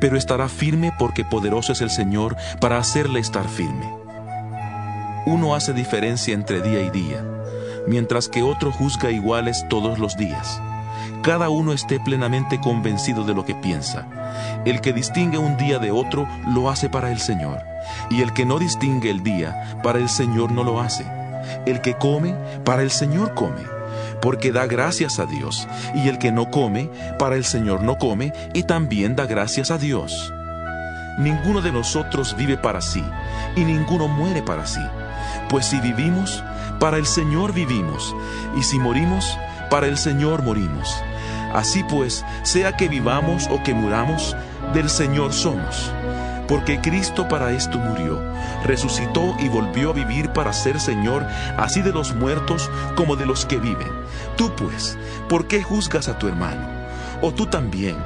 pero 0.00 0.18
estará 0.18 0.48
firme 0.48 0.92
porque 0.98 1.24
poderoso 1.24 1.70
es 1.70 1.80
el 1.80 1.90
Señor 1.90 2.36
para 2.60 2.78
hacerle 2.78 3.20
estar 3.20 3.46
firme. 3.46 3.88
Uno 5.24 5.54
hace 5.54 5.72
diferencia 5.72 6.34
entre 6.34 6.62
día 6.62 6.82
y 6.82 6.90
día, 6.90 7.24
mientras 7.86 8.28
que 8.28 8.42
otro 8.42 8.72
juzga 8.72 9.12
iguales 9.12 9.64
todos 9.70 10.00
los 10.00 10.16
días. 10.16 10.60
Cada 11.22 11.48
uno 11.48 11.72
esté 11.72 12.00
plenamente 12.00 12.58
convencido 12.58 13.22
de 13.22 13.34
lo 13.34 13.44
que 13.44 13.54
piensa. 13.54 14.08
El 14.64 14.80
que 14.80 14.92
distingue 14.92 15.38
un 15.38 15.56
día 15.56 15.78
de 15.78 15.92
otro 15.92 16.26
lo 16.48 16.70
hace 16.70 16.88
para 16.88 17.12
el 17.12 17.20
Señor, 17.20 17.62
y 18.10 18.20
el 18.20 18.32
que 18.32 18.44
no 18.44 18.58
distingue 18.58 19.10
el 19.10 19.22
día, 19.22 19.78
para 19.84 20.00
el 20.00 20.08
Señor 20.08 20.50
no 20.50 20.64
lo 20.64 20.80
hace. 20.80 21.06
El 21.66 21.80
que 21.80 21.94
come, 21.94 22.34
para 22.64 22.82
el 22.82 22.90
Señor 22.90 23.34
come 23.34 23.73
porque 24.24 24.52
da 24.52 24.66
gracias 24.66 25.18
a 25.18 25.26
Dios, 25.26 25.68
y 25.94 26.08
el 26.08 26.16
que 26.16 26.32
no 26.32 26.50
come, 26.50 26.88
para 27.18 27.36
el 27.36 27.44
Señor 27.44 27.82
no 27.82 27.98
come, 27.98 28.32
y 28.54 28.62
también 28.62 29.16
da 29.16 29.26
gracias 29.26 29.70
a 29.70 29.76
Dios. 29.76 30.32
Ninguno 31.18 31.60
de 31.60 31.70
nosotros 31.70 32.34
vive 32.34 32.56
para 32.56 32.80
sí, 32.80 33.04
y 33.54 33.60
ninguno 33.66 34.08
muere 34.08 34.42
para 34.42 34.66
sí. 34.66 34.80
Pues 35.50 35.66
si 35.66 35.78
vivimos, 35.78 36.42
para 36.80 36.96
el 36.96 37.04
Señor 37.04 37.52
vivimos, 37.52 38.16
y 38.58 38.62
si 38.62 38.78
morimos, 38.78 39.38
para 39.68 39.88
el 39.88 39.98
Señor 39.98 40.42
morimos. 40.42 41.02
Así 41.52 41.84
pues, 41.84 42.24
sea 42.44 42.78
que 42.78 42.88
vivamos 42.88 43.46
o 43.50 43.62
que 43.62 43.74
muramos, 43.74 44.34
del 44.72 44.88
Señor 44.88 45.34
somos 45.34 45.92
porque 46.46 46.80
Cristo 46.80 47.28
para 47.28 47.52
esto 47.52 47.78
murió, 47.78 48.20
resucitó 48.64 49.34
y 49.38 49.48
volvió 49.48 49.90
a 49.90 49.94
vivir 49.94 50.30
para 50.30 50.52
ser 50.52 50.80
Señor 50.80 51.26
así 51.56 51.82
de 51.82 51.92
los 51.92 52.14
muertos 52.14 52.70
como 52.96 53.16
de 53.16 53.26
los 53.26 53.46
que 53.46 53.56
viven. 53.56 53.90
Tú 54.36 54.54
pues, 54.56 54.98
¿por 55.28 55.46
qué 55.46 55.62
juzgas 55.62 56.08
a 56.08 56.18
tu 56.18 56.28
hermano? 56.28 56.66
O 57.22 57.32
tú 57.32 57.46
también, 57.46 57.96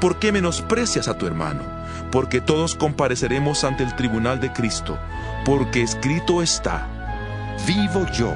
¿por 0.00 0.18
qué 0.18 0.32
menosprecias 0.32 1.08
a 1.08 1.16
tu 1.16 1.26
hermano? 1.26 1.62
Porque 2.10 2.40
todos 2.40 2.74
compareceremos 2.74 3.64
ante 3.64 3.82
el 3.82 3.94
tribunal 3.96 4.40
de 4.40 4.52
Cristo, 4.52 4.98
porque 5.44 5.82
escrito 5.82 6.42
está, 6.42 6.88
Vivo 7.66 8.06
yo, 8.12 8.34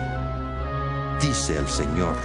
dice 1.21 1.59
el 1.59 1.69
Señor, 1.69 2.17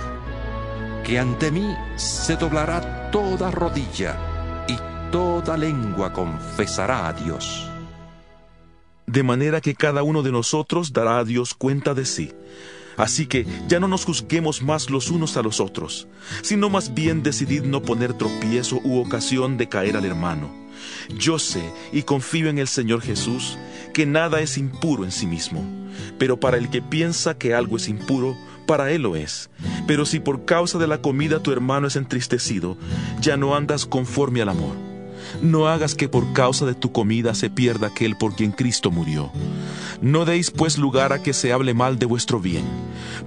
que 1.04 1.20
ante 1.20 1.52
mí 1.52 1.76
se 1.96 2.36
doblará 2.36 3.10
toda 3.12 3.52
rodilla 3.52 4.16
toda 5.14 5.58
lengua 5.58 6.12
confesará 6.12 7.08
a 7.08 7.14
Dios. 7.14 7.70
De 9.06 9.22
manera 9.22 9.62
que 9.62 9.76
cada 9.76 10.02
uno 10.02 10.24
de 10.24 10.32
nosotros 10.32 10.92
dará 10.92 11.20
a 11.20 11.24
Dios 11.24 11.54
cuenta 11.54 11.94
de 11.94 12.04
sí. 12.04 12.32
Así 12.98 13.28
que 13.28 13.46
ya 13.68 13.80
no 13.80 13.88
nos 13.88 14.06
juzguemos 14.06 14.64
más 14.64 14.90
los 14.90 15.12
unos 15.12 15.38
a 15.38 15.44
los 15.44 15.60
otros, 15.60 16.08
sino 16.42 16.72
más 16.72 16.96
bien 16.96 17.22
decidid 17.22 17.62
no 17.62 17.84
poner 17.84 18.14
tropiezo 18.16 18.82
u 18.84 19.00
ocasión 19.00 19.56
de 19.56 19.70
caer 19.70 19.98
al 19.98 20.06
hermano. 20.06 20.50
Yo 21.16 21.38
sé 21.38 21.62
y 21.92 22.02
confío 22.02 22.50
en 22.50 22.58
el 22.58 22.68
Señor 22.68 23.02
Jesús 23.02 23.60
que 23.94 24.08
nada 24.08 24.42
es 24.42 24.58
impuro 24.58 25.04
en 25.04 25.12
sí 25.12 25.28
mismo, 25.28 25.64
pero 26.18 26.40
para 26.40 26.58
el 26.58 26.72
que 26.72 26.82
piensa 26.82 27.38
que 27.38 27.54
algo 27.54 27.78
es 27.78 27.88
impuro, 27.88 28.36
para 28.66 28.92
él 28.92 29.04
lo 29.04 29.16
es, 29.16 29.52
Pero 29.86 30.06
si 30.06 30.20
por 30.20 30.46
causa 30.46 30.80
de 30.80 30.88
la 30.88 31.02
comida 31.02 31.44
tu 31.44 31.52
hermano 31.52 31.86
es 31.86 31.98
entristecido, 31.98 32.78
ya 33.22 33.38
no 33.38 33.56
andas 33.56 33.86
conforme 33.86 34.42
al 34.42 34.50
amor. 34.50 34.93
No 35.42 35.68
hagas 35.68 35.96
que 35.96 36.08
por 36.08 36.34
causa 36.34 36.66
de 36.66 36.76
tu 36.76 36.92
comida 36.92 37.34
se 37.36 37.50
pierda 37.50 37.88
aquel 37.88 38.16
por 38.18 38.36
quien 38.36 38.52
Cristo 38.52 38.92
murió. 38.92 39.32
No 40.02 40.26
deis 40.26 40.52
pues 40.52 40.78
lugar 40.78 41.14
a 41.14 41.22
que 41.22 41.34
se 41.34 41.54
hable 41.54 41.74
mal 41.74 41.98
de 41.98 42.06
vuestro 42.06 42.40
bien, 42.40 42.66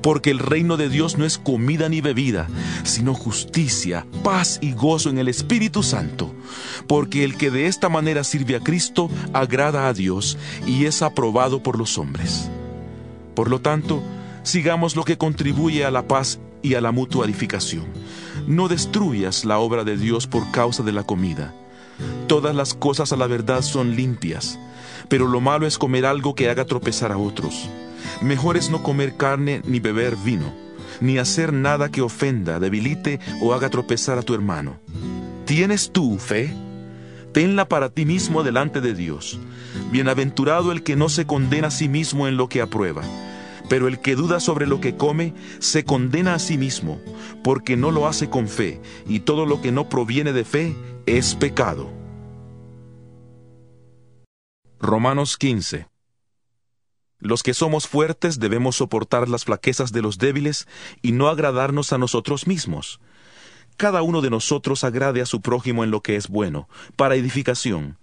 porque 0.02 0.30
el 0.30 0.38
reino 0.38 0.76
de 0.76 0.88
Dios 0.88 1.16
no 1.16 1.24
es 1.24 1.38
comida 1.38 1.88
ni 1.88 2.00
bebida, 2.00 2.48
sino 2.84 3.14
justicia, 3.14 4.07
paz 4.22 4.59
y 4.61 4.72
gozo 4.72 5.11
en 5.11 5.18
el 5.18 5.28
Espíritu 5.28 5.82
Santo. 5.82 6.34
Porque 6.86 7.24
el 7.24 7.36
que 7.36 7.50
de 7.50 7.66
esta 7.66 7.88
manera 7.88 8.24
sirve 8.24 8.57
a 8.57 8.61
Cristo 8.61 9.11
agrada 9.32 9.88
a 9.88 9.92
Dios 9.92 10.36
y 10.66 10.84
es 10.84 11.02
aprobado 11.02 11.62
por 11.62 11.78
los 11.78 11.98
hombres. 11.98 12.50
Por 13.34 13.50
lo 13.50 13.61
tanto, 13.61 14.02
sigamos 14.42 14.96
lo 14.96 15.04
que 15.04 15.18
contribuye 15.18 15.84
a 15.84 15.90
la 15.90 16.07
paz 16.07 16.38
y 16.62 16.74
a 16.74 16.80
la 16.80 16.92
mutua 16.92 17.26
edificación. 17.26 17.84
No 18.46 18.68
destruyas 18.68 19.44
la 19.44 19.59
obra 19.59 19.84
de 19.84 19.96
Dios 19.96 20.26
por 20.26 20.50
causa 20.50 20.82
de 20.82 20.92
la 20.92 21.04
comida. 21.04 21.54
Todas 22.26 22.55
las 22.55 22.74
cosas 22.74 23.12
a 23.12 23.16
la 23.16 23.26
verdad 23.26 23.62
son 23.62 23.97
limpias, 23.97 24.59
pero 25.09 25.26
lo 25.26 25.40
malo 25.40 25.66
es 25.66 25.78
comer 25.78 26.07
algo 26.07 26.34
que 26.34 26.51
haga 26.51 26.64
tropezar 26.64 27.12
a 27.12 27.18
otros. 27.18 27.68
Mejor 28.20 28.57
es 28.57 28.70
no 28.70 28.82
comer 28.82 29.16
carne 29.16 29.62
ni 29.64 29.80
beber 29.80 30.16
vino, 30.16 30.53
ni 31.01 31.18
hacer 31.18 31.53
nada 31.53 31.90
que 31.90 32.03
ofenda, 32.03 32.59
debilite 32.59 33.20
o 33.40 33.55
haga 33.55 33.70
tropezar 33.70 34.18
a 34.18 34.22
tu 34.22 34.34
hermano. 34.34 34.78
¿Tienes 35.44 35.92
tú 35.92 36.18
fe? 36.18 36.53
Tenla 37.32 37.68
para 37.68 37.90
ti 37.90 38.07
mismo 38.07 38.42
delante 38.42 38.80
de 38.80 38.94
Dios. 38.94 39.38
Bienaventurado 39.92 40.72
el 40.72 40.82
que 40.82 40.97
no 40.97 41.09
se 41.09 41.26
condena 41.26 41.68
a 41.68 41.70
sí 41.70 41.88
mismo 41.88 42.26
en 42.26 42.36
lo 42.36 42.49
que 42.49 42.62
aprueba. 42.62 43.03
Pero 43.68 43.88
el 43.88 44.01
que 44.01 44.16
duda 44.16 44.40
sobre 44.40 44.66
lo 44.66 44.80
que 44.80 44.97
come, 44.97 45.34
se 45.59 45.84
condena 45.84 46.34
a 46.34 46.38
sí 46.38 46.57
mismo, 46.57 47.01
porque 47.42 47.76
no 47.76 47.90
lo 47.90 48.07
hace 48.07 48.30
con 48.30 48.49
fe, 48.49 48.80
y 49.07 49.20
todo 49.20 49.44
lo 49.44 49.61
que 49.61 49.72
no 49.72 49.88
proviene 49.88 50.32
de 50.32 50.44
fe 50.44 50.74
es 51.07 51.36
pecado. 51.36 51.88
Romanos 54.80 55.36
15 55.36 55.86
Los 57.20 57.44
que 57.44 57.54
somos 57.54 57.86
fuertes 57.86 58.40
debemos 58.40 58.76
soportar 58.76 59.28
las 59.28 59.44
flaquezas 59.44 59.92
de 59.92 60.02
los 60.02 60.18
débiles 60.18 60.66
y 61.02 61.12
no 61.12 61.28
agradarnos 61.28 61.92
a 61.92 61.98
nosotros 61.98 62.48
mismos. 62.48 63.00
Cada 63.76 64.02
uno 64.02 64.20
de 64.20 64.30
nosotros 64.30 64.82
agrade 64.82 65.22
a 65.22 65.26
su 65.26 65.40
prójimo 65.40 65.84
en 65.84 65.92
lo 65.92 66.00
que 66.00 66.16
es 66.16 66.26
bueno, 66.26 66.68
para 66.96 67.14
edificación, 67.14 67.98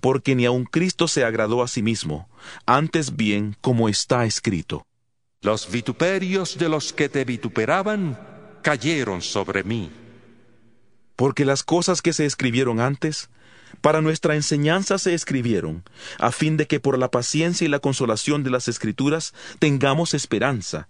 porque 0.00 0.36
ni 0.36 0.44
aun 0.44 0.64
Cristo 0.64 1.08
se 1.08 1.24
agradó 1.24 1.60
a 1.60 1.66
sí 1.66 1.82
mismo, 1.82 2.28
antes 2.66 3.16
bien 3.16 3.56
como 3.60 3.88
está 3.88 4.26
escrito. 4.26 4.86
Los 5.40 5.70
vituperios 5.72 6.56
de 6.56 6.68
los 6.68 6.92
que 6.92 7.08
te 7.08 7.24
vituperaban 7.24 8.16
cayeron 8.62 9.22
sobre 9.22 9.64
mí. 9.64 10.03
Porque 11.16 11.44
las 11.44 11.62
cosas 11.62 12.02
que 12.02 12.12
se 12.12 12.26
escribieron 12.26 12.80
antes, 12.80 13.28
para 13.80 14.00
nuestra 14.00 14.34
enseñanza 14.34 14.98
se 14.98 15.14
escribieron, 15.14 15.84
a 16.18 16.30
fin 16.30 16.56
de 16.56 16.66
que 16.66 16.80
por 16.80 16.98
la 16.98 17.10
paciencia 17.10 17.64
y 17.64 17.68
la 17.68 17.80
consolación 17.80 18.42
de 18.42 18.50
las 18.50 18.68
Escrituras 18.68 19.34
tengamos 19.58 20.14
esperanza. 20.14 20.88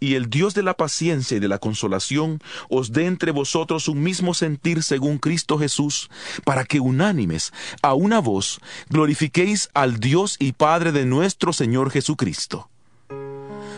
Y 0.00 0.14
el 0.14 0.28
Dios 0.28 0.54
de 0.54 0.62
la 0.62 0.74
paciencia 0.74 1.36
y 1.36 1.40
de 1.40 1.48
la 1.48 1.58
consolación 1.58 2.40
os 2.68 2.92
dé 2.92 3.06
entre 3.06 3.30
vosotros 3.30 3.88
un 3.88 4.02
mismo 4.02 4.34
sentir 4.34 4.82
según 4.82 5.18
Cristo 5.18 5.58
Jesús, 5.58 6.10
para 6.44 6.64
que 6.64 6.80
unánimes, 6.80 7.52
a 7.82 7.94
una 7.94 8.20
voz, 8.20 8.60
glorifiquéis 8.90 9.70
al 9.74 9.98
Dios 9.98 10.36
y 10.38 10.52
Padre 10.52 10.92
de 10.92 11.06
nuestro 11.06 11.52
Señor 11.52 11.90
Jesucristo. 11.90 12.68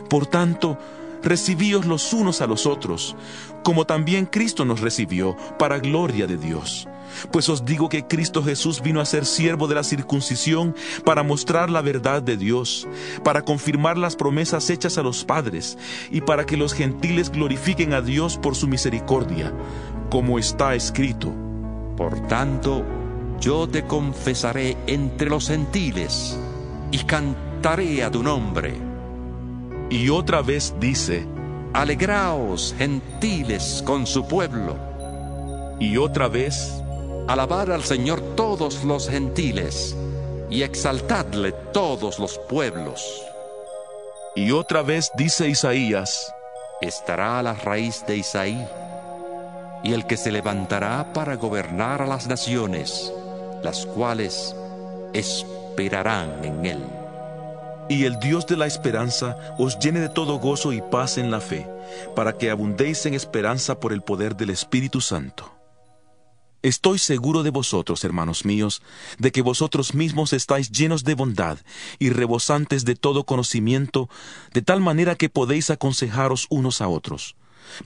Por 0.09 0.27
tanto, 0.27 0.79
recibíos 1.23 1.87
los 1.87 2.13
unos 2.13 2.41
a 2.41 2.47
los 2.47 2.67
otros, 2.67 3.17
como 3.65 3.87
también 3.87 4.27
Cristo 4.27 4.65
nos 4.65 4.81
recibió, 4.81 5.37
para 5.59 5.79
gloria 5.81 6.29
de 6.29 6.37
Dios. 6.37 6.87
Pues 7.33 7.49
os 7.49 7.65
digo 7.65 7.89
que 7.89 8.07
Cristo 8.07 8.43
Jesús 8.43 8.83
vino 8.83 9.01
a 9.01 9.05
ser 9.05 9.25
siervo 9.25 9.67
de 9.67 9.75
la 9.75 9.83
circuncisión 9.83 10.75
para 11.05 11.23
mostrar 11.23 11.71
la 11.71 11.81
verdad 11.81 12.23
de 12.23 12.37
Dios, 12.37 12.87
para 13.25 13.43
confirmar 13.43 13.99
las 13.99 14.17
promesas 14.17 14.69
hechas 14.71 14.99
a 14.99 15.03
los 15.03 15.25
padres 15.25 15.79
y 16.11 16.21
para 16.21 16.45
que 16.45 16.57
los 16.57 16.75
gentiles 16.75 17.31
glorifiquen 17.31 17.95
a 17.95 18.01
Dios 18.01 18.37
por 18.37 18.55
su 18.55 18.69
misericordia, 18.69 19.53
como 20.11 20.39
está 20.39 20.75
escrito. 20.75 21.33
Por 21.97 22.27
tanto, 22.29 22.85
yo 23.41 23.69
te 23.69 23.85
confesaré 23.85 24.77
entre 24.87 25.31
los 25.31 25.49
gentiles 25.49 26.39
y 26.91 26.99
cantaré 26.99 28.05
a 28.05 28.11
tu 28.11 28.23
nombre. 28.23 28.75
Y 29.91 30.09
otra 30.09 30.43
vez 30.43 30.75
dice, 30.81 31.27
Alegraos, 31.75 32.73
gentiles, 32.79 33.83
con 33.85 34.07
su 34.07 34.29
pueblo. 34.29 34.77
Y 35.81 35.97
otra 35.97 36.29
vez, 36.29 36.73
Alabad 37.27 37.73
al 37.73 37.83
Señor 37.83 38.21
todos 38.37 38.85
los 38.85 39.09
gentiles, 39.09 39.97
y 40.49 40.63
exaltadle 40.63 41.51
todos 41.73 42.21
los 42.21 42.39
pueblos. 42.39 43.25
Y 44.37 44.53
otra 44.53 44.83
vez 44.83 45.11
dice 45.17 45.49
Isaías, 45.49 46.33
Estará 46.81 47.41
a 47.41 47.43
la 47.43 47.55
raíz 47.55 48.07
de 48.07 48.19
Isaí, 48.19 48.69
y 49.83 49.95
el 49.95 50.07
que 50.07 50.17
se 50.17 50.31
levantará 50.31 51.13
para 51.13 51.35
gobernar 51.35 52.03
a 52.03 52.07
las 52.07 52.29
naciones, 52.29 53.13
las 53.65 53.85
cuales 53.85 54.55
esperarán 55.13 56.45
en 56.45 56.67
él. 56.67 57.04
Y 57.89 58.05
el 58.05 58.19
Dios 58.19 58.47
de 58.47 58.57
la 58.57 58.67
esperanza 58.67 59.37
os 59.59 59.79
llene 59.79 60.01
de 60.01 60.09
todo 60.09 60.39
gozo 60.39 60.73
y 60.73 60.81
paz 60.81 61.19
en 61.19 61.31
la 61.31 61.41
fe, 61.41 61.67
para 62.17 62.39
que 62.39 62.51
abundéis 62.51 63.05
en 63.07 63.15
esperanza 63.15 63.79
por 63.79 63.93
el 63.93 64.01
poder 64.03 64.37
del 64.37 64.51
Espíritu 64.51 65.01
Santo. 65.01 65.55
Estoy 66.63 66.99
seguro 66.99 67.43
de 67.43 67.51
vosotros, 67.51 68.03
hermanos 68.05 68.47
míos, 68.47 68.81
de 69.19 69.33
que 69.33 69.43
vosotros 69.43 69.93
mismos 69.93 70.33
estáis 70.33 70.71
llenos 70.71 71.05
de 71.05 71.15
bondad 71.15 71.59
y 71.99 72.09
rebosantes 72.09 72.87
de 72.87 72.95
todo 72.95 73.25
conocimiento, 73.25 74.09
de 74.55 74.63
tal 74.63 74.81
manera 74.81 75.15
que 75.15 75.29
podéis 75.29 75.69
aconsejaros 75.69 76.47
unos 76.49 76.81
a 76.81 76.89
otros. 76.89 77.37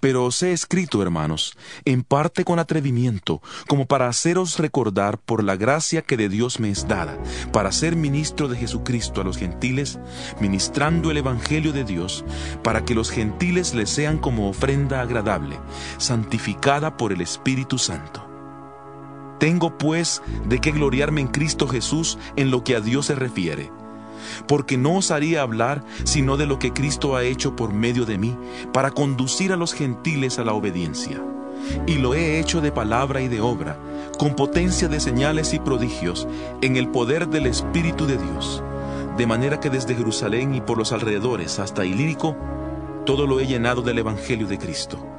Pero 0.01 0.24
os 0.24 0.43
he 0.43 0.53
escrito, 0.53 1.03
hermanos, 1.03 1.57
en 1.84 2.03
parte 2.03 2.45
con 2.45 2.59
atrevimiento, 2.59 3.43
como 3.68 3.86
para 3.86 4.09
haceros 4.09 4.59
recordar 4.59 5.18
por 5.18 5.43
la 5.43 5.57
gracia 5.57 6.03
que 6.03 6.16
de 6.16 6.28
Dios 6.28 6.61
me 6.61 6.70
es 6.70 6.89
dada, 6.89 7.18
para 7.53 7.72
ser 7.72 7.97
ministro 7.97 8.49
de 8.49 8.57
Jesucristo 8.57 9.20
a 9.20 9.24
los 9.24 9.36
gentiles, 9.36 9.99
ministrando 10.41 11.11
el 11.11 11.18
Evangelio 11.18 11.72
de 11.72 11.84
Dios, 11.84 12.24
para 12.62 12.84
que 12.84 12.95
los 12.95 13.11
gentiles 13.11 13.74
le 13.74 13.86
sean 13.86 14.18
como 14.18 14.49
ofrenda 14.49 15.01
agradable, 15.01 15.59
santificada 15.99 16.97
por 16.97 17.12
el 17.12 17.20
Espíritu 17.20 17.78
Santo. 17.78 18.24
Tengo 19.39 19.78
pues 19.78 20.20
de 20.47 20.61
qué 20.61 20.72
gloriarme 20.72 21.20
en 21.20 21.28
Cristo 21.28 21.68
Jesús 21.68 22.18
en 22.36 22.51
lo 22.51 22.64
que 22.64 22.74
a 22.74 22.80
Dios 22.80 23.07
se 23.07 23.14
refiere 23.14 23.70
porque 24.46 24.76
no 24.76 24.96
osaría 24.96 25.42
hablar 25.42 25.84
sino 26.04 26.36
de 26.36 26.46
lo 26.46 26.58
que 26.58 26.72
Cristo 26.72 27.16
ha 27.16 27.24
hecho 27.24 27.56
por 27.56 27.72
medio 27.72 28.04
de 28.04 28.18
mí, 28.18 28.36
para 28.72 28.90
conducir 28.90 29.52
a 29.52 29.56
los 29.56 29.72
gentiles 29.74 30.38
a 30.38 30.44
la 30.44 30.52
obediencia. 30.52 31.22
Y 31.86 31.94
lo 31.94 32.14
he 32.14 32.38
hecho 32.38 32.60
de 32.60 32.72
palabra 32.72 33.20
y 33.20 33.28
de 33.28 33.40
obra, 33.40 33.78
con 34.18 34.34
potencia 34.34 34.88
de 34.88 35.00
señales 35.00 35.52
y 35.54 35.58
prodigios, 35.58 36.26
en 36.60 36.76
el 36.76 36.88
poder 36.88 37.28
del 37.28 37.46
Espíritu 37.46 38.06
de 38.06 38.16
Dios. 38.16 38.62
De 39.16 39.26
manera 39.26 39.60
que 39.60 39.70
desde 39.70 39.94
Jerusalén 39.94 40.54
y 40.54 40.60
por 40.60 40.78
los 40.78 40.92
alrededores 40.92 41.58
hasta 41.58 41.84
Ilírico, 41.84 42.36
todo 43.04 43.26
lo 43.26 43.40
he 43.40 43.46
llenado 43.46 43.82
del 43.82 43.98
Evangelio 43.98 44.46
de 44.46 44.58
Cristo. 44.58 45.17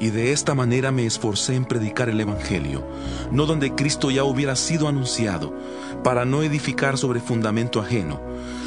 Y 0.00 0.08
de 0.08 0.32
esta 0.32 0.54
manera 0.54 0.90
me 0.90 1.04
esforcé 1.04 1.54
en 1.54 1.66
predicar 1.66 2.08
el 2.08 2.18
Evangelio, 2.18 2.88
no 3.30 3.44
donde 3.44 3.74
Cristo 3.74 4.10
ya 4.10 4.24
hubiera 4.24 4.56
sido 4.56 4.88
anunciado, 4.88 5.54
para 6.02 6.24
no 6.24 6.42
edificar 6.42 6.96
sobre 6.96 7.20
fundamento 7.20 7.80
ajeno, 7.80 8.18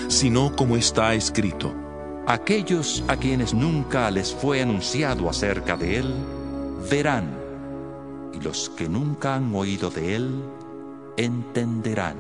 sino 0.10 0.56
como 0.56 0.78
está 0.78 1.16
escrito. 1.16 1.74
Aquellos 2.28 3.04
a 3.08 3.18
quienes 3.18 3.56
nunca 3.56 4.12
les 4.12 4.32
fue 4.32 4.62
anunciado 4.62 5.28
acerca 5.28 5.76
de 5.76 5.98
Él, 5.98 6.14
verán, 6.90 7.36
y 8.32 8.40
los 8.40 8.70
que 8.70 8.88
nunca 8.88 9.34
han 9.34 9.56
oído 9.56 9.90
de 9.90 10.16
Él, 10.16 10.44
entenderán. 11.18 12.18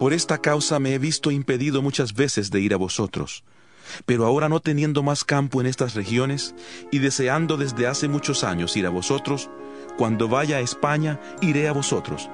Por 0.00 0.12
esta 0.12 0.38
causa 0.38 0.80
me 0.80 0.94
he 0.94 0.98
visto 0.98 1.30
impedido 1.30 1.82
muchas 1.82 2.14
veces 2.14 2.50
de 2.50 2.60
ir 2.60 2.74
a 2.74 2.78
vosotros 2.78 3.44
pero 4.06 4.26
ahora 4.26 4.48
no 4.48 4.60
teniendo 4.60 5.02
más 5.02 5.24
campo 5.24 5.60
en 5.60 5.66
estas 5.66 5.94
regiones 5.94 6.54
y 6.90 6.98
deseando 6.98 7.56
desde 7.56 7.86
hace 7.86 8.08
muchos 8.08 8.44
años 8.44 8.76
ir 8.76 8.86
a 8.86 8.90
vosotros, 8.90 9.50
cuando 9.96 10.28
vaya 10.28 10.56
a 10.56 10.60
España 10.60 11.20
iré 11.42 11.68
a 11.68 11.72
vosotros, 11.72 12.30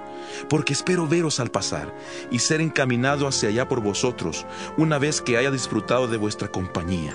porque 0.48 0.72
espero 0.72 1.08
veros 1.08 1.40
al 1.40 1.50
pasar 1.50 1.92
y 2.30 2.38
ser 2.38 2.60
encaminado 2.60 3.26
hacia 3.26 3.48
allá 3.48 3.68
por 3.68 3.80
vosotros, 3.80 4.46
una 4.76 4.98
vez 4.98 5.20
que 5.20 5.36
haya 5.36 5.50
disfrutado 5.50 6.06
de 6.06 6.16
vuestra 6.16 6.48
compañía. 6.48 7.14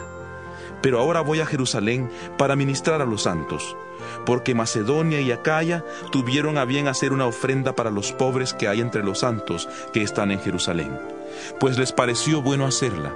Pero 0.81 0.99
ahora 0.99 1.21
voy 1.21 1.39
a 1.39 1.45
Jerusalén 1.45 2.09
para 2.37 2.55
ministrar 2.55 3.01
a 3.01 3.05
los 3.05 3.23
santos, 3.23 3.77
porque 4.25 4.55
Macedonia 4.55 5.21
y 5.21 5.31
Acaya 5.31 5.85
tuvieron 6.11 6.57
a 6.57 6.65
bien 6.65 6.87
hacer 6.87 7.13
una 7.13 7.27
ofrenda 7.27 7.73
para 7.73 7.91
los 7.91 8.11
pobres 8.11 8.53
que 8.53 8.67
hay 8.67 8.81
entre 8.81 9.03
los 9.03 9.19
santos 9.19 9.69
que 9.93 10.01
están 10.01 10.31
en 10.31 10.41
Jerusalén, 10.41 10.99
pues 11.59 11.77
les 11.77 11.93
pareció 11.93 12.41
bueno 12.41 12.65
hacerla 12.65 13.13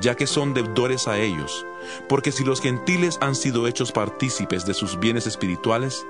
ya 0.00 0.14
que 0.14 0.26
son 0.26 0.54
deudores 0.54 1.08
a 1.08 1.18
ellos, 1.18 1.66
porque 2.08 2.32
si 2.32 2.44
los 2.44 2.60
gentiles 2.60 3.18
han 3.20 3.34
sido 3.34 3.66
hechos 3.66 3.92
partícipes 3.92 4.66
de 4.66 4.74
sus 4.74 4.98
bienes 4.98 5.26
espirituales, 5.26 6.04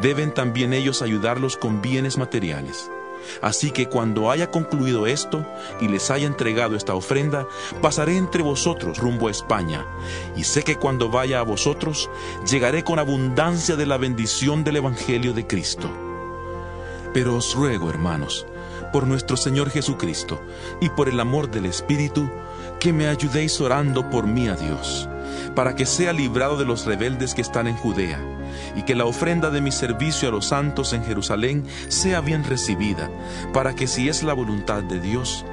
deben 0.00 0.32
también 0.32 0.72
ellos 0.72 1.02
ayudarlos 1.02 1.56
con 1.56 1.82
bienes 1.82 2.18
materiales. 2.18 2.90
Así 3.40 3.70
que 3.70 3.88
cuando 3.88 4.30
haya 4.30 4.50
concluido 4.50 5.06
esto 5.06 5.46
y 5.80 5.88
les 5.88 6.10
haya 6.10 6.26
entregado 6.26 6.76
esta 6.76 6.94
ofrenda, 6.94 7.46
pasaré 7.80 8.16
entre 8.16 8.42
vosotros 8.42 8.98
rumbo 8.98 9.28
a 9.28 9.30
España, 9.30 9.86
y 10.36 10.44
sé 10.44 10.62
que 10.62 10.76
cuando 10.76 11.08
vaya 11.08 11.40
a 11.40 11.44
vosotros, 11.44 12.10
llegaré 12.50 12.84
con 12.84 12.98
abundancia 12.98 13.76
de 13.76 13.86
la 13.86 13.96
bendición 13.96 14.64
del 14.64 14.76
Evangelio 14.76 15.32
de 15.32 15.46
Cristo. 15.46 15.88
Pero 17.14 17.36
os 17.36 17.54
ruego, 17.54 17.90
hermanos, 17.90 18.46
por 18.92 19.06
nuestro 19.06 19.36
Señor 19.36 19.70
Jesucristo 19.70 20.40
y 20.80 20.88
por 20.90 21.08
el 21.08 21.20
amor 21.20 21.50
del 21.50 21.66
Espíritu, 21.66 22.28
que 22.82 22.92
me 22.92 23.06
ayudéis 23.06 23.60
orando 23.60 24.10
por 24.10 24.26
mí 24.26 24.48
a 24.48 24.56
Dios, 24.56 25.08
para 25.54 25.76
que 25.76 25.86
sea 25.86 26.12
librado 26.12 26.56
de 26.56 26.64
los 26.64 26.84
rebeldes 26.84 27.32
que 27.32 27.40
están 27.40 27.68
en 27.68 27.76
Judea 27.76 28.20
y 28.74 28.82
que 28.82 28.96
la 28.96 29.04
ofrenda 29.04 29.50
de 29.50 29.60
mi 29.60 29.70
servicio 29.70 30.28
a 30.28 30.32
los 30.32 30.46
santos 30.46 30.92
en 30.92 31.04
Jerusalén 31.04 31.64
sea 31.86 32.20
bien 32.20 32.42
recibida, 32.42 33.08
para 33.52 33.76
que 33.76 33.86
si 33.86 34.08
es 34.08 34.24
la 34.24 34.34
voluntad 34.34 34.82
de 34.82 34.98
Dios, 34.98 35.44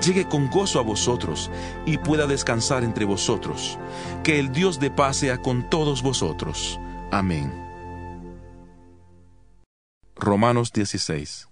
llegue 0.00 0.28
con 0.28 0.48
gozo 0.48 0.78
a 0.78 0.84
vosotros 0.84 1.50
y 1.86 1.98
pueda 1.98 2.28
descansar 2.28 2.84
entre 2.84 3.04
vosotros. 3.04 3.80
Que 4.22 4.38
el 4.38 4.52
Dios 4.52 4.78
de 4.78 4.92
paz 4.92 5.16
sea 5.16 5.38
con 5.38 5.68
todos 5.68 6.04
vosotros. 6.04 6.78
Amén. 7.10 7.52
Romanos 10.14 10.72
16 10.72 11.48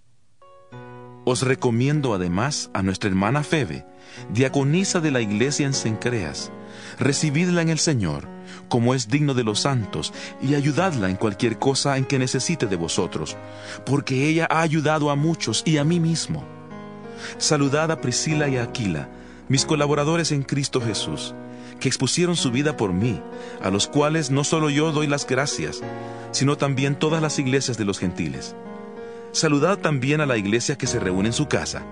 Os 1.25 1.43
recomiendo 1.43 2.15
además 2.15 2.71
a 2.73 2.85
nuestra 2.85 3.11
hermana 3.11 3.43
Febe, 3.43 3.85
diaconisa 4.33 5.01
de 5.01 5.11
la 5.11 5.21
iglesia 5.21 5.67
en 5.67 5.75
Cencreas, 5.75 6.51
recibidla 6.99 7.63
en 7.63 7.69
el 7.69 7.79
Señor, 7.79 8.29
como 8.69 8.95
es 8.95 9.09
digno 9.09 9.35
de 9.35 9.45
los 9.45 9.61
santos, 9.61 10.13
y 10.43 10.55
ayudadla 10.55 11.11
en 11.11 11.17
cualquier 11.17 11.59
cosa 11.59 11.97
en 11.97 12.05
que 12.05 12.19
necesite 12.19 12.67
de 12.67 12.77
vosotros, 12.77 13.37
porque 13.87 14.29
ella 14.29 14.47
ha 14.51 14.61
ayudado 14.61 15.11
a 15.11 15.17
muchos 15.17 15.63
y 15.65 15.79
a 15.79 15.85
mí 15.85 16.01
mismo. 16.01 16.45
Saludad 17.39 17.91
a 17.91 18.01
Priscila 18.01 18.49
y 18.49 18.57
a 18.57 18.65
Aquila, 18.65 19.09
mis 19.49 19.65
colaboradores 19.65 20.33
en 20.33 20.43
Cristo 20.43 20.81
Jesús, 20.81 21.35
que 21.81 21.89
expusieron 21.89 22.37
su 22.37 22.51
vida 22.51 22.77
por 22.77 22.93
mí, 22.93 23.21
a 23.63 23.71
los 23.71 23.87
cuales 23.87 24.31
no 24.31 24.45
solo 24.45 24.71
yo 24.71 24.93
doy 24.93 25.07
las 25.07 25.27
gracias, 25.27 25.81
sino 26.33 26.57
también 26.57 26.99
todas 26.99 27.23
las 27.23 27.39
iglesias 27.39 27.77
de 27.77 27.85
los 27.85 27.99
gentiles. 27.99 28.55
Saludad 29.33 29.79
también 29.79 30.21
a 30.21 30.27
la 30.27 30.37
iglesia 30.37 30.79
que 30.79 30.87
se 30.87 31.01
reúne 31.01 31.29
en 31.29 31.33
su 31.33 31.49
casa. 31.49 31.83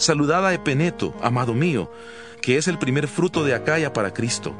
Saludad 0.00 0.46
a 0.46 0.54
Epeneto, 0.54 1.12
amado 1.20 1.52
mío, 1.52 1.92
que 2.40 2.56
es 2.56 2.68
el 2.68 2.78
primer 2.78 3.06
fruto 3.06 3.44
de 3.44 3.52
Acaya 3.52 3.92
para 3.92 4.14
Cristo. 4.14 4.54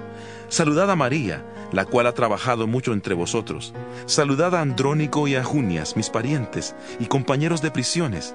Saludad 0.51 0.91
a 0.91 0.97
María, 0.97 1.47
la 1.72 1.86
cual 1.86 2.09
ha 2.09 2.12
trabajado 2.12 2.66
mucho 2.66 2.93
entre 2.93 3.14
vosotros. 3.14 3.72
Saludad 4.05 4.55
a 4.55 4.61
Andrónico 4.61 5.26
y 5.28 5.36
a 5.36 5.43
Junias, 5.43 5.97
mis 5.97 6.11
parientes 6.11 6.74
y 6.99 7.07
compañeros 7.07 7.62
de 7.62 7.70
prisiones. 7.70 8.34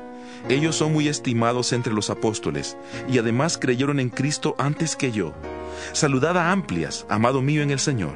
Ellos 0.49 0.77
son 0.77 0.93
muy 0.93 1.07
estimados 1.07 1.73
entre 1.73 1.93
los 1.93 2.09
apóstoles, 2.09 2.75
y 3.07 3.19
además 3.19 3.59
creyeron 3.59 3.99
en 3.99 4.09
Cristo 4.09 4.55
antes 4.57 4.95
que 4.95 5.11
yo. 5.11 5.35
Saludad 5.93 6.35
a 6.39 6.51
Amplias, 6.51 7.05
amado 7.07 7.43
mío 7.43 7.61
en 7.61 7.69
el 7.69 7.79
Señor. 7.79 8.15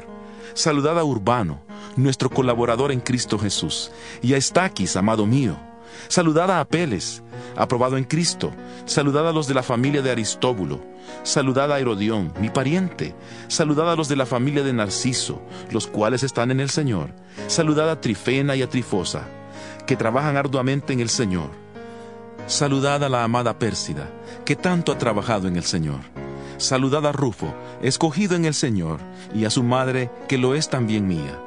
Saludad 0.55 0.97
a 0.97 1.03
Urbano, 1.03 1.61
nuestro 1.95 2.31
colaborador 2.31 2.91
en 2.91 3.01
Cristo 3.01 3.37
Jesús, 3.37 3.91
y 4.23 4.33
a 4.33 4.37
Estaquis, 4.37 4.95
amado 4.95 5.27
mío. 5.27 5.68
Saludad 6.07 6.49
a 6.51 6.59
Apeles, 6.59 7.21
aprobado 7.55 7.97
en 7.97 8.03
Cristo. 8.03 8.51
Saludad 8.85 9.27
a 9.27 9.33
los 9.33 9.47
de 9.47 9.53
la 9.53 9.63
familia 9.63 10.01
de 10.01 10.11
Aristóbulo. 10.11 10.81
Saludad 11.23 11.71
a 11.71 11.79
Herodión, 11.79 12.33
mi 12.39 12.49
pariente. 12.49 13.15
Saludad 13.47 13.91
a 13.91 13.95
los 13.95 14.07
de 14.07 14.15
la 14.15 14.25
familia 14.25 14.63
de 14.63 14.73
Narciso, 14.73 15.41
los 15.71 15.87
cuales 15.87 16.23
están 16.23 16.51
en 16.51 16.59
el 16.59 16.69
Señor. 16.69 17.11
Saludad 17.47 17.89
a 17.89 18.01
Trifena 18.01 18.55
y 18.55 18.61
a 18.61 18.69
Trifosa, 18.69 19.27
que 19.85 19.95
trabajan 19.95 20.37
arduamente 20.37 20.93
en 20.93 20.99
el 20.99 21.09
Señor. 21.09 21.49
Saludad 22.47 23.03
a 23.03 23.09
la 23.09 23.23
amada 23.23 23.59
Pérsida, 23.59 24.09
que 24.45 24.55
tanto 24.55 24.91
ha 24.91 24.97
trabajado 24.97 25.47
en 25.47 25.55
el 25.55 25.63
Señor. 25.63 25.99
Saludad 26.57 27.05
a 27.05 27.11
Rufo, 27.11 27.53
escogido 27.81 28.35
en 28.35 28.45
el 28.45 28.53
Señor, 28.53 28.99
y 29.33 29.45
a 29.45 29.49
su 29.49 29.63
madre, 29.63 30.09
que 30.27 30.37
lo 30.37 30.55
es 30.55 30.69
también 30.69 31.07
mía. 31.07 31.39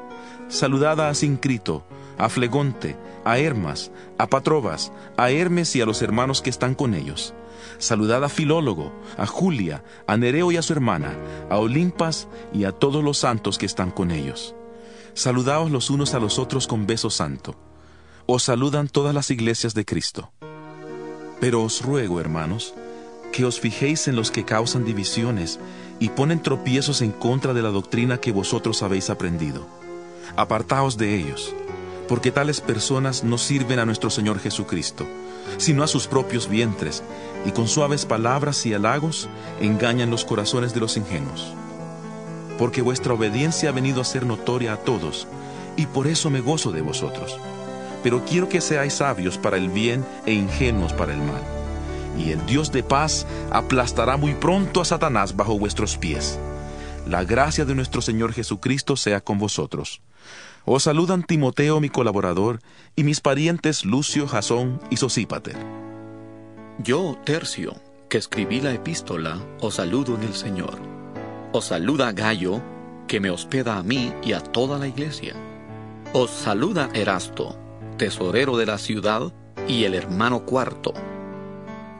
Saludad 0.48 1.00
a 1.00 1.12
Sincrito, 1.14 1.84
a 2.18 2.28
Flegonte, 2.28 2.96
a 3.24 3.38
Hermas, 3.38 3.90
a 4.18 4.26
Patrobas, 4.26 4.92
a 5.16 5.30
Hermes 5.30 5.74
y 5.76 5.80
a 5.80 5.86
los 5.86 6.02
hermanos 6.02 6.42
que 6.42 6.50
están 6.50 6.74
con 6.74 6.94
ellos. 6.94 7.34
Saludad 7.78 8.24
a 8.24 8.28
Filólogo, 8.28 8.92
a 9.16 9.26
Julia, 9.26 9.84
a 10.06 10.16
Nereo 10.16 10.52
y 10.52 10.56
a 10.56 10.62
su 10.62 10.72
hermana, 10.72 11.16
a 11.50 11.58
Olimpas 11.58 12.28
y 12.52 12.64
a 12.64 12.72
todos 12.72 13.02
los 13.02 13.18
santos 13.18 13.58
que 13.58 13.66
están 13.66 13.90
con 13.90 14.10
ellos. 14.10 14.54
Saludaos 15.14 15.70
los 15.70 15.90
unos 15.90 16.14
a 16.14 16.20
los 16.20 16.38
otros 16.38 16.66
con 16.66 16.86
beso 16.86 17.10
santo. 17.10 17.56
Os 18.26 18.44
saludan 18.44 18.88
todas 18.88 19.14
las 19.14 19.30
iglesias 19.30 19.74
de 19.74 19.84
Cristo. 19.84 20.32
Pero 21.40 21.62
os 21.62 21.82
ruego, 21.82 22.20
hermanos, 22.20 22.72
que 23.32 23.44
os 23.44 23.58
fijéis 23.58 24.06
en 24.06 24.16
los 24.16 24.30
que 24.30 24.44
causan 24.44 24.84
divisiones 24.84 25.58
y 25.98 26.10
ponen 26.10 26.40
tropiezos 26.40 27.02
en 27.02 27.10
contra 27.10 27.52
de 27.52 27.62
la 27.62 27.70
doctrina 27.70 28.18
que 28.18 28.32
vosotros 28.32 28.82
habéis 28.82 29.10
aprendido. 29.10 29.66
Apartaos 30.36 30.96
de 30.96 31.16
ellos 31.16 31.54
porque 32.12 32.30
tales 32.30 32.60
personas 32.60 33.24
no 33.24 33.38
sirven 33.38 33.78
a 33.78 33.86
nuestro 33.86 34.10
Señor 34.10 34.38
Jesucristo, 34.38 35.06
sino 35.56 35.82
a 35.82 35.86
sus 35.86 36.06
propios 36.06 36.46
vientres, 36.46 37.02
y 37.46 37.52
con 37.52 37.66
suaves 37.66 38.04
palabras 38.04 38.66
y 38.66 38.74
halagos 38.74 39.30
engañan 39.62 40.10
los 40.10 40.26
corazones 40.26 40.74
de 40.74 40.80
los 40.80 40.98
ingenuos. 40.98 41.54
Porque 42.58 42.82
vuestra 42.82 43.14
obediencia 43.14 43.70
ha 43.70 43.72
venido 43.72 44.02
a 44.02 44.04
ser 44.04 44.26
notoria 44.26 44.74
a 44.74 44.76
todos, 44.76 45.26
y 45.78 45.86
por 45.86 46.06
eso 46.06 46.28
me 46.28 46.42
gozo 46.42 46.70
de 46.70 46.82
vosotros. 46.82 47.38
Pero 48.02 48.22
quiero 48.26 48.46
que 48.46 48.60
seáis 48.60 48.92
sabios 48.92 49.38
para 49.38 49.56
el 49.56 49.70
bien 49.70 50.04
e 50.26 50.34
ingenuos 50.34 50.92
para 50.92 51.14
el 51.14 51.18
mal. 51.18 51.40
Y 52.18 52.32
el 52.32 52.44
Dios 52.44 52.70
de 52.72 52.82
paz 52.82 53.26
aplastará 53.50 54.18
muy 54.18 54.34
pronto 54.34 54.82
a 54.82 54.84
Satanás 54.84 55.34
bajo 55.34 55.58
vuestros 55.58 55.96
pies. 55.96 56.38
La 57.08 57.24
gracia 57.24 57.64
de 57.64 57.74
nuestro 57.74 58.02
Señor 58.02 58.34
Jesucristo 58.34 58.98
sea 58.98 59.22
con 59.22 59.38
vosotros. 59.38 60.02
Os 60.64 60.84
saludan 60.84 61.24
Timoteo, 61.24 61.80
mi 61.80 61.88
colaborador, 61.88 62.60
y 62.94 63.04
mis 63.04 63.20
parientes 63.20 63.84
Lucio, 63.84 64.28
Jasón 64.28 64.80
y 64.90 64.96
Sosípater. 64.96 65.56
Yo, 66.78 67.18
Tercio, 67.24 67.74
que 68.08 68.18
escribí 68.18 68.60
la 68.60 68.72
epístola, 68.72 69.40
os 69.60 69.74
saludo 69.74 70.14
en 70.14 70.22
el 70.22 70.34
Señor. 70.34 70.78
Os 71.52 71.66
saluda 71.66 72.12
Gallo, 72.12 72.62
que 73.08 73.20
me 73.20 73.30
hospeda 73.30 73.76
a 73.76 73.82
mí 73.82 74.12
y 74.22 74.32
a 74.32 74.40
toda 74.40 74.78
la 74.78 74.86
iglesia. 74.86 75.34
Os 76.12 76.30
saluda 76.30 76.90
Erasto, 76.94 77.58
tesorero 77.98 78.56
de 78.56 78.66
la 78.66 78.78
ciudad, 78.78 79.32
y 79.68 79.84
el 79.84 79.94
hermano 79.94 80.44
cuarto. 80.44 80.92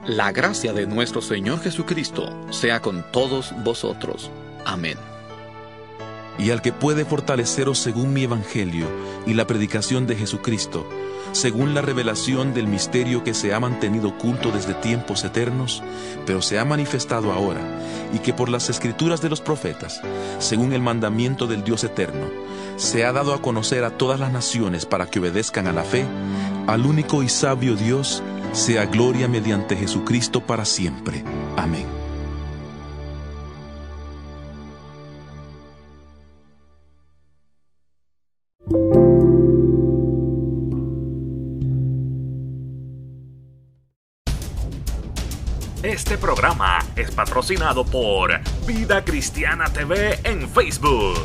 La 0.05 0.31
gracia 0.31 0.73
de 0.73 0.85
nuestro 0.85 1.21
Señor 1.21 1.61
Jesucristo 1.61 2.29
sea 2.51 2.81
con 2.81 3.05
todos 3.11 3.53
vosotros. 3.63 4.31
Amén 4.65 5.12
y 6.37 6.49
al 6.51 6.61
que 6.61 6.73
puede 6.73 7.05
fortaleceros 7.05 7.79
según 7.79 8.13
mi 8.13 8.23
evangelio 8.23 8.87
y 9.25 9.33
la 9.33 9.47
predicación 9.47 10.07
de 10.07 10.15
Jesucristo, 10.15 10.87
según 11.31 11.73
la 11.73 11.81
revelación 11.81 12.53
del 12.53 12.67
misterio 12.67 13.23
que 13.23 13.33
se 13.33 13.53
ha 13.53 13.59
mantenido 13.59 14.09
oculto 14.09 14.51
desde 14.51 14.73
tiempos 14.73 15.23
eternos, 15.23 15.83
pero 16.25 16.41
se 16.41 16.59
ha 16.59 16.65
manifestado 16.65 17.31
ahora, 17.31 17.61
y 18.13 18.19
que 18.19 18.33
por 18.33 18.49
las 18.49 18.69
escrituras 18.69 19.21
de 19.21 19.29
los 19.29 19.41
profetas, 19.41 20.01
según 20.39 20.73
el 20.73 20.81
mandamiento 20.81 21.47
del 21.47 21.63
Dios 21.63 21.83
eterno, 21.83 22.27
se 22.77 23.05
ha 23.05 23.11
dado 23.11 23.33
a 23.33 23.41
conocer 23.41 23.83
a 23.83 23.97
todas 23.97 24.19
las 24.19 24.31
naciones 24.31 24.85
para 24.85 25.07
que 25.07 25.19
obedezcan 25.19 25.67
a 25.67 25.73
la 25.73 25.83
fe, 25.83 26.05
al 26.67 26.85
único 26.85 27.23
y 27.23 27.29
sabio 27.29 27.75
Dios, 27.75 28.23
sea 28.51 28.85
gloria 28.85 29.27
mediante 29.27 29.75
Jesucristo 29.75 30.41
para 30.41 30.65
siempre. 30.65 31.23
Amén. 31.57 32.02
Este 46.03 46.17
programa 46.17 46.79
es 46.97 47.11
patrocinado 47.11 47.85
por 47.85 48.29
Vida 48.67 49.05
Cristiana 49.05 49.71
TV 49.71 50.19
en 50.25 50.49
Facebook. 50.49 51.17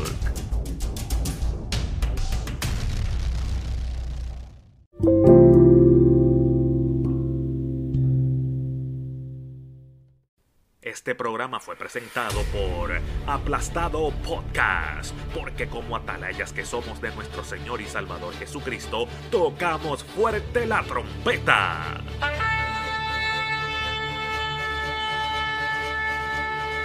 Este 10.80 11.16
programa 11.16 11.58
fue 11.58 11.74
presentado 11.74 12.40
por 12.52 12.92
Aplastado 13.26 14.12
Podcast, 14.22 15.12
porque 15.34 15.66
como 15.66 15.96
atalayas 15.96 16.52
que 16.52 16.64
somos 16.64 17.00
de 17.00 17.12
nuestro 17.16 17.42
Señor 17.42 17.80
y 17.80 17.86
Salvador 17.86 18.32
Jesucristo, 18.34 19.08
tocamos 19.32 20.04
fuerte 20.04 20.66
la 20.66 20.84
trompeta. 20.84 22.00